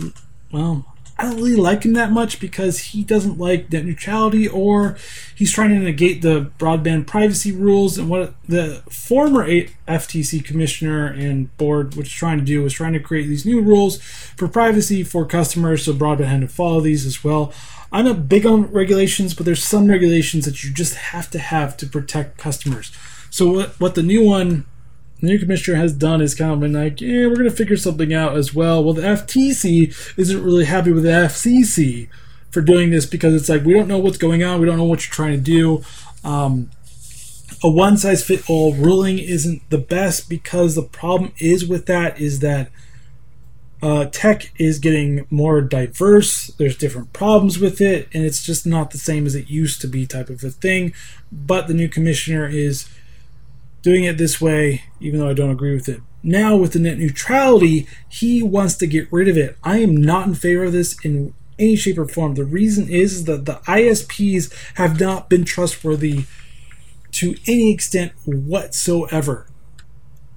well, 0.52 0.93
I 1.16 1.22
don't 1.22 1.36
really 1.36 1.54
like 1.54 1.84
him 1.84 1.92
that 1.92 2.10
much 2.10 2.40
because 2.40 2.78
he 2.78 3.04
doesn't 3.04 3.38
like 3.38 3.70
net 3.70 3.84
neutrality 3.84 4.48
or 4.48 4.96
he's 5.34 5.52
trying 5.52 5.70
to 5.70 5.78
negate 5.78 6.22
the 6.22 6.50
broadband 6.58 7.06
privacy 7.06 7.52
rules. 7.52 7.96
And 7.96 8.08
what 8.08 8.34
the 8.48 8.82
former 8.90 9.46
FTC 9.46 10.44
commissioner 10.44 11.06
and 11.06 11.56
board 11.56 11.94
was 11.94 12.08
trying 12.08 12.38
to 12.38 12.44
do 12.44 12.62
was 12.62 12.72
trying 12.72 12.94
to 12.94 13.00
create 13.00 13.26
these 13.26 13.46
new 13.46 13.60
rules 13.60 14.02
for 14.02 14.48
privacy 14.48 15.04
for 15.04 15.24
customers 15.24 15.84
so 15.84 15.92
broadband 15.92 16.26
had 16.26 16.40
to 16.40 16.48
follow 16.48 16.80
these 16.80 17.06
as 17.06 17.22
well. 17.22 17.52
I'm 17.92 18.06
not 18.06 18.28
big 18.28 18.44
on 18.44 18.72
regulations, 18.72 19.34
but 19.34 19.46
there's 19.46 19.62
some 19.62 19.86
regulations 19.86 20.46
that 20.46 20.64
you 20.64 20.72
just 20.72 20.94
have 20.94 21.30
to 21.30 21.38
have 21.38 21.76
to 21.76 21.86
protect 21.86 22.38
customers. 22.38 22.90
So 23.30 23.52
what, 23.52 23.80
what 23.80 23.94
the 23.94 24.02
new 24.02 24.24
one 24.24 24.66
the 25.20 25.26
new 25.26 25.38
commissioner 25.38 25.76
has 25.78 25.92
done 25.92 26.20
is 26.20 26.34
kind 26.34 26.52
of 26.52 26.60
been 26.60 26.72
like, 26.72 27.00
yeah, 27.00 27.26
we're 27.26 27.36
going 27.36 27.50
to 27.50 27.56
figure 27.56 27.76
something 27.76 28.12
out 28.12 28.36
as 28.36 28.54
well. 28.54 28.82
Well, 28.82 28.94
the 28.94 29.02
FTC 29.02 30.18
isn't 30.18 30.42
really 30.42 30.64
happy 30.64 30.92
with 30.92 31.04
the 31.04 31.10
FCC 31.10 32.08
for 32.50 32.60
doing 32.60 32.90
this 32.90 33.06
because 33.06 33.34
it's 33.34 33.48
like 33.48 33.64
we 33.64 33.74
don't 33.74 33.88
know 33.88 33.98
what's 33.98 34.18
going 34.18 34.42
on, 34.42 34.60
we 34.60 34.66
don't 34.66 34.76
know 34.76 34.84
what 34.84 35.04
you're 35.06 35.14
trying 35.14 35.36
to 35.36 35.40
do. 35.42 35.82
Um, 36.24 36.70
a 37.62 37.70
one 37.70 37.96
size 37.96 38.24
fit 38.24 38.48
all 38.48 38.74
ruling 38.74 39.18
isn't 39.18 39.62
the 39.70 39.78
best 39.78 40.28
because 40.28 40.74
the 40.74 40.82
problem 40.82 41.32
is 41.38 41.66
with 41.66 41.86
that 41.86 42.20
is 42.20 42.40
that 42.40 42.70
uh, 43.82 44.06
tech 44.06 44.50
is 44.58 44.78
getting 44.78 45.26
more 45.30 45.60
diverse. 45.60 46.46
There's 46.58 46.76
different 46.76 47.12
problems 47.12 47.58
with 47.58 47.80
it, 47.80 48.08
and 48.14 48.24
it's 48.24 48.42
just 48.42 48.66
not 48.66 48.90
the 48.92 48.98
same 48.98 49.26
as 49.26 49.34
it 49.34 49.50
used 49.50 49.80
to 49.82 49.86
be, 49.86 50.06
type 50.06 50.30
of 50.30 50.42
a 50.42 50.50
thing. 50.50 50.94
But 51.30 51.68
the 51.68 51.74
new 51.74 51.88
commissioner 51.88 52.48
is 52.48 52.88
doing 53.84 54.04
it 54.04 54.18
this 54.18 54.40
way, 54.40 54.82
even 54.98 55.20
though 55.20 55.28
I 55.28 55.34
don't 55.34 55.50
agree 55.50 55.74
with 55.74 55.88
it. 55.88 56.00
Now, 56.22 56.56
with 56.56 56.72
the 56.72 56.78
net 56.78 56.98
neutrality, 56.98 57.86
he 58.08 58.42
wants 58.42 58.76
to 58.76 58.86
get 58.86 59.12
rid 59.12 59.28
of 59.28 59.36
it. 59.36 59.58
I 59.62 59.78
am 59.78 59.94
not 59.94 60.26
in 60.26 60.34
favor 60.34 60.64
of 60.64 60.72
this 60.72 60.98
in 61.04 61.34
any 61.58 61.76
shape 61.76 61.98
or 61.98 62.08
form. 62.08 62.34
The 62.34 62.44
reason 62.44 62.88
is 62.88 63.26
that 63.26 63.44
the 63.44 63.60
ISPs 63.66 64.52
have 64.76 64.98
not 64.98 65.28
been 65.28 65.44
trustworthy 65.44 66.24
to 67.12 67.36
any 67.46 67.70
extent 67.70 68.12
whatsoever 68.24 69.46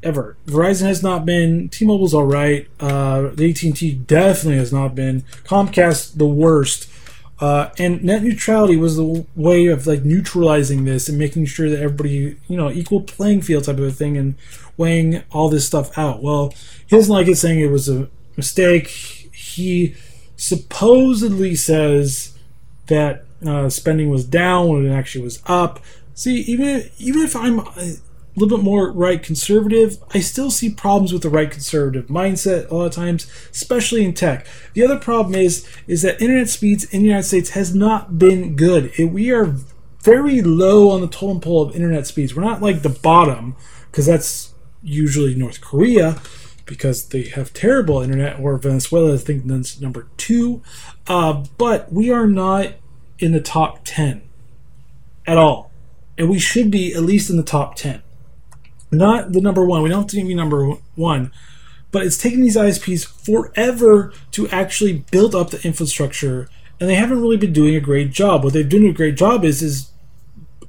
ever. 0.03 0.37
Verizon 0.45 0.85
has 0.85 1.01
not 1.01 1.25
been. 1.25 1.69
T-Mobile's 1.69 2.13
all 2.13 2.25
right. 2.25 2.67
Uh, 2.79 3.29
the 3.33 3.49
AT&T 3.49 3.93
definitely 3.93 4.57
has 4.57 4.71
not 4.71 4.93
been. 4.93 5.21
Comcast 5.43 6.17
the 6.17 6.27
worst. 6.27 6.89
Uh, 7.39 7.69
and 7.77 8.03
net 8.03 8.23
neutrality 8.23 8.75
was 8.75 8.95
the 8.95 9.25
way 9.35 9.67
of 9.67 9.85
like 9.85 10.03
neutralizing 10.03 10.85
this 10.85 11.07
and 11.07 11.17
making 11.17 11.45
sure 11.45 11.69
that 11.69 11.79
everybody, 11.79 12.35
you 12.47 12.57
know, 12.57 12.71
equal 12.71 13.01
playing 13.01 13.41
field 13.41 13.63
type 13.63 13.77
of 13.77 13.83
a 13.83 13.91
thing 13.91 14.17
and 14.17 14.35
weighing 14.75 15.23
all 15.31 15.49
this 15.49 15.65
stuff 15.65 15.95
out. 15.97 16.23
Well, 16.23 16.53
he 16.87 16.95
doesn't 16.95 17.13
like 17.13 17.27
it 17.27 17.35
saying 17.35 17.59
it 17.59 17.69
was 17.69 17.87
a 17.87 18.09
mistake. 18.35 18.87
He 18.87 19.95
supposedly 20.35 21.55
says 21.55 22.35
that 22.87 23.25
uh, 23.45 23.69
spending 23.69 24.09
was 24.09 24.25
down 24.25 24.69
when 24.69 24.85
it 24.85 24.93
actually 24.93 25.23
was 25.23 25.41
up. 25.45 25.79
See, 26.15 26.39
even 26.41 26.89
even 26.97 27.21
if 27.21 27.35
I'm 27.35 27.61
a 28.37 28.39
little 28.39 28.57
bit 28.57 28.63
more 28.63 28.91
right 28.91 29.21
conservative, 29.23 29.97
I 30.13 30.19
still 30.19 30.51
see 30.51 30.69
problems 30.69 31.11
with 31.11 31.23
the 31.23 31.29
right 31.29 31.49
conservative 31.49 32.05
mindset 32.07 32.69
a 32.69 32.75
lot 32.75 32.85
of 32.85 32.91
times, 32.91 33.25
especially 33.51 34.05
in 34.05 34.13
tech. 34.13 34.45
The 34.73 34.83
other 34.83 34.97
problem 34.97 35.33
is 35.33 35.67
is 35.87 36.03
that 36.03 36.21
internet 36.21 36.47
speeds 36.47 36.83
in 36.83 37.01
the 37.01 37.07
United 37.07 37.23
States 37.23 37.49
has 37.51 37.73
not 37.73 38.19
been 38.19 38.55
good. 38.55 38.91
It, 38.97 39.05
we 39.05 39.31
are 39.31 39.55
very 40.03 40.41
low 40.41 40.91
on 40.91 41.01
the 41.01 41.07
totem 41.07 41.41
pole 41.41 41.63
of 41.63 41.75
internet 41.75 42.05
speeds. 42.05 42.35
We're 42.35 42.43
not 42.43 42.61
like 42.61 42.83
the 42.83 42.89
bottom 42.89 43.55
because 43.89 44.05
that's 44.05 44.53
usually 44.83 45.33
North 45.33 45.59
Korea 45.59 46.21
because 46.67 47.07
they 47.07 47.23
have 47.23 47.53
terrible 47.53 48.01
internet, 48.01 48.39
or 48.39 48.57
Venezuela, 48.57 49.13
I 49.13 49.17
think 49.17 49.45
that's 49.45 49.79
number 49.81 50.07
two. 50.17 50.61
Uh, 51.07 51.45
but 51.57 51.91
we 51.91 52.11
are 52.11 52.27
not 52.27 52.73
in 53.17 53.31
the 53.31 53.39
top 53.39 53.79
10 53.85 54.21
at 55.25 55.37
all. 55.37 55.71
And 56.17 56.29
we 56.29 56.39
should 56.39 56.69
be 56.69 56.93
at 56.93 57.03
least 57.03 57.29
in 57.29 57.37
the 57.37 57.43
top 57.43 57.75
10 57.75 58.03
not 58.91 59.33
the 59.33 59.41
number 59.41 59.65
one. 59.65 59.81
We 59.83 59.89
don't 59.89 60.01
have 60.01 60.07
to 60.07 60.25
be 60.25 60.33
number 60.33 60.73
one, 60.95 61.31
but 61.91 62.05
it's 62.05 62.17
taken 62.17 62.41
these 62.41 62.55
ISPs 62.55 63.05
forever 63.05 64.13
to 64.31 64.47
actually 64.49 65.05
build 65.11 65.35
up 65.35 65.49
the 65.49 65.65
infrastructure, 65.65 66.49
and 66.79 66.89
they 66.89 66.95
haven't 66.95 67.21
really 67.21 67.37
been 67.37 67.53
doing 67.53 67.75
a 67.75 67.81
great 67.81 68.11
job. 68.11 68.43
What 68.43 68.53
they've 68.53 68.67
doing 68.67 68.87
a 68.87 68.93
great 68.93 69.15
job 69.15 69.43
is 69.43 69.61
is 69.61 69.91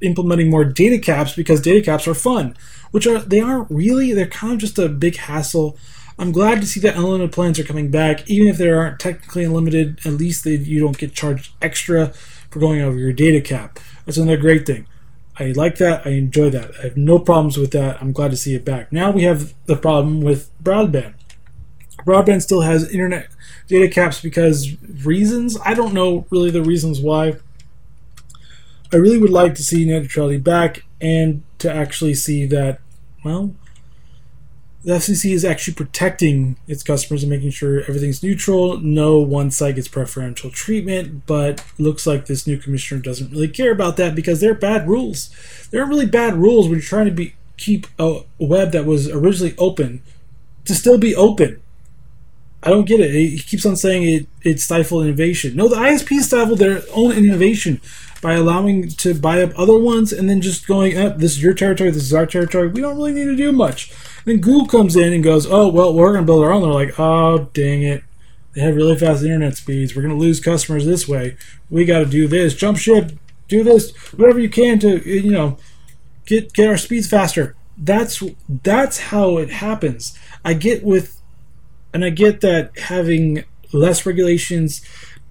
implementing 0.01 0.49
more 0.49 0.63
data 0.63 0.97
caps 0.97 1.35
because 1.35 1.61
data 1.61 1.83
caps 1.83 2.07
are 2.07 2.13
fun, 2.13 2.55
which 2.91 3.07
are 3.07 3.19
they 3.19 3.39
aren't 3.39 3.69
really. 3.69 4.13
They're 4.13 4.27
kind 4.27 4.53
of 4.53 4.59
just 4.59 4.79
a 4.79 4.89
big 4.89 5.17
hassle. 5.17 5.77
I'm 6.17 6.33
glad 6.33 6.59
to 6.59 6.67
see 6.67 6.81
that 6.81 6.97
unlimited 6.97 7.31
plans 7.31 7.59
are 7.59 7.63
coming 7.63 7.89
back, 7.89 8.29
even 8.29 8.49
if 8.49 8.57
they 8.57 8.69
aren't 8.69 8.99
technically 8.99 9.45
unlimited. 9.45 9.99
At 10.05 10.13
least 10.13 10.43
they, 10.43 10.55
you 10.55 10.81
don't 10.81 10.97
get 10.97 11.13
charged 11.13 11.53
extra 11.61 12.07
for 12.49 12.59
going 12.59 12.81
over 12.81 12.97
your 12.97 13.13
data 13.13 13.39
cap. 13.39 13.79
That's 14.05 14.17
another 14.17 14.37
great 14.37 14.65
thing. 14.65 14.85
I 15.39 15.51
like 15.51 15.77
that. 15.77 16.05
I 16.05 16.11
enjoy 16.11 16.49
that. 16.49 16.71
I 16.79 16.83
have 16.83 16.97
no 16.97 17.17
problems 17.17 17.57
with 17.57 17.71
that. 17.71 18.01
I'm 18.01 18.11
glad 18.11 18.31
to 18.31 18.37
see 18.37 18.55
it 18.55 18.65
back. 18.65 18.91
Now 18.91 19.11
we 19.11 19.23
have 19.23 19.53
the 19.65 19.77
problem 19.77 20.21
with 20.21 20.51
broadband. 20.61 21.13
Broadband 22.05 22.41
still 22.41 22.61
has 22.61 22.91
internet 22.91 23.27
data 23.67 23.87
caps 23.87 24.21
because 24.21 24.75
reasons. 25.05 25.57
I 25.63 25.73
don't 25.73 25.93
know 25.93 26.25
really 26.29 26.51
the 26.51 26.61
reasons 26.61 26.99
why. 26.99 27.37
I 28.91 28.97
really 28.97 29.19
would 29.19 29.29
like 29.29 29.55
to 29.55 29.63
see 29.63 29.85
net 29.85 30.01
neutrality 30.01 30.37
back 30.37 30.83
and 30.99 31.43
to 31.59 31.71
actually 31.71 32.15
see 32.15 32.45
that, 32.47 32.79
well, 33.23 33.55
the 34.83 34.93
FCC 34.93 35.33
is 35.33 35.43
actually 35.43 35.73
protecting 35.73 36.55
its 36.67 36.83
customers 36.83 37.21
and 37.23 37.29
making 37.29 37.49
sure 37.49 37.81
everything's 37.81 38.23
neutral. 38.23 38.77
No 38.77 39.19
one 39.19 39.51
side 39.51 39.75
gets 39.75 39.89
preferential 39.89 40.49
treatment, 40.49 41.25
but 41.25 41.65
looks 41.77 42.07
like 42.07 42.25
this 42.25 42.47
new 42.47 42.57
commissioner 42.57 43.01
doesn't 43.01 43.31
really 43.31 43.49
care 43.49 43.71
about 43.71 43.97
that 43.97 44.15
because 44.15 44.39
they're 44.39 44.53
bad 44.53 44.87
rules. 44.87 45.29
They're 45.69 45.85
really 45.85 46.05
bad 46.05 46.35
rules 46.35 46.67
when 46.67 46.79
you're 46.79 46.87
trying 46.87 47.07
to 47.07 47.11
be 47.11 47.35
keep 47.57 47.87
a 47.99 48.21
web 48.39 48.71
that 48.71 48.85
was 48.85 49.09
originally 49.09 49.53
open 49.57 50.01
to 50.63 50.73
still 50.73 50.97
be 50.97 51.13
open. 51.13 51.61
I 52.63 52.69
don't 52.69 52.85
get 52.85 53.01
it. 53.01 53.11
He 53.11 53.37
keeps 53.39 53.65
on 53.65 53.75
saying 53.75 54.03
it 54.03 54.27
it 54.43 54.61
stifled 54.61 55.03
innovation. 55.03 55.57
No, 55.57 55.67
the 55.67 55.75
ISP 55.75 56.21
stifled 56.21 56.59
their 56.59 56.81
own 56.93 57.11
innovation 57.11 57.81
by 58.21 58.33
allowing 58.33 58.89
to 58.89 59.13
buy 59.13 59.41
up 59.41 59.57
other 59.57 59.77
ones 59.77 60.11
and 60.11 60.29
then 60.29 60.41
just 60.41 60.67
going, 60.67 60.97
oh, 60.97 61.09
this 61.09 61.33
is 61.33 61.43
your 61.43 61.53
territory, 61.53 61.91
this 61.91 62.03
is 62.03 62.13
our 62.13 62.25
territory. 62.25 62.67
We 62.67 62.81
don't 62.81 62.97
really 62.97 63.13
need 63.13 63.25
to 63.25 63.35
do 63.35 63.51
much. 63.51 63.91
And 63.91 64.25
then 64.25 64.41
Google 64.41 64.67
comes 64.67 64.95
in 64.95 65.13
and 65.13 65.23
goes, 65.23 65.47
oh, 65.49 65.69
well, 65.69 65.93
we're 65.93 66.11
going 66.11 66.23
to 66.23 66.25
build 66.25 66.43
our 66.43 66.51
own. 66.51 66.61
They're 66.61 66.71
like, 66.71 66.99
oh, 66.99 67.49
dang 67.53 67.83
it. 67.83 68.03
They 68.53 68.61
have 68.61 68.75
really 68.75 68.97
fast 68.97 69.23
internet 69.23 69.55
speeds. 69.55 69.95
We're 69.95 70.01
going 70.01 70.13
to 70.13 70.19
lose 70.19 70.39
customers 70.39 70.85
this 70.85 71.07
way. 71.07 71.37
We 71.69 71.85
got 71.85 71.99
to 71.99 72.05
do 72.05 72.27
this. 72.27 72.55
Jump 72.55 72.77
ship. 72.77 73.11
Do 73.47 73.63
this. 73.63 73.91
Whatever 74.13 74.39
you 74.39 74.49
can 74.49 74.79
to, 74.79 74.97
you 75.07 75.31
know, 75.31 75.57
get 76.25 76.53
get 76.53 76.67
our 76.67 76.77
speeds 76.77 77.09
faster. 77.09 77.55
That's 77.77 78.23
that's 78.47 78.99
how 78.99 79.37
it 79.37 79.49
happens. 79.49 80.17
I 80.43 80.53
get 80.53 80.83
with, 80.83 81.21
and 81.93 82.03
I 82.03 82.09
get 82.09 82.41
that 82.41 82.77
having 82.77 83.45
less 83.71 84.05
regulations 84.05 84.81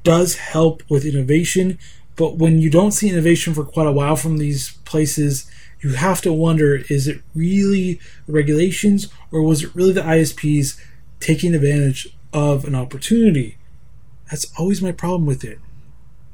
does 0.05 0.37
help 0.37 0.83
with 0.89 1.05
innovation 1.05 1.79
but 2.19 2.37
when 2.37 2.59
you 2.59 2.69
don't 2.69 2.91
see 2.91 3.09
innovation 3.09 3.55
for 3.55 3.65
quite 3.65 3.87
a 3.87 3.93
while 3.93 4.17
from 4.17 4.39
these 4.39 4.73
places, 4.85 5.49
you 5.81 5.93
have 5.93 6.21
to 6.23 6.33
wonder 6.33 6.83
is 6.91 7.07
it 7.07 7.23
really 7.33 8.01
regulations 8.27 9.09
or 9.31 9.41
was 9.41 9.63
it 9.63 9.75
really 9.75 9.93
the 9.93 10.03
ISPs 10.03 10.79
taking 11.21 11.55
advantage 11.55 12.09
of 12.33 12.65
an 12.65 12.75
opportunity? 12.75 13.57
That's 14.29 14.53
always 14.59 14.83
my 14.83 14.91
problem 14.91 15.27
with 15.27 15.45
it. 15.45 15.61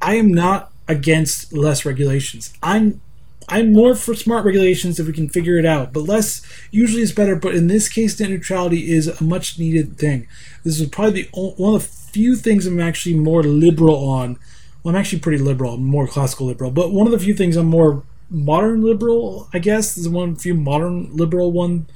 I 0.01 0.15
am 0.15 0.33
not 0.33 0.73
against 0.89 1.53
less 1.53 1.85
regulations. 1.85 2.55
I'm 2.63 3.03
I'm 3.47 3.75
more 3.75 3.95
for 3.95 4.15
smart 4.15 4.47
regulations 4.47 4.99
if 4.99 5.07
we 5.07 5.13
can 5.13 5.29
figure 5.29 5.59
it 5.59 5.67
out, 5.67 5.93
but 5.93 6.05
less 6.05 6.41
usually 6.71 7.03
is 7.03 7.13
better. 7.13 7.37
But 7.37 7.55
in 7.55 7.67
this 7.67 7.91
case, 7.91 8.19
net 8.19 8.31
neutrality 8.31 8.91
is 8.91 9.07
a 9.07 9.23
much 9.23 9.59
needed 9.59 9.99
thing. 9.99 10.27
This 10.65 10.81
is 10.81 10.89
probably 10.89 11.25
the 11.25 11.29
one 11.33 11.75
of 11.75 11.83
the 11.83 11.89
few 11.89 12.37
things 12.37 12.67
I'm 12.67 12.81
actually 12.81 13.17
more 13.17 13.43
liberal 13.43 13.97
on 14.09 14.39
well, 14.85 14.95
I'm 14.95 15.01
actually 15.01 15.21
pretty 15.21 15.43
liberal, 15.43 15.75
I'm 15.75 15.85
more 15.85 16.07
classical 16.07 16.47
liberal, 16.47 16.71
but 16.71 16.93
one 16.93 17.07
of 17.07 17.13
the 17.13 17.19
few 17.19 17.35
things 17.35 17.57
I'm 17.57 17.67
more 17.67 18.05
modern 18.31 18.83
liberal, 18.83 19.49
I 19.53 19.59
guess, 19.59 19.97
is 19.97 20.09
one 20.09 20.31
of 20.31 20.35
the 20.37 20.41
few 20.43 20.55
modern 20.55 21.17
liberal 21.17 21.51
one 21.51 21.87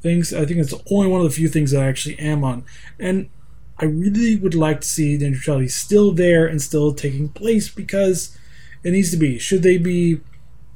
things. 0.00 0.34
I 0.34 0.44
think 0.44 0.58
it's 0.58 0.74
only 0.90 1.06
one 1.06 1.20
of 1.20 1.24
the 1.24 1.34
few 1.34 1.48
things 1.48 1.70
that 1.70 1.82
I 1.82 1.86
actually 1.86 2.18
am 2.18 2.44
on. 2.44 2.64
And 2.98 3.30
I 3.78 3.84
really 3.86 4.36
would 4.36 4.54
like 4.54 4.80
to 4.82 4.88
see 4.88 5.16
the 5.16 5.30
neutrality 5.30 5.68
still 5.68 6.12
there 6.12 6.46
and 6.46 6.60
still 6.60 6.92
taking 6.92 7.28
place 7.28 7.68
because 7.68 8.36
it 8.84 8.90
needs 8.90 9.10
to 9.12 9.16
be. 9.16 9.38
Should 9.38 9.62
they 9.62 9.78
be 9.78 10.20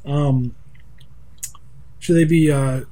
um, 0.05 0.55
should 1.98 2.16
they 2.16 2.24
be 2.24 2.50
uh, 2.50 2.83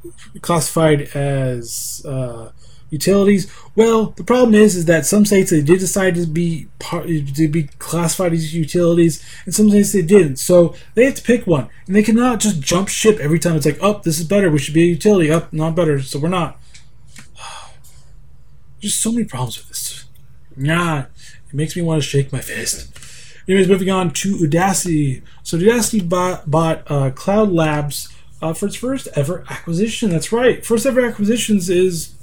classified 0.40 1.02
as 1.14 2.04
uh, 2.04 2.50
utilities. 2.94 3.52
Well, 3.76 4.06
the 4.16 4.24
problem 4.24 4.54
is, 4.54 4.76
is 4.76 4.84
that 4.86 5.04
some 5.04 5.26
states 5.26 5.50
they 5.50 5.60
did 5.60 5.80
decide 5.80 6.14
to 6.14 6.26
be 6.26 6.68
part, 6.78 7.06
to 7.06 7.48
be 7.48 7.64
classified 7.78 8.32
as 8.32 8.54
utilities, 8.54 9.22
and 9.44 9.54
some 9.54 9.68
states 9.68 9.92
they 9.92 10.02
didn't. 10.02 10.36
So 10.36 10.74
they 10.94 11.04
have 11.04 11.16
to 11.16 11.22
pick 11.22 11.46
one, 11.46 11.68
and 11.86 11.94
they 11.94 12.02
cannot 12.02 12.40
just 12.40 12.60
jump 12.60 12.88
ship 12.88 13.18
every 13.18 13.38
time. 13.38 13.56
It's 13.56 13.66
like, 13.66 13.82
oh, 13.82 14.00
this 14.04 14.18
is 14.18 14.26
better. 14.26 14.50
We 14.50 14.58
should 14.58 14.74
be 14.74 14.84
a 14.84 14.94
utility. 14.98 15.30
Up, 15.30 15.44
oh, 15.44 15.48
not 15.52 15.74
better. 15.74 16.00
So 16.00 16.18
we're 16.18 16.28
not. 16.28 16.58
Just 18.80 19.00
so 19.00 19.12
many 19.12 19.24
problems 19.24 19.58
with 19.58 19.68
this. 19.68 20.04
Nah, 20.56 21.04
it 21.48 21.54
makes 21.54 21.74
me 21.74 21.82
want 21.82 22.02
to 22.02 22.08
shake 22.08 22.32
my 22.32 22.40
fist. 22.40 22.90
Anyways, 23.48 23.68
moving 23.68 23.90
on 23.90 24.10
to 24.10 24.36
Udacity. 24.36 25.22
So 25.42 25.58
Udacity 25.58 26.08
bought, 26.08 26.50
bought 26.50 26.82
uh, 26.90 27.10
Cloud 27.10 27.50
Labs 27.50 28.08
uh, 28.40 28.52
for 28.52 28.66
its 28.66 28.76
first 28.76 29.08
ever 29.14 29.44
acquisition. 29.48 30.10
That's 30.10 30.32
right. 30.32 30.64
First 30.64 30.86
ever 30.86 31.04
acquisitions 31.04 31.70
is 31.70 32.14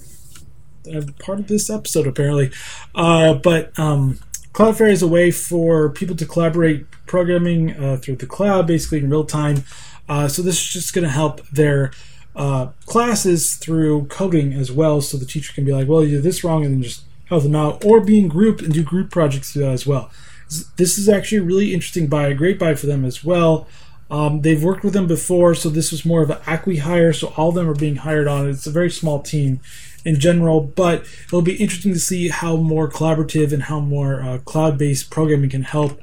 part 1.20 1.40
of 1.40 1.48
this 1.48 1.70
episode 1.70 2.08
apparently. 2.08 2.52
Uh, 2.96 3.34
but 3.34 3.78
um, 3.78 4.20
Cloudflare 4.54 4.92
is 4.92 5.02
a 5.02 5.08
way 5.08 5.32
for 5.32 5.90
people 5.90 6.16
to 6.16 6.26
collaborate 6.26 6.90
programming 7.06 7.72
uh, 7.72 7.98
through 7.98 8.18
the 8.18 8.26
cloud, 8.26 8.68
basically 8.68 9.00
in 9.00 9.10
real 9.10 9.24
time. 9.24 9.64
Uh, 10.10 10.28
so 10.28 10.42
this 10.42 10.56
is 10.56 10.74
just 10.74 10.94
going 10.94 11.04
to 11.04 11.12
help 11.12 11.46
their 11.50 11.92
uh, 12.36 12.68
classes 12.86 13.56
through 13.56 14.06
coding 14.08 14.54
as 14.54 14.72
well, 14.72 15.02
so 15.02 15.18
the 15.18 15.26
teacher 15.26 15.54
can 15.54 15.64
be 15.64 15.72
like, 15.72 15.88
"Well, 15.88 16.04
you 16.04 16.18
did 16.18 16.24
this 16.24 16.44
wrong," 16.44 16.66
and 16.66 16.74
then 16.74 16.84
just 16.84 17.04
help 17.26 17.44
them 17.44 17.56
out, 17.56 17.86
or 17.86 18.02
be 18.02 18.20
in 18.20 18.28
group 18.28 18.62
and 18.62 18.74
do 18.74 18.84
group 18.84 19.10
projects 19.10 19.54
that 19.54 19.64
as 19.64 19.88
well. 19.88 20.12
This 20.76 20.98
is 20.98 21.08
actually 21.08 21.38
a 21.38 21.44
really 21.44 21.74
interesting 21.74 22.08
buy, 22.08 22.28
a 22.28 22.34
great 22.34 22.60
buy 22.60 22.76
for 22.76 22.88
them 22.88 23.06
as 23.06 23.24
well. 23.24 23.68
Um, 24.10 24.42
they've 24.42 24.62
worked 24.62 24.84
with 24.84 24.94
them 24.94 25.08
before, 25.08 25.56
so 25.56 25.70
this 25.70 25.92
was 25.92 26.06
more 26.06 26.22
of 26.22 26.30
an 26.30 26.40
acqui 26.40 26.80
hire. 26.80 27.14
So 27.14 27.34
all 27.38 27.50
of 27.50 27.56
them 27.56 27.70
are 27.70 27.76
being 27.76 27.96
hired 27.96 28.28
on. 28.28 28.50
It's 28.50 28.68
a 28.68 28.72
very 28.72 28.92
small 28.92 29.22
team 29.22 29.62
in 30.04 30.20
general, 30.20 30.62
but 30.62 31.06
it'll 31.26 31.42
be 31.42 31.56
interesting 31.56 31.94
to 31.94 32.00
see 32.00 32.30
how 32.30 32.56
more 32.56 32.90
collaborative 32.90 33.54
and 33.54 33.64
how 33.64 33.80
more 33.80 34.22
uh, 34.22 34.38
cloud-based 34.40 35.10
programming 35.10 35.50
can 35.50 35.64
help 35.64 36.00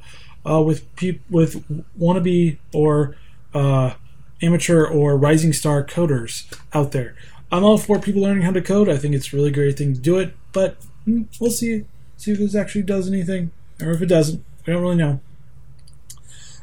uh, 0.48 0.62
with 0.62 0.94
pe- 0.96 1.18
with 1.28 1.64
wannabe 1.98 2.58
or 2.72 3.16
uh, 3.54 3.94
amateur 4.42 4.86
or 4.86 5.16
rising 5.16 5.52
star 5.52 5.84
coders 5.84 6.46
out 6.72 6.92
there. 6.92 7.14
I'm 7.50 7.64
all 7.64 7.78
for 7.78 7.98
people 7.98 8.22
learning 8.22 8.42
how 8.42 8.52
to 8.52 8.62
code. 8.62 8.88
I 8.88 8.98
think 8.98 9.14
it's 9.14 9.32
a 9.32 9.36
really 9.36 9.50
great 9.50 9.78
thing 9.78 9.94
to 9.94 10.00
do 10.00 10.18
it, 10.18 10.34
but 10.52 10.76
hmm, 11.04 11.22
we'll 11.40 11.50
see 11.50 11.84
see 12.16 12.32
if 12.32 12.38
this 12.38 12.54
actually 12.54 12.82
does 12.82 13.08
anything 13.08 13.50
or 13.80 13.92
if 13.92 14.02
it 14.02 14.06
doesn't. 14.06 14.44
We 14.66 14.72
don't 14.72 14.82
really 14.82 14.96
know. 14.96 15.20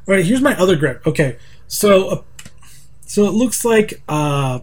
All 0.07 0.13
right, 0.13 0.23
here's 0.23 0.41
my 0.41 0.55
other 0.57 0.75
grip. 0.75 1.05
Okay, 1.07 1.37
so 1.67 2.09
uh, 2.09 2.21
so 3.05 3.25
it 3.25 3.31
looks 3.31 3.65
like 3.65 4.01
uh, 4.07 4.59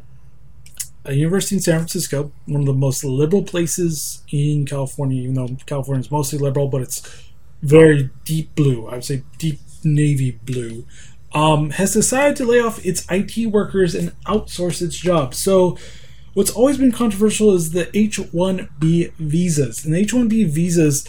a 1.05 1.15
university 1.15 1.57
in 1.57 1.63
San 1.63 1.79
Francisco, 1.79 2.33
one 2.47 2.61
of 2.61 2.67
the 2.67 2.73
most 2.73 3.05
liberal 3.05 3.43
places 3.43 4.23
in 4.31 4.67
California. 4.67 5.23
Even 5.23 5.35
though 5.35 5.57
California 5.67 6.01
is 6.01 6.11
mostly 6.11 6.39
liberal, 6.39 6.69
but 6.69 6.83
it's 6.83 7.31
very 7.63 8.11
deep 8.25 8.55
blue. 8.55 8.87
I 8.89 8.95
would 8.95 9.05
say 9.05 9.23
deep 9.39 9.61
navy 9.85 10.33
blue. 10.45 10.85
Um, 11.35 11.71
has 11.71 11.95
decided 11.95 12.37
to 12.37 12.45
lay 12.45 12.61
off 12.61 12.85
its 12.85 13.07
IT 13.11 13.47
workers 13.47 13.95
and 13.95 14.13
outsource 14.25 14.83
its 14.83 14.97
jobs. 14.97 15.39
So 15.39 15.79
What's 16.35 16.51
always 16.51 16.79
been 16.79 16.93
controversial 16.93 17.55
is 17.55 17.73
the 17.73 17.95
H 17.97 18.19
1B 18.19 19.13
visas. 19.15 19.85
And 19.85 19.93
the 19.93 19.99
H 19.99 20.13
1B 20.13 20.49
visas 20.49 21.07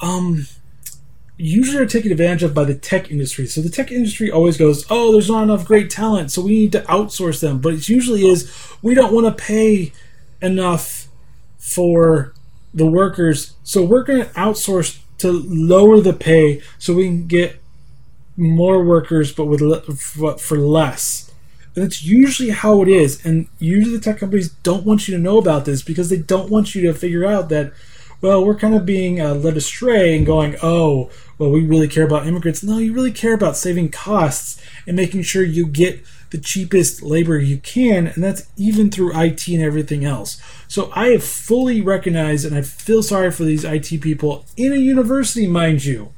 um, 0.00 0.46
usually 1.38 1.78
are 1.78 1.86
taken 1.86 2.10
advantage 2.10 2.42
of 2.42 2.52
by 2.52 2.64
the 2.64 2.74
tech 2.74 3.10
industry. 3.10 3.46
So 3.46 3.60
the 3.60 3.70
tech 3.70 3.92
industry 3.92 4.30
always 4.30 4.56
goes, 4.56 4.84
oh, 4.90 5.12
there's 5.12 5.30
not 5.30 5.44
enough 5.44 5.64
great 5.64 5.88
talent, 5.88 6.32
so 6.32 6.42
we 6.42 6.50
need 6.50 6.72
to 6.72 6.80
outsource 6.82 7.40
them. 7.40 7.60
But 7.60 7.74
it 7.74 7.88
usually 7.88 8.26
is, 8.26 8.52
we 8.82 8.94
don't 8.94 9.14
want 9.14 9.26
to 9.26 9.44
pay 9.44 9.92
enough 10.42 11.06
for 11.58 12.34
the 12.74 12.86
workers, 12.86 13.54
so 13.62 13.84
we're 13.84 14.02
going 14.02 14.20
to 14.20 14.30
outsource 14.30 14.98
to 15.18 15.32
lower 15.32 16.00
the 16.00 16.12
pay 16.12 16.60
so 16.78 16.94
we 16.94 17.04
can 17.04 17.26
get 17.26 17.60
more 18.36 18.84
workers, 18.84 19.32
but 19.32 19.46
with 19.46 19.60
for 20.40 20.58
less. 20.58 21.32
And 21.74 21.84
that's 21.84 22.02
usually 22.04 22.50
how 22.50 22.82
it 22.82 22.88
is. 22.88 23.24
And 23.24 23.48
usually 23.58 23.96
the 23.96 24.02
tech 24.02 24.18
companies 24.18 24.50
don't 24.62 24.84
want 24.84 25.06
you 25.06 25.16
to 25.16 25.22
know 25.22 25.38
about 25.38 25.64
this 25.64 25.82
because 25.82 26.08
they 26.08 26.18
don't 26.18 26.50
want 26.50 26.74
you 26.74 26.82
to 26.82 26.94
figure 26.94 27.24
out 27.24 27.48
that, 27.50 27.72
well, 28.20 28.44
we're 28.44 28.56
kind 28.56 28.74
of 28.74 28.84
being 28.84 29.20
uh, 29.20 29.34
led 29.34 29.56
astray 29.56 30.16
and 30.16 30.26
going, 30.26 30.56
oh, 30.62 31.10
well, 31.38 31.50
we 31.50 31.64
really 31.64 31.88
care 31.88 32.04
about 32.04 32.26
immigrants. 32.26 32.62
No, 32.62 32.78
you 32.78 32.92
really 32.92 33.12
care 33.12 33.34
about 33.34 33.56
saving 33.56 33.90
costs 33.90 34.60
and 34.86 34.96
making 34.96 35.22
sure 35.22 35.44
you 35.44 35.66
get 35.66 36.02
the 36.30 36.38
cheapest 36.38 37.02
labor 37.02 37.38
you 37.38 37.58
can, 37.58 38.08
and 38.08 38.22
that's 38.22 38.50
even 38.56 38.90
through 38.90 39.18
IT 39.18 39.48
and 39.48 39.62
everything 39.62 40.04
else. 40.04 40.40
So 40.66 40.90
I 40.94 41.08
have 41.08 41.24
fully 41.24 41.80
recognized, 41.80 42.44
and 42.44 42.54
I 42.54 42.62
feel 42.62 43.02
sorry 43.02 43.30
for 43.30 43.44
these 43.44 43.64
IT 43.64 44.00
people 44.00 44.44
in 44.56 44.72
a 44.72 44.76
university, 44.76 45.46
mind 45.46 45.84
you, 45.84 46.12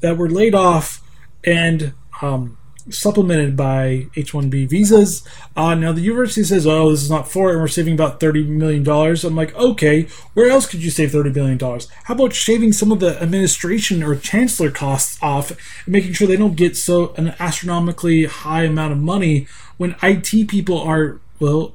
that 0.00 0.16
were 0.16 0.30
laid 0.30 0.54
off 0.54 1.02
and 1.42 1.94
um, 2.22 2.58
supplemented 2.90 3.56
by 3.56 4.06
H-1B 4.16 4.68
visas. 4.68 5.22
Uh, 5.56 5.74
now 5.74 5.92
the 5.92 6.00
university 6.00 6.44
says, 6.44 6.66
"Oh, 6.66 6.90
this 6.90 7.02
is 7.02 7.10
not 7.10 7.30
for 7.30 7.48
it, 7.48 7.52
and 7.52 7.60
we're 7.60 7.68
saving 7.68 7.94
about 7.94 8.20
thirty 8.20 8.44
million 8.44 8.82
dollars." 8.82 9.24
I'm 9.24 9.36
like, 9.36 9.54
"Okay, 9.54 10.06
where 10.34 10.50
else 10.50 10.66
could 10.66 10.82
you 10.82 10.90
save 10.90 11.12
thirty 11.12 11.30
million 11.30 11.58
dollars? 11.58 11.88
How 12.04 12.14
about 12.14 12.34
shaving 12.34 12.72
some 12.72 12.92
of 12.92 13.00
the 13.00 13.20
administration 13.22 14.02
or 14.02 14.14
chancellor 14.16 14.70
costs 14.70 15.18
off, 15.22 15.50
and 15.50 15.58
making 15.88 16.12
sure 16.12 16.28
they 16.28 16.36
don't 16.36 16.56
get 16.56 16.76
so 16.76 17.14
an 17.16 17.34
astronomically 17.40 18.24
high 18.24 18.64
amount 18.64 18.92
of 18.92 18.98
money 18.98 19.46
when 19.76 19.96
IT 20.02 20.48
people 20.48 20.78
are 20.78 21.20
well 21.40 21.74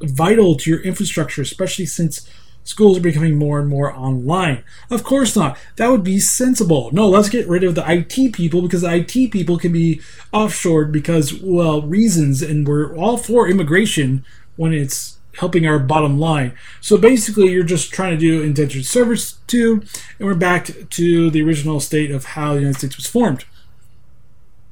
vital 0.00 0.56
to 0.56 0.70
your 0.70 0.80
infrastructure, 0.80 1.42
especially 1.42 1.86
since." 1.86 2.28
Schools 2.64 2.98
are 2.98 3.02
becoming 3.02 3.36
more 3.36 3.58
and 3.58 3.68
more 3.68 3.92
online. 3.92 4.62
Of 4.90 5.04
course 5.04 5.36
not. 5.36 5.58
That 5.76 5.90
would 5.90 6.04
be 6.04 6.18
sensible. 6.18 6.90
No, 6.92 7.08
let's 7.08 7.28
get 7.28 7.48
rid 7.48 7.64
of 7.64 7.74
the 7.74 7.84
IT 7.90 8.32
people 8.32 8.62
because 8.62 8.82
the 8.82 8.94
IT 8.94 9.30
people 9.30 9.58
can 9.58 9.72
be 9.72 10.00
offshored 10.32 10.92
because, 10.92 11.34
well, 11.34 11.82
reasons, 11.82 12.42
and 12.42 12.66
we're 12.66 12.96
all 12.96 13.16
for 13.16 13.48
immigration 13.48 14.24
when 14.56 14.72
it's 14.72 15.18
helping 15.38 15.66
our 15.66 15.78
bottom 15.78 16.18
line. 16.18 16.52
So 16.80 16.96
basically, 16.96 17.50
you're 17.50 17.64
just 17.64 17.92
trying 17.92 18.12
to 18.12 18.18
do 18.18 18.42
indentured 18.42 18.84
service 18.84 19.38
too, 19.46 19.82
and 20.18 20.28
we're 20.28 20.34
back 20.34 20.88
to 20.90 21.30
the 21.30 21.42
original 21.42 21.80
state 21.80 22.10
of 22.10 22.24
how 22.24 22.54
the 22.54 22.60
United 22.60 22.78
States 22.78 22.96
was 22.96 23.06
formed. 23.06 23.44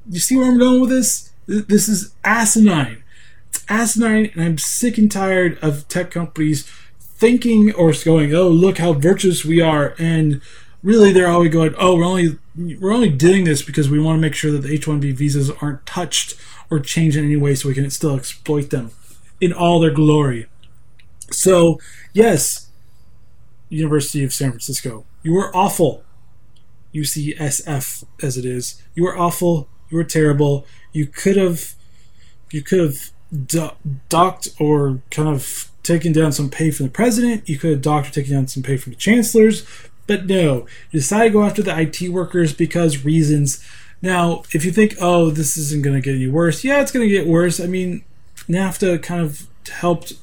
You 0.09 0.21
see 0.21 0.37
where 0.37 0.47
I'm 0.47 0.59
going 0.59 0.81
with 0.81 0.91
this? 0.91 1.33
This 1.47 1.89
is 1.89 2.15
asinine. 2.25 3.03
It's 3.49 3.65
asinine, 3.69 4.31
and 4.35 4.43
I'm 4.43 4.59
sick 4.59 4.99
and 4.99 5.11
tired 5.11 5.59
of 5.63 5.89
tech 5.89 6.11
companies 6.11 6.71
thinking 7.21 7.73
or 7.73 7.93
going, 8.05 8.35
"Oh, 8.35 8.49
look 8.49 8.79
how 8.79 8.95
virtuous 8.95 9.45
we 9.45 9.61
are," 9.61 9.95
and 9.99 10.41
really 10.83 11.13
they're 11.13 11.29
always 11.29 11.53
going, 11.53 11.75
"Oh, 11.79 11.95
we're 11.97 12.05
only 12.05 12.39
we're 12.57 12.93
only 12.93 13.11
doing 13.11 13.45
this 13.45 13.63
because 13.63 13.89
we 13.89 14.01
want 14.01 14.17
to 14.17 14.21
make 14.21 14.35
sure 14.35 14.51
that 14.51 14.63
the 14.63 14.73
H-1B 14.73 15.13
visas 15.13 15.51
aren't 15.63 15.87
touched 15.87 16.35
or 16.71 16.81
changed 16.81 17.17
in 17.17 17.25
any 17.25 17.37
way, 17.37 17.55
so 17.55 17.69
we 17.69 17.75
can 17.75 17.89
still 17.91 18.17
exploit 18.17 18.71
them 18.71 18.91
in 19.41 19.53
all 19.53 19.79
their 19.79 19.93
glory." 19.93 20.47
So, 21.31 21.79
yes, 22.13 22.71
University 23.69 24.25
of 24.25 24.33
San 24.33 24.51
Francisco, 24.51 25.05
you 25.23 25.33
were 25.33 25.55
awful. 25.55 26.03
UCSF, 26.93 28.05
as 28.21 28.37
it 28.37 28.45
is, 28.45 28.83
you 28.95 29.05
were 29.05 29.17
awful. 29.17 29.69
You 29.91 29.99
were 29.99 30.05
terrible. 30.05 30.67
You 30.93 31.07
could 31.07 31.37
have, 31.37 31.75
you 32.51 32.63
could 32.63 32.81
have 32.81 33.11
do- 33.47 33.77
docked 34.09 34.49
or 34.59 35.01
kind 35.11 35.29
of 35.29 35.70
taking 35.83 36.13
down 36.13 36.33
some 36.33 36.51
pay 36.51 36.71
from 36.71 36.87
the 36.87 36.93
president. 36.93 37.49
You 37.49 37.59
could 37.59 37.71
have 37.71 37.83
doctor 37.83 38.11
taking 38.11 38.35
down 38.35 38.49
some 38.49 38.63
pay 38.63 38.77
from 38.77 38.93
the 38.93 38.99
chancellors. 38.99 39.67
But 40.07 40.27
no, 40.27 40.67
you 40.91 41.01
decided 41.01 41.29
to 41.29 41.33
go 41.33 41.45
after 41.45 41.63
the 41.63 41.79
IT 41.79 42.09
workers 42.11 42.53
because 42.53 43.05
reasons. 43.05 43.65
Now, 44.03 44.43
if 44.53 44.65
you 44.65 44.73
think, 44.73 44.95
oh, 45.01 45.31
this 45.31 45.57
isn't 45.57 45.83
going 45.83 45.95
to 45.95 46.03
get 46.03 46.17
any 46.17 46.27
worse, 46.27 46.65
yeah, 46.65 46.81
it's 46.81 46.91
going 46.91 47.09
to 47.09 47.15
get 47.15 47.27
worse. 47.27 47.61
I 47.61 47.67
mean, 47.67 48.03
NAFTA 48.49 49.03
kind 49.03 49.21
of 49.21 49.47
helped 49.71 50.15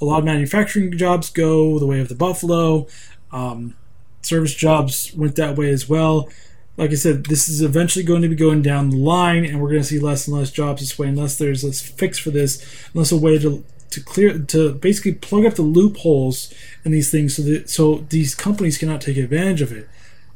a 0.00 0.04
lot 0.04 0.20
of 0.20 0.24
manufacturing 0.24 0.96
jobs 0.96 1.30
go 1.30 1.78
the 1.78 1.86
way 1.86 2.00
of 2.00 2.08
the 2.08 2.14
buffalo. 2.14 2.86
Um, 3.32 3.74
service 4.22 4.54
jobs 4.54 5.12
went 5.14 5.36
that 5.36 5.56
way 5.56 5.70
as 5.70 5.88
well. 5.88 6.28
Like 6.76 6.92
I 6.92 6.94
said, 6.94 7.26
this 7.26 7.48
is 7.48 7.60
eventually 7.60 8.04
going 8.04 8.22
to 8.22 8.28
be 8.28 8.36
going 8.36 8.62
down 8.62 8.90
the 8.90 8.96
line, 8.96 9.44
and 9.44 9.60
we're 9.60 9.70
going 9.70 9.82
to 9.82 9.88
see 9.88 9.98
less 9.98 10.28
and 10.28 10.36
less 10.36 10.52
jobs 10.52 10.80
this 10.80 10.96
way 10.96 11.08
unless 11.08 11.36
there's 11.36 11.64
a 11.64 11.72
fix 11.72 12.18
for 12.18 12.30
this, 12.30 12.64
unless 12.94 13.10
a 13.10 13.16
way 13.16 13.36
to 13.38 13.64
to 13.90 14.00
clear 14.00 14.38
to 14.38 14.74
basically 14.74 15.14
plug 15.14 15.44
up 15.44 15.54
the 15.54 15.62
loopholes 15.62 16.52
in 16.84 16.92
these 16.92 17.10
things 17.10 17.36
so 17.36 17.42
that 17.42 17.70
so 17.70 18.06
these 18.08 18.34
companies 18.34 18.78
cannot 18.78 19.00
take 19.00 19.16
advantage 19.16 19.62
of 19.62 19.72
it. 19.72 19.88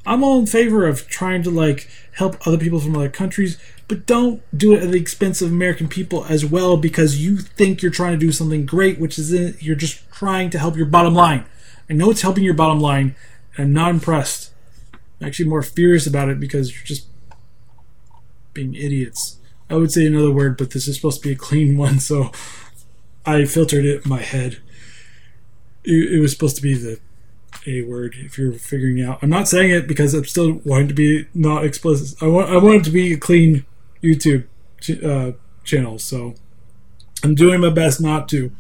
I'm 0.05 0.25
all 0.25 0.39
in 0.41 0.47
favor 0.47 0.87
of 0.87 1.07
trying 1.07 1.43
to 1.45 1.51
like 1.51 1.89
help 2.15 2.45
other 2.47 2.59
people 2.59 2.81
from 2.81 2.97
other 2.97 3.09
countries, 3.09 3.59
but 3.87 4.07
don't 4.07 4.43
do 4.57 4.73
it 4.73 4.83
at 4.83 4.91
the 4.91 5.01
expense 5.01 5.41
of 5.41 5.51
American 5.51 5.89
people 5.89 6.25
as 6.25 6.45
well 6.45 6.77
because 6.77 7.25
you 7.25 7.37
think 7.39 7.83
you're 7.83 7.93
trying 7.93 8.13
to 8.13 8.27
do 8.27 8.33
something 8.33 8.67
great, 8.67 8.99
which 8.99 9.19
is 9.19 9.33
in, 9.33 9.57
you're 9.61 9.77
just 9.77 10.11
trying 10.11 10.51
to 10.51 10.59
help 10.59 10.77
your 10.77 10.87
bottom 10.87 11.15
line. 11.15 11.45
I 11.89 11.93
know 11.93 12.11
it's 12.11 12.23
helping 12.23 12.45
your 12.45 12.55
bottom 12.55 12.81
line, 12.81 13.15
and 13.57 13.67
I'm 13.67 13.73
not 13.73 13.91
impressed. 13.91 14.51
I'm 15.21 15.29
actually 15.29 15.49
more 15.49 15.63
furious 15.63 16.07
about 16.07 16.29
it 16.29 16.41
because 16.41 16.75
you're 16.75 16.85
just 16.85 17.07
being 18.55 18.75
idiots. 18.75 19.37
I 19.71 19.75
would 19.77 19.93
say 19.93 20.07
another 20.07 20.33
word, 20.33 20.57
but 20.57 20.71
this 20.71 20.89
is 20.89 20.97
supposed 20.97 21.23
to 21.23 21.29
be 21.29 21.35
a 21.35 21.39
clean 21.39 21.77
one, 21.79 22.01
so 22.01 22.33
I 23.25 23.45
filtered 23.45 23.85
it 23.85 24.05
in 24.05 24.09
my 24.09 24.21
head. 24.23 24.59
It, 25.85 26.15
it 26.15 26.21
was 26.21 26.33
supposed 26.33 26.57
to 26.57 26.63
be 26.63 26.75
the 26.75 27.01
A 27.67 27.83
word 27.83 28.15
if 28.19 28.39
you're 28.39 28.53
figuring 28.53 29.03
out. 29.03 29.19
I'm 29.23 29.31
not 29.31 29.49
saying 29.49 29.71
it 29.71 29.87
because 29.87 30.15
I'm 30.15 30.25
still 30.25 30.61
wanting 30.65 30.89
to 30.89 30.95
be 30.95 31.27
not 31.35 31.65
explicit. 31.65 32.21
I 32.23 32.27
want 32.27 32.51
I 32.51 32.57
want 32.57 32.77
it 32.77 32.85
to 32.85 32.91
be 32.91 33.13
a 33.13 33.19
clean 33.19 33.65
YouTube 34.03 34.47
ch- 34.81 35.03
uh, 35.03 35.33
channel, 35.65 35.99
so 35.99 36.35
I'm 37.23 37.35
doing 37.35 37.61
my 37.61 37.71
best 37.71 38.01
not 38.01 38.29
to. 38.31 38.53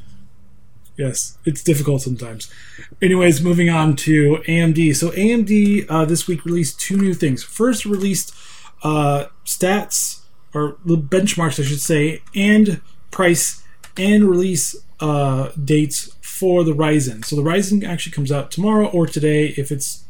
Yes, 0.96 1.38
it's 1.44 1.64
difficult 1.64 2.02
sometimes. 2.02 2.52
Anyways, 3.00 3.42
moving 3.42 3.70
on 3.70 3.96
to 3.96 4.42
AMD. 4.46 4.94
So 4.94 5.10
AMD 5.10 5.86
uh, 5.88 6.04
this 6.04 6.28
week 6.28 6.44
released 6.44 6.78
two 6.78 6.96
new 6.96 7.14
things. 7.14 7.42
First, 7.42 7.86
released 7.86 8.34
uh, 8.82 9.26
stats 9.44 10.20
or 10.54 10.74
benchmarks, 10.84 11.58
I 11.58 11.62
should 11.64 11.80
say, 11.80 12.22
and 12.34 12.82
price 13.10 13.61
and 13.96 14.24
release 14.24 14.76
uh, 15.00 15.50
dates 15.62 16.14
for 16.20 16.64
the 16.64 16.72
Ryzen. 16.72 17.24
So 17.24 17.36
the 17.36 17.42
Ryzen 17.42 17.84
actually 17.84 18.12
comes 18.12 18.32
out 18.32 18.50
tomorrow 18.50 18.86
or 18.86 19.06
today 19.06 19.48
if 19.56 19.70
it's 19.70 20.04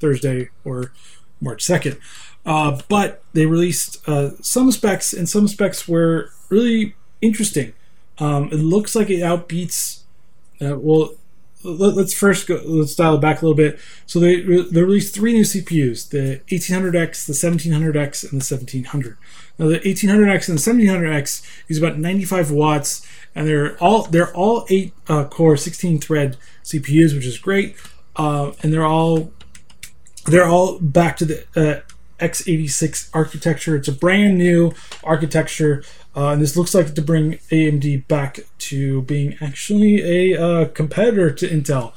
Thursday 0.00 0.50
or 0.64 0.92
March 1.40 1.64
2nd. 1.64 1.98
Uh, 2.44 2.80
but 2.88 3.22
they 3.32 3.44
released 3.44 4.08
uh, 4.08 4.30
some 4.40 4.70
specs, 4.70 5.12
and 5.12 5.28
some 5.28 5.48
specs 5.48 5.88
were 5.88 6.30
really 6.48 6.94
interesting. 7.20 7.72
Um, 8.18 8.44
it 8.52 8.60
looks 8.60 8.94
like 8.94 9.10
it 9.10 9.20
outbeats. 9.20 10.02
Uh, 10.60 10.78
well, 10.78 11.14
let, 11.64 11.96
us 11.98 12.14
first 12.14 12.46
go. 12.46 12.62
Let's 12.64 12.94
dial 12.94 13.16
it 13.16 13.20
back 13.20 13.42
a 13.42 13.44
little 13.44 13.56
bit. 13.56 13.80
So 14.06 14.20
they 14.20 14.40
they 14.40 14.82
released 14.82 15.14
three 15.14 15.32
new 15.32 15.42
CPUs: 15.42 16.10
the 16.10 16.40
1800X, 16.48 17.26
the 17.26 17.32
1700X, 17.32 18.22
and 18.22 18.40
the 18.40 18.56
1700. 18.56 19.16
Now 19.58 19.66
the 19.66 19.80
1800X 19.80 20.48
and 20.48 20.58
the 20.58 20.86
1700X 20.86 21.46
use 21.66 21.78
about 21.78 21.98
95 21.98 22.50
watts, 22.50 23.06
and 23.36 23.46
they're 23.46 23.76
all 23.76 24.04
they're 24.04 24.34
all 24.34 24.66
eight 24.70 24.94
uh, 25.08 25.24
core, 25.26 25.56
16 25.56 25.98
thread 25.98 26.36
CPUs, 26.64 27.14
which 27.14 27.26
is 27.26 27.38
great, 27.38 27.76
uh, 28.16 28.52
and 28.62 28.72
they're 28.72 28.86
all 28.86 29.30
they're 30.24 30.46
all 30.48 30.80
back 30.80 31.18
to 31.18 31.24
the 31.26 31.42
uh, 31.54 31.80
x86 32.18 33.10
architecture. 33.12 33.76
It's 33.76 33.88
a 33.88 33.92
brand 33.92 34.38
new 34.38 34.72
architecture, 35.04 35.84
uh, 36.16 36.30
and 36.30 36.42
this 36.42 36.56
looks 36.56 36.74
like 36.74 36.94
to 36.94 37.02
bring 37.02 37.34
AMD 37.52 38.08
back 38.08 38.40
to 38.58 39.02
being 39.02 39.36
actually 39.40 40.32
a 40.32 40.42
uh, 40.42 40.64
competitor 40.68 41.30
to 41.30 41.46
Intel. 41.46 41.92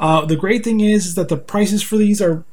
Uh, 0.00 0.26
the 0.26 0.36
great 0.36 0.64
thing 0.64 0.80
is, 0.80 1.06
is 1.06 1.14
that 1.14 1.28
the 1.28 1.36
prices 1.36 1.80
for 1.80 1.96
these 1.96 2.20
are 2.20 2.44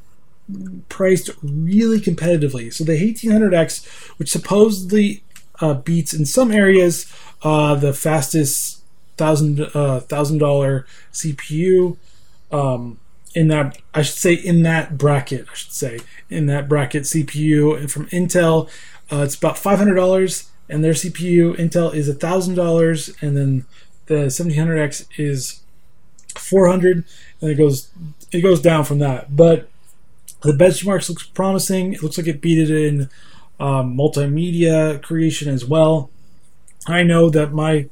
priced 0.88 1.32
really 1.42 2.00
competitively. 2.00 2.72
So 2.72 2.84
the 2.84 2.94
1800X, 2.94 3.86
which 4.18 4.30
supposedly 4.30 5.24
uh, 5.62 5.74
beats 5.74 6.14
in 6.14 6.26
some 6.26 6.52
areas 6.52 7.12
uh, 7.44 7.76
the 7.76 7.94
fastest 7.94 8.82
thousand 9.18 9.62
uh, 9.74 10.00
thousand 10.02 10.40
dollar 10.40 10.86
CPU. 11.12 11.98
Um, 12.52 13.00
in 13.36 13.48
that 13.50 13.78
I 13.94 14.02
should 14.02 14.18
say 14.18 14.34
in 14.34 14.64
that 14.64 14.98
bracket 14.98 15.46
I 15.52 15.54
should 15.54 15.72
say 15.72 16.00
in 16.32 16.48
that 16.48 16.68
bracket 16.68 17.04
CPU 17.04 17.90
from 17.90 18.08
Intel 18.08 18.68
uh, 19.12 19.18
it's 19.18 19.36
about 19.36 19.56
five 19.56 19.78
hundred 19.78 19.96
dollars 19.96 20.50
and 20.68 20.84
their 20.84 20.94
CPU 20.94 21.56
Intel 21.58 21.94
is 21.94 22.12
thousand 22.16 22.56
dollars 22.56 23.12
and 23.22 23.38
then 23.38 23.66
the 24.08 24.16
1700X 24.16 25.06
is 25.18 25.62
400 26.36 27.06
and 27.42 27.52
it 27.52 27.56
goes 27.56 27.90
it 28.32 28.42
goes 28.42 28.62
down 28.62 28.84
from 28.84 28.98
that 28.98 29.36
but 29.36 29.70
the 30.42 30.54
benchmarks 30.54 31.10
looks 31.10 31.24
promising. 31.24 31.94
It 31.94 32.04
looks 32.04 32.18
like 32.18 32.28
it 32.28 32.42
beat 32.42 32.58
it 32.58 32.72
in 32.72 33.10
um, 33.60 33.96
multimedia 33.96 35.02
creation 35.02 35.50
as 35.50 35.66
well. 35.66 36.10
I 36.88 37.04
know 37.04 37.30
that 37.30 37.54
my 37.54 37.90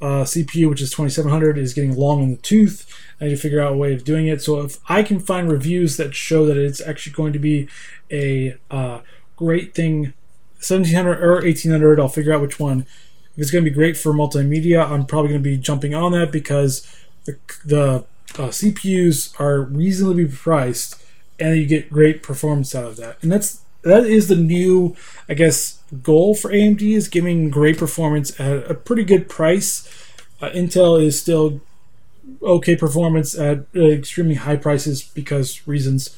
uh, 0.00 0.24
CPU, 0.24 0.70
which 0.70 0.80
is 0.80 0.90
2700, 0.90 1.58
is 1.58 1.74
getting 1.74 1.96
long 1.96 2.22
in 2.22 2.30
the 2.30 2.36
tooth. 2.36 2.86
I 3.20 3.24
need 3.24 3.30
to 3.30 3.36
figure 3.36 3.60
out 3.60 3.72
a 3.72 3.76
way 3.76 3.92
of 3.94 4.04
doing 4.04 4.28
it. 4.28 4.42
So 4.42 4.60
if 4.60 4.78
I 4.88 5.02
can 5.02 5.18
find 5.18 5.50
reviews 5.50 5.96
that 5.96 6.14
show 6.14 6.46
that 6.46 6.56
it's 6.56 6.80
actually 6.80 7.14
going 7.14 7.32
to 7.32 7.38
be 7.38 7.68
a 8.10 8.56
uh, 8.70 9.00
great 9.36 9.74
thing, 9.74 10.12
1700 10.58 11.22
or 11.22 11.34
1800, 11.42 11.98
I'll 11.98 12.08
figure 12.08 12.32
out 12.32 12.40
which 12.40 12.60
one. 12.60 12.86
If 13.34 13.42
it's 13.42 13.50
going 13.50 13.64
to 13.64 13.70
be 13.70 13.74
great 13.74 13.96
for 13.96 14.12
multimedia, 14.12 14.88
I'm 14.88 15.04
probably 15.04 15.30
going 15.30 15.42
to 15.42 15.48
be 15.48 15.56
jumping 15.56 15.94
on 15.94 16.12
that 16.12 16.30
because 16.30 16.86
the, 17.24 17.38
the 17.64 18.04
uh, 18.36 18.48
CPUs 18.48 19.38
are 19.40 19.62
reasonably 19.62 20.26
priced 20.26 21.00
and 21.38 21.56
you 21.56 21.66
get 21.66 21.90
great 21.90 22.22
performance 22.22 22.74
out 22.74 22.84
of 22.84 22.96
that. 22.96 23.16
And 23.22 23.30
that's 23.30 23.62
that 23.82 24.04
is 24.04 24.28
the 24.28 24.36
new, 24.36 24.96
I 25.28 25.34
guess, 25.34 25.82
goal 26.02 26.34
for 26.34 26.50
AMD 26.50 26.82
is 26.82 27.08
giving 27.08 27.50
great 27.50 27.78
performance 27.78 28.38
at 28.38 28.70
a 28.70 28.74
pretty 28.74 29.04
good 29.04 29.28
price. 29.28 29.88
Uh, 30.40 30.50
Intel 30.50 31.02
is 31.02 31.20
still 31.20 31.60
okay 32.42 32.76
performance 32.76 33.38
at 33.38 33.66
uh, 33.74 33.80
extremely 33.80 34.34
high 34.34 34.56
prices 34.56 35.02
because 35.02 35.66
reasons. 35.66 36.16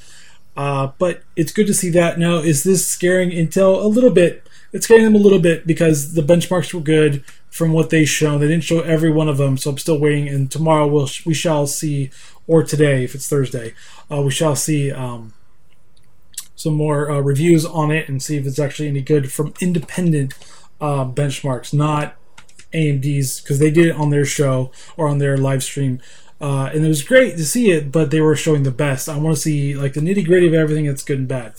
Uh, 0.56 0.92
but 0.98 1.22
it's 1.36 1.52
good 1.52 1.66
to 1.66 1.74
see 1.74 1.90
that. 1.90 2.18
Now, 2.18 2.36
is 2.36 2.64
this 2.64 2.88
scaring 2.88 3.30
Intel 3.30 3.82
a 3.82 3.86
little 3.86 4.10
bit? 4.10 4.46
It's 4.72 4.84
scaring 4.84 5.04
them 5.04 5.14
a 5.14 5.18
little 5.18 5.38
bit 5.38 5.66
because 5.66 6.14
the 6.14 6.22
benchmarks 6.22 6.72
were 6.74 6.80
good 6.80 7.24
from 7.50 7.72
what 7.72 7.90
they 7.90 8.04
shown. 8.04 8.40
They 8.40 8.48
didn't 8.48 8.64
show 8.64 8.80
every 8.80 9.10
one 9.10 9.28
of 9.28 9.36
them, 9.36 9.56
so 9.56 9.70
I'm 9.70 9.78
still 9.78 9.98
waiting. 9.98 10.28
And 10.28 10.50
tomorrow 10.50 10.86
we'll 10.86 11.08
we 11.24 11.34
shall 11.34 11.66
see, 11.66 12.10
or 12.46 12.62
today 12.62 13.04
if 13.04 13.14
it's 13.14 13.28
Thursday, 13.28 13.74
uh, 14.10 14.22
we 14.22 14.30
shall 14.30 14.56
see 14.56 14.90
um, 14.92 15.32
some 16.60 16.74
more 16.74 17.10
uh, 17.10 17.20
reviews 17.20 17.64
on 17.64 17.90
it 17.90 18.06
and 18.06 18.22
see 18.22 18.36
if 18.36 18.44
it's 18.44 18.58
actually 18.58 18.86
any 18.86 19.00
good 19.00 19.32
from 19.32 19.54
independent 19.62 20.34
uh, 20.78 21.06
benchmarks, 21.06 21.72
not 21.72 22.16
AMD's, 22.74 23.40
because 23.40 23.58
they 23.58 23.70
did 23.70 23.86
it 23.86 23.96
on 23.96 24.10
their 24.10 24.26
show 24.26 24.70
or 24.94 25.08
on 25.08 25.16
their 25.16 25.38
live 25.38 25.62
stream. 25.62 26.00
Uh, 26.38 26.70
and 26.74 26.84
it 26.84 26.88
was 26.88 27.02
great 27.02 27.38
to 27.38 27.46
see 27.46 27.70
it, 27.70 27.90
but 27.90 28.10
they 28.10 28.20
were 28.20 28.36
showing 28.36 28.62
the 28.62 28.70
best. 28.70 29.08
I 29.08 29.16
want 29.16 29.36
to 29.36 29.40
see 29.40 29.74
like 29.74 29.94
the 29.94 30.00
nitty 30.00 30.26
gritty 30.26 30.48
of 30.48 30.52
everything 30.52 30.84
that's 30.84 31.02
good 31.02 31.18
and 31.18 31.28
bad. 31.28 31.54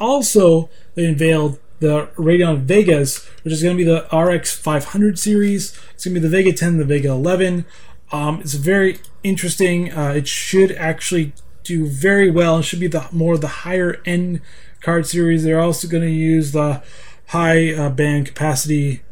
Also, 0.00 0.70
they 0.94 1.04
unveiled 1.04 1.58
the 1.80 2.06
Radeon 2.16 2.60
Vegas, 2.60 3.26
which 3.42 3.52
is 3.52 3.62
going 3.62 3.76
to 3.76 3.84
be 3.84 3.90
the 3.90 4.16
RX 4.16 4.56
500 4.56 5.18
series. 5.18 5.78
It's 5.92 6.06
going 6.06 6.14
to 6.14 6.20
be 6.20 6.26
the 6.26 6.34
Vega 6.34 6.54
10, 6.54 6.78
the 6.78 6.84
Vega 6.86 7.10
11. 7.10 7.66
Um, 8.10 8.40
it's 8.40 8.54
very 8.54 8.98
interesting. 9.22 9.92
Uh, 9.92 10.12
it 10.12 10.26
should 10.26 10.72
actually 10.72 11.34
do 11.64 11.86
very 11.86 12.30
well. 12.30 12.58
It 12.58 12.62
should 12.64 12.80
be 12.80 12.86
the 12.86 13.06
more 13.12 13.38
the 13.38 13.48
higher 13.48 14.00
end 14.04 14.40
card 14.80 15.06
series. 15.06 15.44
They're 15.44 15.60
also 15.60 15.88
going 15.88 16.02
to 16.02 16.10
use 16.10 16.52
the 16.52 16.82
high 17.28 17.72
uh, 17.72 17.90
band 17.90 18.26
capacity 18.26 19.02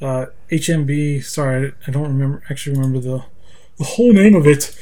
uh, 0.00 0.26
HMB. 0.50 1.24
Sorry, 1.24 1.72
I 1.86 1.90
don't 1.90 2.08
remember 2.08 2.42
actually 2.50 2.76
remember 2.76 2.98
the 2.98 3.24
the 3.78 3.84
whole 3.84 4.12
name 4.12 4.34
of 4.34 4.46
it, 4.46 4.76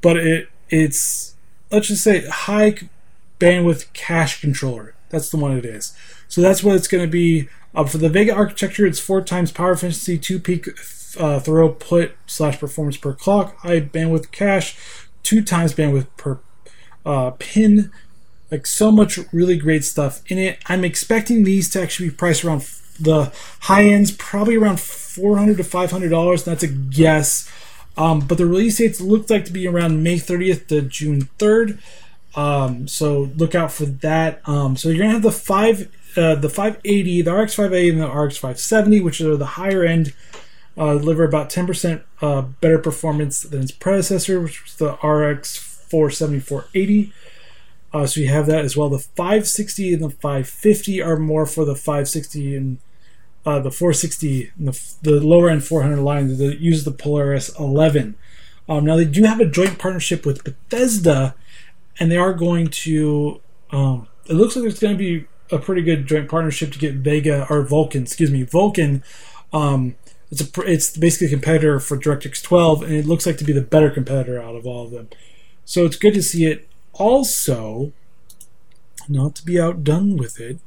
but 0.00 0.16
it 0.16 0.48
it's 0.68 1.34
let's 1.70 1.88
just 1.88 2.04
say 2.04 2.26
high 2.26 2.76
bandwidth 3.38 3.92
cache 3.92 4.40
controller. 4.40 4.94
That's 5.10 5.30
the 5.30 5.36
one 5.36 5.56
it 5.56 5.64
is. 5.64 5.94
So 6.28 6.40
that's 6.40 6.62
what 6.62 6.76
it's 6.76 6.88
going 6.88 7.04
to 7.04 7.10
be. 7.10 7.48
Uh, 7.74 7.84
for 7.84 7.96
the 7.96 8.10
Vega 8.10 8.34
architecture, 8.34 8.84
it's 8.84 9.00
four 9.00 9.22
times 9.22 9.50
power 9.50 9.72
efficiency, 9.72 10.18
two 10.18 10.38
peak 10.38 10.68
uh, 10.68 11.40
throughput 11.40 12.12
slash 12.26 12.58
performance 12.58 12.96
per 12.96 13.14
clock, 13.14 13.56
high 13.58 13.80
bandwidth 13.80 14.30
cache, 14.30 14.76
two 15.22 15.42
times 15.42 15.74
bandwidth 15.74 16.08
per 16.16 16.38
uh, 17.04 17.32
pin. 17.38 17.90
Like 18.50 18.66
so 18.66 18.92
much 18.92 19.18
really 19.32 19.56
great 19.56 19.84
stuff 19.84 20.22
in 20.30 20.38
it. 20.38 20.58
I'm 20.66 20.84
expecting 20.84 21.44
these 21.44 21.70
to 21.70 21.80
actually 21.80 22.10
be 22.10 22.14
priced 22.14 22.44
around 22.44 22.68
the 23.00 23.32
high 23.60 23.84
ends, 23.84 24.12
probably 24.12 24.56
around 24.56 24.78
400 24.78 25.56
to 25.56 25.64
500 25.64 26.08
dollars. 26.10 26.44
That's 26.44 26.62
a 26.62 26.68
guess. 26.68 27.50
Um, 27.96 28.20
but 28.20 28.38
the 28.38 28.46
release 28.46 28.78
dates 28.78 29.00
look 29.00 29.28
like 29.28 29.44
to 29.46 29.52
be 29.52 29.66
around 29.66 30.02
May 30.02 30.16
30th 30.16 30.68
to 30.68 30.82
June 30.82 31.28
3rd. 31.38 31.78
Um, 32.34 32.88
so 32.88 33.30
look 33.36 33.54
out 33.54 33.72
for 33.72 33.84
that. 33.84 34.40
Um, 34.48 34.76
so 34.76 34.88
you're 34.88 34.98
gonna 34.98 35.12
have 35.12 35.22
the 35.22 35.30
five, 35.30 35.88
uh, 36.16 36.34
the 36.34 36.48
580, 36.48 37.22
the 37.22 37.34
RX 37.34 37.54
580, 37.54 37.90
and 37.90 38.00
the 38.00 38.08
RX 38.08 38.36
570, 38.38 39.00
which 39.00 39.20
are 39.20 39.36
the 39.36 39.44
higher 39.44 39.84
end 39.84 40.14
uh, 40.76 40.94
deliver 40.94 41.24
about 41.24 41.50
10% 41.50 42.02
uh, 42.20 42.42
better 42.42 42.78
performance 42.78 43.42
than 43.42 43.62
its 43.62 43.72
predecessor, 43.72 44.40
which 44.40 44.62
was 44.64 44.76
the 44.76 44.92
RX 45.06 45.56
47480. 45.56 47.12
Uh, 47.92 48.06
so 48.06 48.20
you 48.20 48.28
have 48.28 48.46
that 48.46 48.64
as 48.64 48.76
well. 48.76 48.88
The 48.88 48.98
560 48.98 49.94
and 49.94 50.02
the 50.02 50.10
550 50.10 51.02
are 51.02 51.18
more 51.18 51.44
for 51.44 51.64
the 51.64 51.74
560 51.74 52.56
and 52.56 52.78
uh, 53.44 53.58
the 53.58 53.70
460 53.70 54.52
and 54.56 54.68
the, 54.68 54.94
the 55.02 55.20
lower 55.20 55.50
end 55.50 55.64
400 55.64 56.00
line 56.00 56.36
that 56.36 56.60
use 56.60 56.84
the 56.84 56.90
Polaris 56.90 57.50
11. 57.58 58.14
Um, 58.68 58.84
now 58.84 58.96
they 58.96 59.04
do 59.04 59.24
have 59.24 59.40
a 59.40 59.46
joint 59.46 59.78
partnership 59.78 60.24
with 60.24 60.44
Bethesda, 60.44 61.34
and 61.98 62.10
they 62.10 62.16
are 62.16 62.32
going 62.32 62.68
to. 62.68 63.40
Um, 63.70 64.08
it 64.26 64.34
looks 64.34 64.54
like 64.54 64.62
there's 64.62 64.78
going 64.78 64.96
to 64.96 64.98
be 64.98 65.26
a 65.50 65.58
pretty 65.58 65.82
good 65.82 66.06
joint 66.06 66.30
partnership 66.30 66.72
to 66.72 66.78
get 66.78 66.94
Vega 66.94 67.46
or 67.50 67.64
Vulkan, 67.64 68.02
excuse 68.02 68.30
me, 68.30 68.44
Vulkan, 68.44 69.02
um, 69.52 69.96
it's 70.32 70.40
a 70.40 70.62
it's 70.62 70.96
basically 70.96 71.26
a 71.26 71.30
competitor 71.30 71.78
for 71.78 71.98
DirectX 71.98 72.42
12, 72.42 72.82
and 72.82 72.94
it 72.94 73.06
looks 73.06 73.26
like 73.26 73.36
to 73.36 73.44
be 73.44 73.52
the 73.52 73.60
better 73.60 73.90
competitor 73.90 74.40
out 74.40 74.56
of 74.56 74.66
all 74.66 74.86
of 74.86 74.90
them. 74.90 75.10
So 75.66 75.84
it's 75.84 75.96
good 75.96 76.14
to 76.14 76.22
see 76.22 76.46
it. 76.46 76.66
Also, 76.94 77.92
not 79.10 79.34
to 79.36 79.44
be 79.44 79.60
outdone 79.60 80.16
with 80.16 80.40
it, 80.40 80.58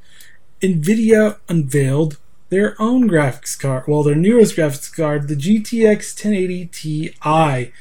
Nvidia 0.61 1.37
unveiled 1.49 2.19
their 2.49 2.79
own 2.79 3.09
graphics 3.09 3.59
card. 3.59 3.85
Well, 3.87 4.03
their 4.03 4.13
newest 4.13 4.55
graphics 4.55 4.95
card, 4.95 5.27
the 5.27 5.35
GTX 5.35 6.23
1080 6.23 6.67
Ti. 6.67 7.71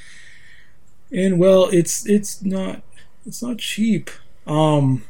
And 1.13 1.39
well, 1.39 1.69
it's 1.71 2.07
it's 2.09 2.43
not 2.43 2.81
it's 3.27 3.43
not 3.43 3.59
cheap. 3.59 4.11
Um, 4.47 5.05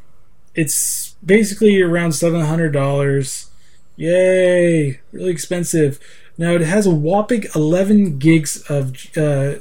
it's 0.56 1.14
basically 1.24 1.80
around 1.80 2.12
seven 2.12 2.40
hundred 2.40 2.72
dollars. 2.72 3.50
Yay! 3.96 5.00
Really 5.12 5.30
expensive. 5.30 6.00
Now 6.36 6.52
it 6.52 6.62
has 6.62 6.86
a 6.86 6.90
whopping 6.90 7.44
11 7.54 8.18
gigs 8.18 8.62
of 8.68 8.94
uh, 9.16 9.56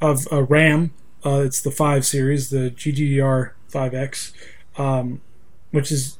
of 0.00 0.26
uh, 0.32 0.42
RAM. 0.42 0.92
Uh, 1.24 1.42
it's 1.44 1.60
the 1.60 1.70
5 1.70 2.04
series, 2.04 2.50
the 2.50 2.70
GDDR5X, 2.70 4.32
um, 4.76 5.20
which 5.70 5.92
is 5.92 6.18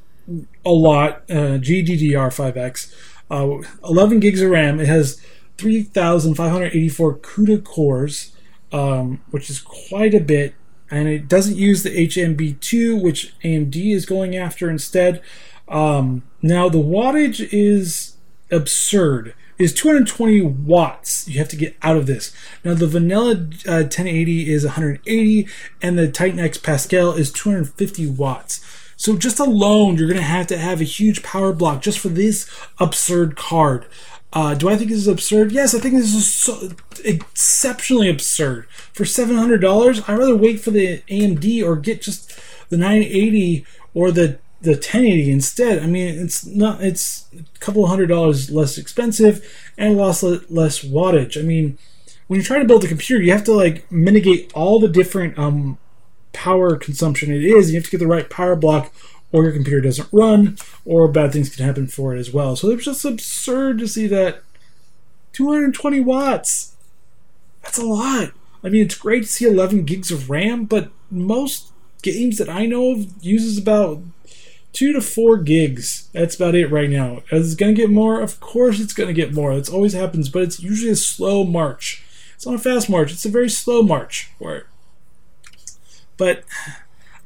a 0.65 0.71
lot. 0.71 1.23
Uh, 1.29 1.59
GDDR5X, 1.59 2.93
uh, 3.29 3.57
11 3.83 4.19
gigs 4.19 4.41
of 4.41 4.51
RAM. 4.51 4.79
It 4.79 4.87
has 4.87 5.21
3,584 5.57 7.17
CUDA 7.17 7.63
cores, 7.63 8.35
um, 8.71 9.21
which 9.31 9.49
is 9.49 9.59
quite 9.59 10.13
a 10.13 10.21
bit. 10.21 10.55
And 10.89 11.09
it 11.09 11.27
doesn't 11.27 11.57
use 11.57 11.83
the 11.83 11.89
HMB2, 11.89 13.01
which 13.01 13.33
AMD 13.43 13.75
is 13.75 14.05
going 14.05 14.37
after 14.37 14.69
instead. 14.69 15.21
Um, 15.67 16.23
now 16.41 16.69
the 16.69 16.77
wattage 16.77 17.49
is 17.51 18.17
absurd 18.51 19.33
is 19.57 19.73
220 19.73 20.41
watts 20.41 21.27
you 21.27 21.39
have 21.39 21.49
to 21.49 21.55
get 21.55 21.75
out 21.81 21.97
of 21.97 22.07
this. 22.07 22.35
Now 22.63 22.73
the 22.73 22.87
vanilla 22.87 23.31
uh, 23.67 23.83
1080 23.83 24.51
is 24.51 24.65
180 24.65 25.47
and 25.81 25.97
the 25.97 26.11
Titan 26.11 26.39
X 26.39 26.57
Pascal 26.57 27.13
is 27.13 27.31
250 27.31 28.07
watts. 28.11 28.63
So 28.95 29.17
just 29.17 29.39
alone, 29.39 29.97
you're 29.97 30.07
going 30.07 30.19
to 30.19 30.23
have 30.23 30.47
to 30.47 30.57
have 30.57 30.79
a 30.79 30.85
huge 30.85 31.23
power 31.23 31.51
block 31.51 31.81
just 31.81 31.99
for 31.99 32.09
this 32.09 32.49
absurd 32.79 33.35
card. 33.35 33.85
Uh, 34.31 34.55
do 34.55 34.67
I 34.69 34.75
think 34.75 34.89
this 34.89 34.99
is 34.99 35.07
absurd? 35.07 35.51
Yes, 35.51 35.75
I 35.75 35.79
think 35.79 35.95
this 35.95 36.15
is 36.15 36.33
so 36.33 36.69
exceptionally 37.03 38.09
absurd. 38.09 38.67
For 38.93 39.05
seven 39.05 39.35
hundred 39.35 39.61
dollars, 39.61 40.01
I'd 40.07 40.17
rather 40.17 40.35
wait 40.35 40.59
for 40.59 40.71
the 40.71 41.01
AMD 41.07 41.63
or 41.63 41.75
get 41.75 42.01
just 42.01 42.39
the 42.69 42.77
980 42.77 43.65
or 43.93 44.11
the 44.11 44.39
the 44.63 44.71
1080 44.71 45.29
instead. 45.29 45.83
I 45.83 45.87
mean, 45.87 46.19
it's 46.19 46.45
not 46.45 46.81
it's 46.81 47.27
a 47.37 47.59
couple 47.59 47.85
hundred 47.87 48.07
dollars 48.07 48.49
less 48.49 48.77
expensive 48.77 49.45
and 49.77 49.97
lots 49.97 50.23
less 50.23 50.83
wattage. 50.83 51.37
I 51.37 51.43
mean, 51.43 51.77
when 52.27 52.39
you're 52.39 52.45
trying 52.45 52.61
to 52.61 52.67
build 52.67 52.83
a 52.83 52.87
computer, 52.87 53.21
you 53.21 53.31
have 53.31 53.43
to 53.43 53.53
like 53.53 53.91
mitigate 53.91 54.51
all 54.53 54.79
the 54.79 54.87
different 54.87 55.37
um, 55.37 55.77
power 56.31 56.77
consumption 56.77 57.31
it 57.31 57.43
is. 57.43 57.71
You 57.71 57.77
have 57.77 57.85
to 57.85 57.91
get 57.91 57.99
the 57.99 58.07
right 58.07 58.29
power 58.29 58.55
block 58.55 58.93
or 59.33 59.43
your 59.43 59.51
computer 59.51 59.81
doesn't 59.81 60.09
run, 60.11 60.57
or 60.85 61.07
bad 61.07 61.33
things 61.33 61.53
can 61.53 61.65
happen 61.65 61.87
for 61.87 62.15
it 62.15 62.19
as 62.19 62.31
well. 62.31 62.55
So 62.55 62.69
it's 62.69 62.85
just 62.85 63.03
absurd 63.03 63.79
to 63.79 63.87
see 63.87 64.05
that 64.07 64.43
220 65.33 65.99
watts. 66.01 66.75
That's 67.63 67.79
a 67.79 67.85
lot. 67.85 68.31
I 68.63 68.69
mean, 68.69 68.85
it's 68.85 68.95
great 68.95 69.23
to 69.23 69.27
see 69.27 69.45
11 69.45 69.85
gigs 69.85 70.11
of 70.11 70.29
RAM, 70.29 70.65
but 70.65 70.91
most 71.09 71.71
games 72.03 72.37
that 72.37 72.49
I 72.49 72.67
know 72.67 72.91
of 72.91 73.07
uses 73.25 73.57
about 73.57 74.01
two 74.73 74.91
to 74.91 75.01
four 75.01 75.37
gigs. 75.37 76.09
That's 76.11 76.35
about 76.35 76.55
it 76.55 76.67
right 76.67 76.89
now. 76.89 77.23
Is 77.31 77.53
it 77.53 77.59
going 77.59 77.73
to 77.73 77.81
get 77.81 77.89
more? 77.89 78.19
Of 78.21 78.39
course, 78.39 78.79
it's 78.79 78.93
going 78.93 79.07
to 79.07 79.13
get 79.13 79.33
more. 79.33 79.53
It 79.53 79.71
always 79.71 79.93
happens, 79.93 80.29
but 80.29 80.41
it's 80.41 80.59
usually 80.59 80.91
a 80.91 80.95
slow 80.95 81.43
march. 81.43 82.03
It's 82.35 82.45
not 82.45 82.55
a 82.55 82.59
fast 82.59 82.89
march. 82.89 83.11
It's 83.11 83.25
a 83.25 83.29
very 83.29 83.49
slow 83.49 83.83
march 83.83 84.31
for 84.37 84.55
it. 84.55 84.65
But 86.17 86.43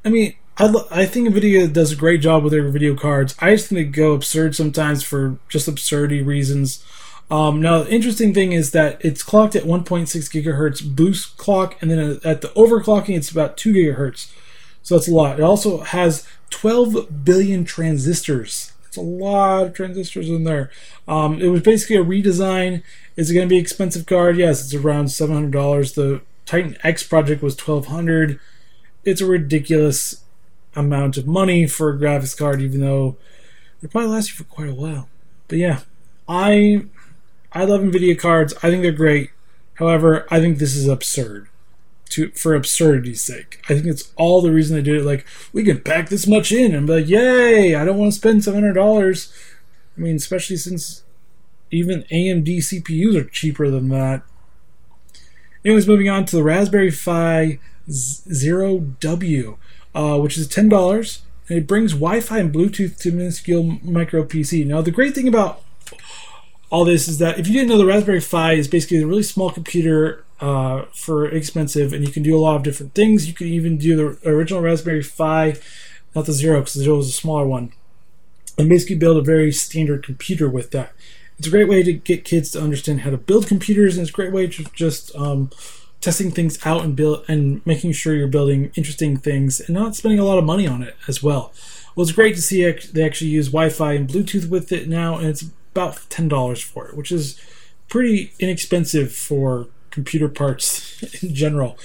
I 0.05 0.09
mean, 0.09 0.35
I, 0.57 0.73
I 0.91 1.05
think 1.05 1.29
Nvidia 1.29 1.71
does 1.71 1.91
a 1.91 1.95
great 1.95 2.21
job 2.21 2.43
with 2.43 2.51
their 2.51 2.69
video 2.69 2.95
cards. 2.95 3.35
I 3.39 3.55
just 3.55 3.69
think 3.69 3.77
they 3.77 4.01
go 4.01 4.13
absurd 4.13 4.55
sometimes 4.55 5.03
for 5.03 5.39
just 5.49 5.67
absurdity 5.67 6.21
reasons. 6.21 6.83
Um, 7.29 7.61
now, 7.61 7.83
the 7.83 7.93
interesting 7.93 8.33
thing 8.33 8.53
is 8.53 8.71
that 8.71 9.03
it's 9.03 9.21
clocked 9.21 9.55
at 9.55 9.63
1.6 9.63 10.07
gigahertz 10.07 10.95
boost 10.95 11.37
clock, 11.37 11.75
and 11.81 11.91
then 11.91 12.19
at 12.23 12.41
the 12.41 12.47
overclocking, 12.49 13.17
it's 13.17 13.29
about 13.29 13.57
2 13.57 13.73
gigahertz. 13.73 14.31
So 14.81 14.95
that's 14.95 15.09
a 15.09 15.13
lot. 15.13 15.39
It 15.39 15.43
also 15.43 15.79
has 15.79 16.25
12 16.49 17.23
billion 17.25 17.65
transistors. 17.65 18.73
It's 18.87 18.97
a 18.97 19.01
lot 19.01 19.67
of 19.67 19.73
transistors 19.73 20.29
in 20.29 20.43
there. 20.43 20.71
Um, 21.07 21.41
it 21.41 21.49
was 21.49 21.61
basically 21.61 21.97
a 21.97 22.03
redesign. 22.03 22.83
Is 23.15 23.29
it 23.29 23.33
going 23.33 23.47
to 23.47 23.53
be 23.53 23.57
expensive 23.57 24.05
card? 24.05 24.37
Yes, 24.37 24.63
it's 24.63 24.73
around 24.73 25.05
$700. 25.05 25.93
The 25.95 26.21
Titan 26.45 26.77
X 26.83 27.03
project 27.03 27.43
was 27.43 27.55
1200 27.55 28.39
It's 29.03 29.21
a 29.21 29.25
ridiculous 29.25 30.23
amount 30.75 31.17
of 31.17 31.27
money 31.27 31.67
for 31.67 31.89
a 31.89 31.97
graphics 31.97 32.37
card, 32.37 32.61
even 32.61 32.81
though 32.81 33.17
it 33.81 33.91
probably 33.91 34.09
lasts 34.09 34.31
you 34.31 34.35
for 34.35 34.43
quite 34.43 34.69
a 34.69 34.75
while. 34.75 35.09
But 35.47 35.57
yeah, 35.57 35.81
I 36.27 36.85
I 37.51 37.65
love 37.65 37.81
Nvidia 37.81 38.17
cards. 38.17 38.53
I 38.63 38.69
think 38.69 38.83
they're 38.83 38.91
great. 38.91 39.31
However, 39.75 40.25
I 40.29 40.39
think 40.39 40.57
this 40.57 40.75
is 40.75 40.87
absurd. 40.87 41.46
To 42.10 42.30
for 42.32 42.55
absurdity's 42.55 43.22
sake, 43.22 43.62
I 43.70 43.74
think 43.74 43.86
it's 43.86 44.12
all 44.16 44.41
the 44.41 44.51
reason 44.51 44.76
they 44.76 44.84
did 44.84 45.01
it. 45.01 45.05
Like 45.05 45.26
we 45.53 45.64
can 45.64 45.82
pack 45.82 46.10
this 46.10 46.28
much 46.28 46.51
in 46.51 46.74
and 46.74 46.88
be 46.88 46.93
like, 46.93 47.08
"Yay! 47.08 47.76
I 47.76 47.86
don't 47.86 47.97
want 47.97 48.14
to 48.14 48.18
spend 48.18 48.43
seven 48.43 48.62
hundred 48.62 48.74
dollars." 48.74 49.34
I 49.97 50.01
mean, 50.01 50.16
especially 50.16 50.58
since 50.58 51.03
even 51.72 52.03
AMD 52.12 52.47
CPUs 52.47 53.16
are 53.16 53.30
cheaper 53.30 53.70
than 53.70 53.89
that. 53.89 54.22
Anyways, 55.66 55.88
moving 55.88 56.08
on 56.08 56.26
to 56.26 56.36
the 56.36 56.43
Raspberry 56.43 56.91
Pi 56.91 57.60
Zero 57.89 58.80
W 58.80 59.58
uh, 59.97 60.20
which 60.20 60.38
is 60.38 60.47
ten 60.47 60.70
dollars, 60.70 61.24
and 61.49 61.58
it 61.58 61.68
brings 61.68 61.93
Wi-Fi 61.93 62.38
and 62.38 62.53
Bluetooth 62.53 62.97
to 62.99 63.12
minuscule 63.12 63.80
micro 63.84 64.24
PC. 64.24 64.66
Now, 64.66 64.82
the 64.82 64.91
great 64.91 65.16
thing 65.16 65.28
about 65.28 65.64
all 66.70 66.86
this 66.86 67.08
is 67.08 67.18
that 67.18 67.39
if 67.39 67.47
you 67.47 67.53
didn't 67.53 67.70
know, 67.70 67.80
the 67.80 67.86
Raspberry 67.86 68.22
Pi 68.22 68.53
is 68.53 68.68
basically 68.68 69.01
a 69.01 69.08
really 69.08 69.24
small 69.24 69.49
computer 69.49 70.24
uh, 70.39 70.83
for 70.93 71.27
expensive, 71.27 71.93
and 71.93 72.05
you 72.05 72.11
can 72.11 72.23
do 72.23 72.38
a 72.38 72.39
lot 72.39 72.55
of 72.55 72.63
different 72.63 72.93
things. 72.93 73.27
You 73.27 73.33
can 73.33 73.47
even 73.47 73.77
do 73.77 73.95
the 73.95 74.29
original 74.29 74.61
Raspberry 74.61 75.03
Pi, 75.03 75.55
not 76.15 76.25
the 76.25 76.33
Zero, 76.33 76.59
because 76.59 76.75
the 76.75 76.83
Zero 76.83 76.97
was 76.97 77.09
a 77.09 77.11
smaller 77.11 77.47
one, 77.47 77.71
and 78.57 78.69
basically 78.69 78.95
build 78.95 79.17
a 79.17 79.21
very 79.21 79.51
standard 79.51 80.03
computer 80.03 80.49
with 80.49 80.71
that. 80.71 80.93
It's 81.38 81.47
a 81.47 81.51
great 81.51 81.67
way 81.67 81.83
to 81.83 81.93
get 81.93 82.25
kids 82.25 82.51
to 82.51 82.61
understand 82.61 83.01
how 83.01 83.11
to 83.11 83.17
build 83.17 83.47
computers, 83.47 83.95
and 83.95 84.01
it's 84.01 84.11
a 84.11 84.13
great 84.13 84.33
way 84.33 84.47
to 84.47 84.63
just 84.73 85.15
um, 85.15 85.51
testing 86.01 86.31
things 86.31 86.63
out 86.65 86.83
and 86.83 86.95
build 86.95 87.25
and 87.27 87.65
making 87.65 87.91
sure 87.91 88.15
you're 88.15 88.27
building 88.27 88.71
interesting 88.75 89.17
things 89.17 89.59
and 89.59 89.69
not 89.69 89.95
spending 89.95 90.19
a 90.19 90.25
lot 90.25 90.38
of 90.38 90.43
money 90.43 90.67
on 90.67 90.81
it 90.81 90.95
as 91.07 91.21
well. 91.21 91.53
Well, 91.95 92.03
it's 92.03 92.11
great 92.11 92.35
to 92.35 92.41
see 92.41 92.69
they 92.71 93.03
actually 93.03 93.31
use 93.31 93.47
Wi-Fi 93.47 93.93
and 93.93 94.07
Bluetooth 94.07 94.49
with 94.49 94.71
it 94.71 94.88
now, 94.88 95.17
and 95.17 95.27
it's 95.27 95.45
about 95.73 95.99
ten 96.09 96.27
dollars 96.27 96.61
for 96.61 96.88
it, 96.88 96.95
which 96.95 97.11
is 97.11 97.39
pretty 97.88 98.33
inexpensive 98.39 99.13
for 99.13 99.67
computer 99.97 100.29
parts 100.29 101.01
in 101.23 101.33
general. 101.33 101.75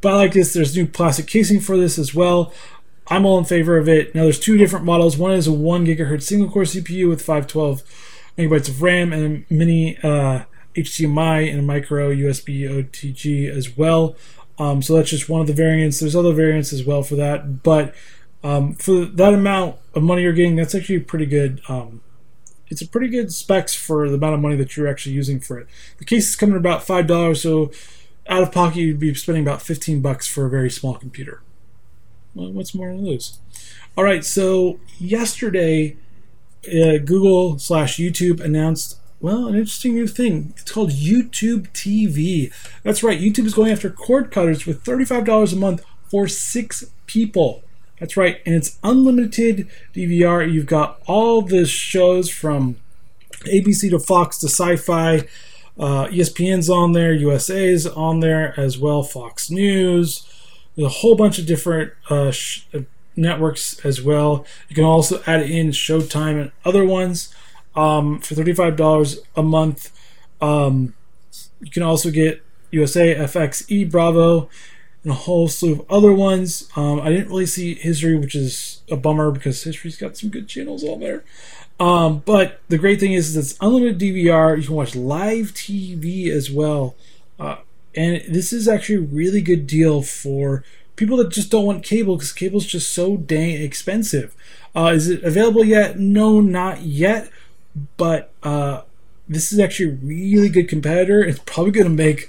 But 0.00 0.14
I 0.14 0.16
like 0.16 0.32
this. 0.32 0.52
There's 0.52 0.76
new 0.76 0.86
plastic 0.86 1.28
casing 1.28 1.60
for 1.60 1.76
this 1.76 1.98
as 1.98 2.12
well. 2.12 2.52
I'm 3.06 3.24
all 3.24 3.38
in 3.38 3.44
favor 3.44 3.78
of 3.78 3.88
it. 3.88 4.12
Now, 4.12 4.24
there's 4.24 4.40
two 4.40 4.56
different 4.56 4.84
models. 4.84 5.16
One 5.16 5.32
is 5.32 5.46
a 5.46 5.52
one 5.52 5.86
gigahertz 5.86 6.22
single 6.24 6.50
core 6.50 6.64
CPU 6.64 7.08
with 7.08 7.20
512 7.20 7.82
megabytes 8.36 8.68
of 8.68 8.82
RAM 8.82 9.12
and 9.12 9.44
a 9.48 9.54
mini 9.54 9.98
uh, 9.98 10.44
HDMI 10.74 11.48
and 11.48 11.60
a 11.60 11.62
micro 11.62 12.12
USB 12.12 12.68
OTG 12.68 13.48
as 13.48 13.76
well. 13.76 14.16
Um, 14.58 14.82
so 14.82 14.96
that's 14.96 15.10
just 15.10 15.28
one 15.28 15.40
of 15.40 15.46
the 15.46 15.52
variants. 15.52 16.00
There's 16.00 16.16
other 16.16 16.32
variants 16.32 16.72
as 16.72 16.84
well 16.84 17.02
for 17.04 17.14
that, 17.16 17.62
but 17.62 17.94
um, 18.42 18.74
for 18.74 19.04
that 19.04 19.32
amount 19.32 19.76
of 19.94 20.02
money 20.02 20.22
you're 20.22 20.32
getting, 20.32 20.56
that's 20.56 20.74
actually 20.74 21.00
pretty 21.00 21.26
good. 21.26 21.60
Um, 21.68 22.02
it's 22.70 22.80
a 22.80 22.88
pretty 22.88 23.08
good 23.08 23.32
specs 23.32 23.74
for 23.74 24.08
the 24.08 24.14
amount 24.14 24.34
of 24.34 24.40
money 24.40 24.56
that 24.56 24.76
you're 24.76 24.88
actually 24.88 25.14
using 25.14 25.40
for 25.40 25.58
it. 25.58 25.66
The 25.98 26.04
case 26.04 26.30
is 26.30 26.36
coming 26.36 26.54
at 26.54 26.60
about 26.60 26.82
five 26.84 27.06
dollars, 27.06 27.42
so 27.42 27.70
out 28.28 28.42
of 28.42 28.52
pocket 28.52 28.78
you'd 28.78 29.00
be 29.00 29.12
spending 29.14 29.42
about 29.42 29.60
15 29.60 30.00
bucks 30.00 30.26
for 30.26 30.46
a 30.46 30.50
very 30.50 30.70
small 30.70 30.94
computer. 30.94 31.42
Well, 32.34 32.52
what's 32.52 32.74
more 32.74 32.88
to 32.88 32.94
lose? 32.94 33.38
All 33.96 34.04
right, 34.04 34.24
so 34.24 34.78
yesterday, 34.98 35.96
uh, 36.68 36.98
Google 37.04 37.58
slash 37.58 37.96
YouTube 37.96 38.40
announced 38.40 38.96
well, 39.20 39.48
an 39.48 39.54
interesting 39.54 39.94
new 39.94 40.06
thing. 40.06 40.54
It's 40.56 40.72
called 40.72 40.90
YouTube 40.90 41.70
TV. 41.72 42.50
That's 42.82 43.02
right, 43.02 43.20
YouTube 43.20 43.44
is 43.44 43.52
going 43.52 43.70
after 43.70 43.90
cord 43.90 44.30
cutters 44.30 44.64
with 44.64 44.82
$35 44.82 45.52
a 45.52 45.56
month 45.56 45.84
for 46.08 46.26
six 46.26 46.84
people. 47.06 47.62
That's 48.00 48.16
right, 48.16 48.40
and 48.46 48.54
it's 48.54 48.78
unlimited 48.82 49.68
DVR. 49.94 50.50
You've 50.50 50.66
got 50.66 51.00
all 51.06 51.42
the 51.42 51.66
shows 51.66 52.30
from 52.30 52.76
ABC 53.44 53.90
to 53.90 53.98
Fox 53.98 54.38
to 54.38 54.46
Syfy. 54.46 55.28
Uh, 55.78 56.06
ESPN's 56.08 56.68
on 56.68 56.92
there, 56.92 57.12
USA's 57.12 57.86
on 57.86 58.20
there 58.20 58.58
as 58.58 58.78
well, 58.78 59.02
Fox 59.02 59.50
News. 59.50 60.26
There's 60.74 60.86
a 60.86 60.90
whole 60.90 61.14
bunch 61.14 61.38
of 61.38 61.46
different 61.46 61.92
uh, 62.08 62.30
sh- 62.30 62.66
uh, 62.74 62.80
networks 63.16 63.84
as 63.84 64.02
well. 64.02 64.46
You 64.68 64.76
can 64.76 64.84
also 64.84 65.22
add 65.26 65.42
in 65.42 65.68
Showtime 65.68 66.40
and 66.40 66.52
other 66.64 66.84
ones 66.84 67.34
um, 67.74 68.20
for 68.20 68.34
$35 68.34 69.18
a 69.36 69.42
month. 69.42 69.90
Um, 70.40 70.94
you 71.60 71.70
can 71.70 71.82
also 71.82 72.10
get 72.10 72.42
USA, 72.70 73.14
FX, 73.14 73.70
E, 73.70 73.84
Bravo, 73.84 74.48
and 75.02 75.12
a 75.12 75.16
whole 75.16 75.48
slew 75.48 75.72
of 75.72 75.90
other 75.90 76.12
ones. 76.12 76.68
Um, 76.76 77.00
I 77.00 77.10
didn't 77.10 77.28
really 77.28 77.46
see 77.46 77.74
History, 77.74 78.16
which 78.18 78.34
is 78.34 78.82
a 78.90 78.96
bummer 78.96 79.30
because 79.30 79.62
History's 79.62 79.96
got 79.96 80.16
some 80.16 80.30
good 80.30 80.48
channels 80.48 80.84
on 80.84 81.00
there. 81.00 81.24
Um, 81.78 82.22
but 82.26 82.60
the 82.68 82.78
great 82.78 83.00
thing 83.00 83.12
is, 83.12 83.34
it's 83.36 83.56
unlimited 83.60 83.98
DVR. 83.98 84.58
You 84.58 84.66
can 84.66 84.74
watch 84.74 84.94
live 84.94 85.54
TV 85.54 86.28
as 86.28 86.50
well. 86.50 86.94
Uh, 87.38 87.56
and 87.94 88.22
this 88.28 88.52
is 88.52 88.68
actually 88.68 88.96
a 88.96 89.08
really 89.08 89.40
good 89.40 89.66
deal 89.66 90.02
for 90.02 90.62
people 90.96 91.16
that 91.16 91.30
just 91.30 91.50
don't 91.50 91.64
want 91.64 91.82
cable 91.82 92.16
because 92.16 92.32
cable's 92.32 92.66
just 92.66 92.92
so 92.92 93.16
dang 93.16 93.62
expensive. 93.62 94.34
Uh, 94.76 94.92
is 94.94 95.08
it 95.08 95.24
available 95.24 95.64
yet? 95.64 95.98
No, 95.98 96.40
not 96.40 96.82
yet 96.82 97.30
but 97.96 98.32
uh, 98.42 98.82
this 99.28 99.52
is 99.52 99.58
actually 99.58 99.90
a 99.90 99.94
really 99.94 100.48
good 100.48 100.68
competitor. 100.68 101.22
It's 101.22 101.40
probably 101.40 101.72
going 101.72 101.86
to 101.86 101.90
make 101.90 102.28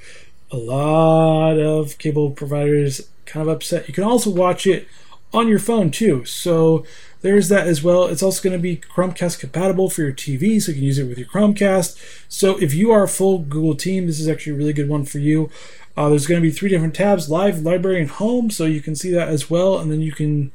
a 0.52 0.58
lot 0.58 1.58
of 1.58 1.98
cable 1.98 2.32
providers 2.32 3.10
kind 3.26 3.48
of 3.48 3.54
upset. 3.54 3.88
You 3.88 3.94
can 3.94 4.04
also 4.04 4.30
watch 4.30 4.68
it 4.68 4.88
on 5.34 5.48
your 5.48 5.60
phone 5.60 5.92
too. 5.92 6.26
So 6.26 6.86
there's 7.22 7.50
that 7.50 7.68
as 7.68 7.82
well. 7.84 8.06
It's 8.06 8.24
also 8.24 8.42
going 8.42 8.58
to 8.58 8.62
be 8.62 8.78
Chromecast 8.78 9.40
compatible 9.40 9.90
for 9.90 10.02
your 10.02 10.12
TV, 10.12 10.62
so 10.62 10.72
you 10.72 10.76
can 10.76 10.84
use 10.84 10.98
it 10.98 11.08
with 11.08 11.18
your 11.18 11.28
Chromecast. 11.28 12.26
So 12.28 12.58
if 12.62 12.74
you 12.74 12.92
are 12.92 13.04
a 13.04 13.08
full 13.08 13.40
Google 13.40 13.76
team, 13.76 14.08
this 14.08 14.20
is 14.20 14.28
actually 14.28 14.54
a 14.54 14.58
really 14.58 14.74
good 14.74 14.90
one 14.90 15.06
for 15.06 15.20
you. 15.20 15.50
Uh, 15.96 16.10
there's 16.10 16.28
going 16.28 16.42
to 16.42 16.48
be 16.48 16.54
three 16.54 16.70
different 16.70 16.96
tabs: 16.96 17.30
Live, 17.30 17.62
Library, 17.62 18.02
and 18.02 18.10
Home. 18.12 18.50
So 18.50 18.66
you 18.66 18.82
can 18.82 18.96
see 18.96 19.12
that 19.12 19.30
as 19.30 19.50
well, 19.50 19.78
and 19.80 19.92
then 19.92 20.02
you 20.02 20.12
can 20.12 20.52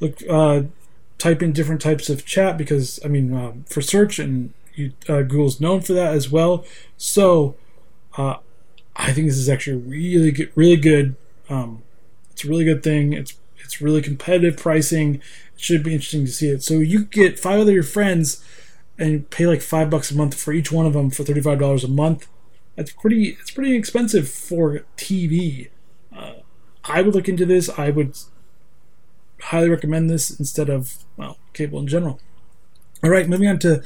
look 0.00 0.22
uh, 0.28 0.62
type 1.18 1.42
in 1.42 1.52
different 1.52 1.80
types 1.80 2.08
of 2.08 2.24
chat 2.24 2.56
because 2.56 3.00
I 3.04 3.08
mean 3.08 3.34
um, 3.34 3.64
for 3.68 3.80
search 3.80 4.18
and 4.18 4.52
you, 4.74 4.92
uh, 5.08 5.22
Google's 5.22 5.60
known 5.60 5.80
for 5.80 5.92
that 5.92 6.14
as 6.14 6.30
well. 6.30 6.64
So 6.96 7.56
uh, 8.16 8.36
I 8.98 9.12
think 9.12 9.28
this 9.28 9.38
is 9.38 9.48
actually 9.48 9.78
really 9.78 10.32
good, 10.32 10.52
really 10.54 10.76
good. 10.76 11.14
Um, 11.48 11.82
it's 12.32 12.44
a 12.44 12.48
really 12.48 12.64
good 12.64 12.82
thing. 12.82 13.12
It's 13.12 13.38
it's 13.56 13.80
really 13.80 14.02
competitive 14.02 14.56
pricing, 14.56 15.16
It 15.16 15.22
should 15.56 15.82
be 15.82 15.92
interesting 15.92 16.24
to 16.24 16.32
see 16.32 16.48
it. 16.48 16.62
So 16.62 16.74
you 16.74 17.04
get 17.04 17.38
five 17.38 17.60
of 17.60 17.68
your 17.68 17.82
friends 17.82 18.42
and 18.98 19.28
pay 19.30 19.46
like 19.46 19.60
five 19.62 19.90
bucks 19.90 20.10
a 20.10 20.16
month 20.16 20.34
for 20.34 20.52
each 20.52 20.72
one 20.72 20.86
of 20.86 20.94
them 20.94 21.10
for 21.10 21.22
thirty 21.22 21.40
five 21.40 21.58
dollars 21.58 21.84
a 21.84 21.88
month. 21.88 22.26
That's 22.76 22.92
pretty. 22.92 23.36
It's 23.40 23.50
pretty 23.50 23.76
expensive 23.76 24.28
for 24.28 24.84
TV. 24.96 25.68
Uh, 26.14 26.34
I 26.84 27.02
would 27.02 27.14
look 27.14 27.28
into 27.28 27.46
this. 27.46 27.68
I 27.78 27.90
would 27.90 28.16
highly 29.40 29.68
recommend 29.68 30.10
this 30.10 30.30
instead 30.38 30.68
of 30.68 31.04
well 31.16 31.38
cable 31.52 31.78
in 31.78 31.86
general. 31.86 32.20
All 33.04 33.10
right, 33.10 33.28
moving 33.28 33.48
on 33.48 33.58
to 33.60 33.82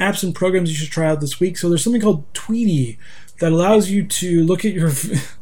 apps 0.00 0.22
and 0.22 0.34
programs 0.34 0.70
you 0.70 0.76
should 0.76 0.92
try 0.92 1.06
out 1.06 1.20
this 1.20 1.40
week. 1.40 1.58
So 1.58 1.68
there's 1.68 1.84
something 1.84 2.00
called 2.00 2.32
Tweety 2.34 2.98
that 3.40 3.52
allows 3.52 3.90
you 3.90 4.06
to 4.06 4.44
look 4.44 4.64
at 4.64 4.72
your 4.72 4.90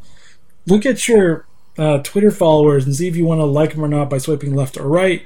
look 0.67 0.85
at 0.85 1.07
your 1.07 1.45
uh, 1.77 1.99
Twitter 1.99 2.31
followers 2.31 2.85
and 2.85 2.95
see 2.95 3.07
if 3.07 3.15
you 3.15 3.25
want 3.25 3.39
to 3.39 3.45
like 3.45 3.73
them 3.73 3.83
or 3.83 3.87
not 3.87 4.09
by 4.09 4.17
swiping 4.17 4.55
left 4.55 4.77
or 4.77 4.87
right. 4.87 5.23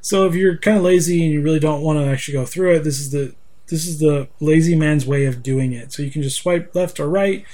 So 0.00 0.26
if 0.26 0.34
you're 0.34 0.56
kind 0.56 0.78
of 0.78 0.82
lazy 0.82 1.22
and 1.22 1.32
you 1.32 1.42
really 1.42 1.60
don't 1.60 1.82
want 1.82 1.98
to 1.98 2.06
actually 2.06 2.34
go 2.34 2.46
through 2.46 2.76
it, 2.76 2.84
this 2.84 2.98
is 2.98 3.10
the 3.10 3.34
this 3.66 3.86
is 3.86 4.00
the 4.00 4.28
lazy 4.40 4.74
man's 4.74 5.06
way 5.06 5.26
of 5.26 5.42
doing 5.42 5.72
it. 5.72 5.92
So 5.92 6.02
you 6.02 6.10
can 6.10 6.22
just 6.22 6.40
swipe 6.40 6.74
left 6.74 6.98
or 6.98 7.08
right 7.08 7.44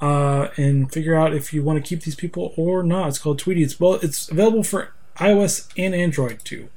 uh, 0.00 0.48
and 0.56 0.92
figure 0.92 1.14
out 1.14 1.34
if 1.34 1.52
you 1.52 1.62
want 1.62 1.82
to 1.82 1.88
keep 1.88 2.02
these 2.02 2.14
people 2.14 2.52
or 2.56 2.82
not. 2.82 3.08
It's 3.08 3.18
called 3.18 3.38
Tweety. 3.38 3.62
It's 3.62 3.78
well, 3.78 3.94
it's 3.94 4.28
available 4.28 4.64
for 4.64 4.92
iOS 5.16 5.68
and 5.76 5.94
Android 5.94 6.40
too. 6.44 6.68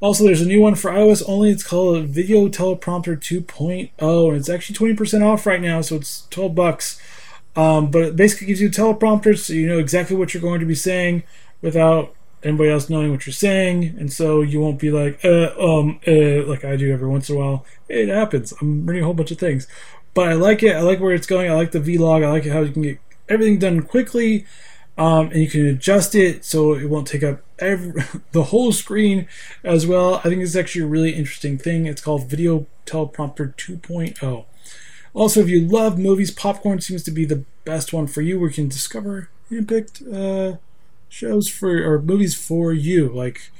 Also, 0.00 0.24
there's 0.24 0.42
a 0.42 0.46
new 0.46 0.60
one 0.60 0.74
for 0.74 0.90
iOS 0.90 1.22
only. 1.26 1.50
It's 1.50 1.62
called 1.62 2.06
Video 2.06 2.48
Teleprompter 2.48 3.16
2.0, 3.16 4.28
and 4.28 4.36
it's 4.36 4.48
actually 4.48 4.94
20% 4.94 5.24
off 5.24 5.46
right 5.46 5.60
now, 5.60 5.80
so 5.80 5.96
it's 5.96 6.26
12 6.28 6.54
bucks. 6.54 7.00
Um, 7.56 7.90
but 7.90 8.02
it 8.02 8.16
basically 8.16 8.48
gives 8.48 8.60
you 8.60 8.68
teleprompters 8.68 9.38
so 9.38 9.54
you 9.54 9.66
know 9.66 9.78
exactly 9.78 10.14
what 10.14 10.34
you're 10.34 10.42
going 10.42 10.60
to 10.60 10.66
be 10.66 10.74
saying 10.74 11.22
without 11.62 12.14
anybody 12.42 12.68
else 12.68 12.90
knowing 12.90 13.10
what 13.10 13.24
you're 13.24 13.32
saying, 13.32 13.96
and 13.98 14.12
so 14.12 14.42
you 14.42 14.60
won't 14.60 14.78
be 14.78 14.90
like, 14.90 15.24
uh, 15.24 15.54
um, 15.58 15.98
uh, 16.06 16.44
like 16.46 16.64
I 16.64 16.76
do 16.76 16.92
every 16.92 17.08
once 17.08 17.30
in 17.30 17.36
a 17.36 17.38
while. 17.38 17.64
It 17.88 18.08
happens. 18.08 18.52
I'm 18.60 18.84
reading 18.84 19.02
a 19.02 19.06
whole 19.06 19.14
bunch 19.14 19.30
of 19.30 19.38
things, 19.38 19.66
but 20.12 20.28
I 20.28 20.34
like 20.34 20.62
it. 20.62 20.76
I 20.76 20.80
like 20.80 21.00
where 21.00 21.14
it's 21.14 21.26
going. 21.26 21.50
I 21.50 21.54
like 21.54 21.72
the 21.72 21.80
vlog. 21.80 22.22
I 22.22 22.30
like 22.30 22.46
how 22.46 22.60
you 22.60 22.72
can 22.72 22.82
get 22.82 22.98
everything 23.28 23.58
done 23.58 23.82
quickly, 23.82 24.44
um, 24.98 25.30
and 25.30 25.36
you 25.36 25.48
can 25.48 25.66
adjust 25.66 26.14
it 26.14 26.44
so 26.44 26.74
it 26.74 26.88
won't 26.88 27.06
take 27.06 27.22
up 27.22 27.42
every, 27.58 28.02
the 28.32 28.44
whole 28.44 28.72
screen 28.72 29.28
as 29.62 29.86
well. 29.86 30.16
I 30.16 30.22
think 30.22 30.42
it's 30.42 30.56
actually 30.56 30.84
a 30.84 30.88
really 30.88 31.14
interesting 31.14 31.58
thing. 31.58 31.86
It's 31.86 32.02
called 32.02 32.28
Video 32.28 32.66
Teleprompter 32.86 33.54
2.0. 33.56 34.44
Also, 35.12 35.40
if 35.40 35.48
you 35.48 35.60
love 35.60 35.98
movies, 35.98 36.30
Popcorn 36.30 36.80
seems 36.80 37.02
to 37.04 37.10
be 37.10 37.24
the 37.24 37.44
best 37.64 37.92
one 37.92 38.06
for 38.06 38.20
you. 38.20 38.38
You 38.44 38.50
can 38.50 38.68
discover 38.68 39.30
handpicked 39.50 40.02
uh, 40.12 40.58
shows 41.08 41.48
for 41.48 41.82
or 41.82 42.00
movies 42.00 42.34
for 42.34 42.72
you, 42.72 43.08
like 43.08 43.50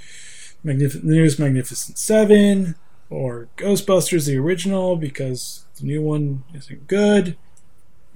the 0.63 1.01
newest 1.03 1.39
Magnificent 1.39 1.97
Seven 1.97 2.75
or 3.09 3.49
Ghostbusters, 3.57 4.27
the 4.27 4.37
original, 4.37 4.97
because 4.97 5.65
the 5.79 5.87
new 5.87 6.03
one 6.03 6.45
isn't 6.55 6.89
good. 6.89 7.37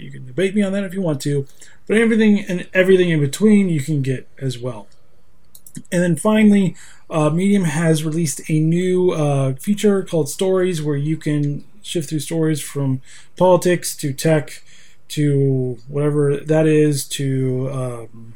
You 0.00 0.10
can 0.10 0.26
debate 0.26 0.54
me 0.54 0.62
on 0.62 0.72
that 0.72 0.84
if 0.84 0.94
you 0.94 1.02
want 1.02 1.20
to, 1.22 1.46
but 1.86 1.96
everything 1.96 2.40
and 2.40 2.68
everything 2.72 3.10
in 3.10 3.20
between 3.20 3.68
you 3.68 3.80
can 3.80 4.02
get 4.02 4.28
as 4.38 4.58
well. 4.58 4.88
And 5.92 6.02
then 6.02 6.16
finally, 6.16 6.74
uh, 7.08 7.30
Medium 7.30 7.64
has 7.64 8.04
released 8.04 8.48
a 8.48 8.58
new 8.60 9.12
uh, 9.12 9.54
feature 9.54 10.02
called 10.02 10.28
Stories, 10.28 10.82
where 10.82 10.96
you 10.96 11.16
can 11.16 11.64
shift 11.82 12.08
through 12.08 12.20
stories 12.20 12.60
from 12.60 13.00
politics 13.36 13.96
to 13.96 14.12
tech 14.12 14.62
to 15.08 15.78
whatever 15.88 16.36
that 16.36 16.66
is 16.66 17.06
to 17.08 17.70
um, 17.72 18.34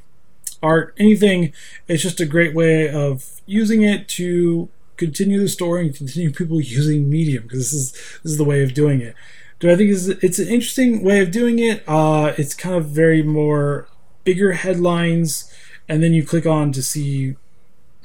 art, 0.62 0.94
anything. 0.98 1.52
It's 1.86 2.02
just 2.02 2.20
a 2.20 2.26
great 2.26 2.54
way 2.54 2.88
of 2.88 3.40
using 3.46 3.82
it 3.82 4.08
to 4.08 4.68
continue 4.96 5.40
the 5.40 5.48
story 5.48 5.86
and 5.86 5.94
continue 5.94 6.32
people 6.32 6.60
using 6.60 7.08
Medium 7.08 7.44
because 7.44 7.58
this 7.58 7.74
is 7.74 7.92
this 8.22 8.32
is 8.32 8.38
the 8.38 8.44
way 8.44 8.62
of 8.62 8.74
doing 8.74 9.00
it. 9.00 9.14
Do 9.64 9.70
I 9.70 9.76
think 9.76 9.92
it's, 9.92 10.08
it's 10.08 10.38
an 10.38 10.48
interesting 10.48 11.02
way 11.02 11.22
of 11.22 11.30
doing 11.30 11.58
it? 11.58 11.82
Uh, 11.88 12.34
it's 12.36 12.52
kind 12.52 12.76
of 12.76 12.84
very 12.84 13.22
more 13.22 13.88
bigger 14.22 14.52
headlines, 14.52 15.50
and 15.88 16.02
then 16.02 16.12
you 16.12 16.22
click 16.22 16.44
on 16.44 16.70
to 16.72 16.82
see 16.82 17.36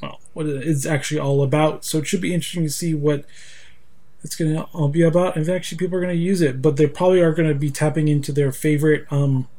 well 0.02 0.22
what 0.32 0.46
it's 0.46 0.86
actually 0.86 1.20
all 1.20 1.44
about. 1.44 1.84
So 1.84 1.98
it 1.98 2.08
should 2.08 2.22
be 2.22 2.34
interesting 2.34 2.64
to 2.64 2.70
see 2.70 2.94
what 2.94 3.26
it's 4.24 4.38
going 4.38 4.56
to 4.56 4.64
all 4.72 4.88
be 4.88 5.02
about. 5.02 5.36
If 5.36 5.50
actually 5.50 5.80
people 5.80 5.98
are 5.98 6.02
going 6.02 6.16
to 6.16 6.24
use 6.24 6.40
it, 6.40 6.62
but 6.62 6.78
they 6.78 6.88
probably 6.88 7.20
are 7.20 7.34
going 7.34 7.50
to 7.50 7.56
be 7.56 7.70
tapping 7.70 8.08
into 8.08 8.32
their 8.32 8.54
favorite 8.54 9.06
um, 9.12 9.50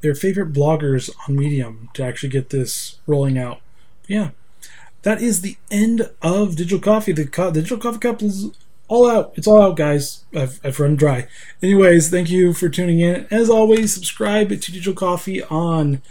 their 0.00 0.14
favorite 0.14 0.52
bloggers 0.52 1.10
on 1.26 1.34
Medium 1.34 1.88
to 1.94 2.04
actually 2.04 2.28
get 2.28 2.50
this 2.50 3.00
rolling 3.04 3.36
out. 3.36 3.62
But 4.02 4.10
yeah, 4.10 4.30
that 5.02 5.20
is 5.20 5.40
the 5.40 5.56
end 5.72 6.08
of 6.22 6.54
Digital 6.54 6.78
Coffee. 6.78 7.10
The, 7.10 7.26
co- 7.26 7.50
the 7.50 7.62
Digital 7.62 7.78
Coffee 7.78 7.98
Cup 7.98 8.22
is 8.22 8.52
all 8.90 9.08
out. 9.08 9.32
It's 9.36 9.46
all 9.46 9.62
out, 9.62 9.76
guys. 9.76 10.24
I've, 10.34 10.60
I've 10.64 10.78
run 10.80 10.96
dry. 10.96 11.28
Anyways, 11.62 12.10
thank 12.10 12.28
you 12.28 12.52
for 12.52 12.68
tuning 12.68 13.00
in. 13.00 13.26
As 13.30 13.48
always, 13.48 13.94
subscribe 13.94 14.48
to 14.48 14.56
Digital 14.56 14.92
Coffee 14.92 15.42
on 15.44 16.02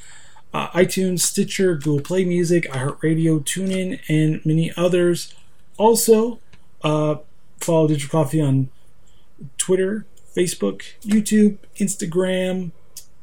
uh, 0.54 0.70
iTunes, 0.70 1.20
Stitcher, 1.20 1.76
Google 1.76 2.00
Play 2.00 2.24
Music, 2.24 2.64
iHeartRadio, 2.70 3.42
TuneIn, 3.42 4.00
and 4.08 4.44
many 4.46 4.72
others. 4.78 5.36
Also, 5.78 6.40
uh, 6.82 7.18
follow 7.60 7.90
Digital 7.90 8.24
Coffee 8.24 8.42
on 8.42 8.70
Twitter, 9.58 10.06
Facebook, 10.36 10.84
YouTube, 11.02 11.58
Instagram. 11.76 12.72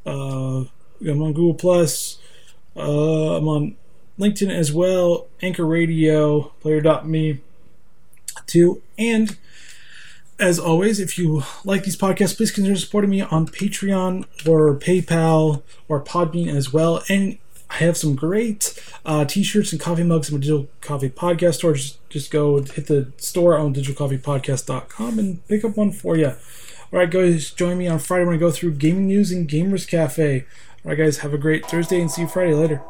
Uh, 0.05 0.65
I'm 1.01 1.21
on 1.21 1.33
Google 1.33 1.55
Plus. 1.55 2.19
Uh, 2.75 3.37
I'm 3.37 3.47
on 3.47 3.75
LinkedIn 4.19 4.51
as 4.51 4.71
well. 4.71 5.27
Anchor 5.41 5.65
Radio, 5.65 6.53
Player.me 6.61 7.41
too. 8.45 8.83
And 8.99 9.35
as 10.39 10.59
always, 10.59 10.99
if 10.99 11.17
you 11.17 11.43
like 11.63 11.83
these 11.83 11.97
podcasts, 11.97 12.37
please 12.37 12.51
consider 12.51 12.75
supporting 12.75 13.09
me 13.09 13.21
on 13.21 13.47
Patreon 13.47 14.25
or 14.47 14.75
PayPal 14.75 15.63
or 15.87 16.01
Podbean 16.01 16.47
as 16.47 16.71
well. 16.71 17.03
And 17.09 17.37
I 17.69 17.75
have 17.77 17.97
some 17.97 18.15
great 18.15 18.79
uh, 19.05 19.25
t-shirts 19.25 19.71
and 19.71 19.81
coffee 19.81 20.03
mugs 20.03 20.29
in 20.29 20.35
my 20.35 20.39
Digital 20.39 20.69
Coffee 20.81 21.09
Podcast 21.09 21.55
store. 21.55 21.73
Just, 21.73 22.09
just 22.09 22.31
go 22.31 22.61
hit 22.61 22.87
the 22.87 23.11
store 23.17 23.57
on 23.57 23.73
digitalcoffeepodcast.com 23.73 25.19
and 25.19 25.47
pick 25.47 25.65
up 25.65 25.75
one 25.75 25.91
for 25.91 26.15
you. 26.15 26.27
All 26.27 26.99
right, 26.99 27.09
guys, 27.09 27.51
join 27.51 27.77
me 27.77 27.87
on 27.87 27.99
Friday 27.99 28.25
when 28.25 28.35
I 28.35 28.39
go 28.39 28.51
through 28.51 28.75
gaming 28.75 29.07
news 29.07 29.31
and 29.31 29.49
Gamers 29.49 29.87
Cafe. 29.87 30.45
All 30.85 30.91
right, 30.91 30.97
guys, 30.97 31.17
have 31.17 31.33
a 31.33 31.37
great 31.37 31.65
Thursday 31.65 31.99
and 31.99 32.09
see 32.09 32.21
you 32.21 32.27
Friday 32.27 32.53
later. 32.53 32.81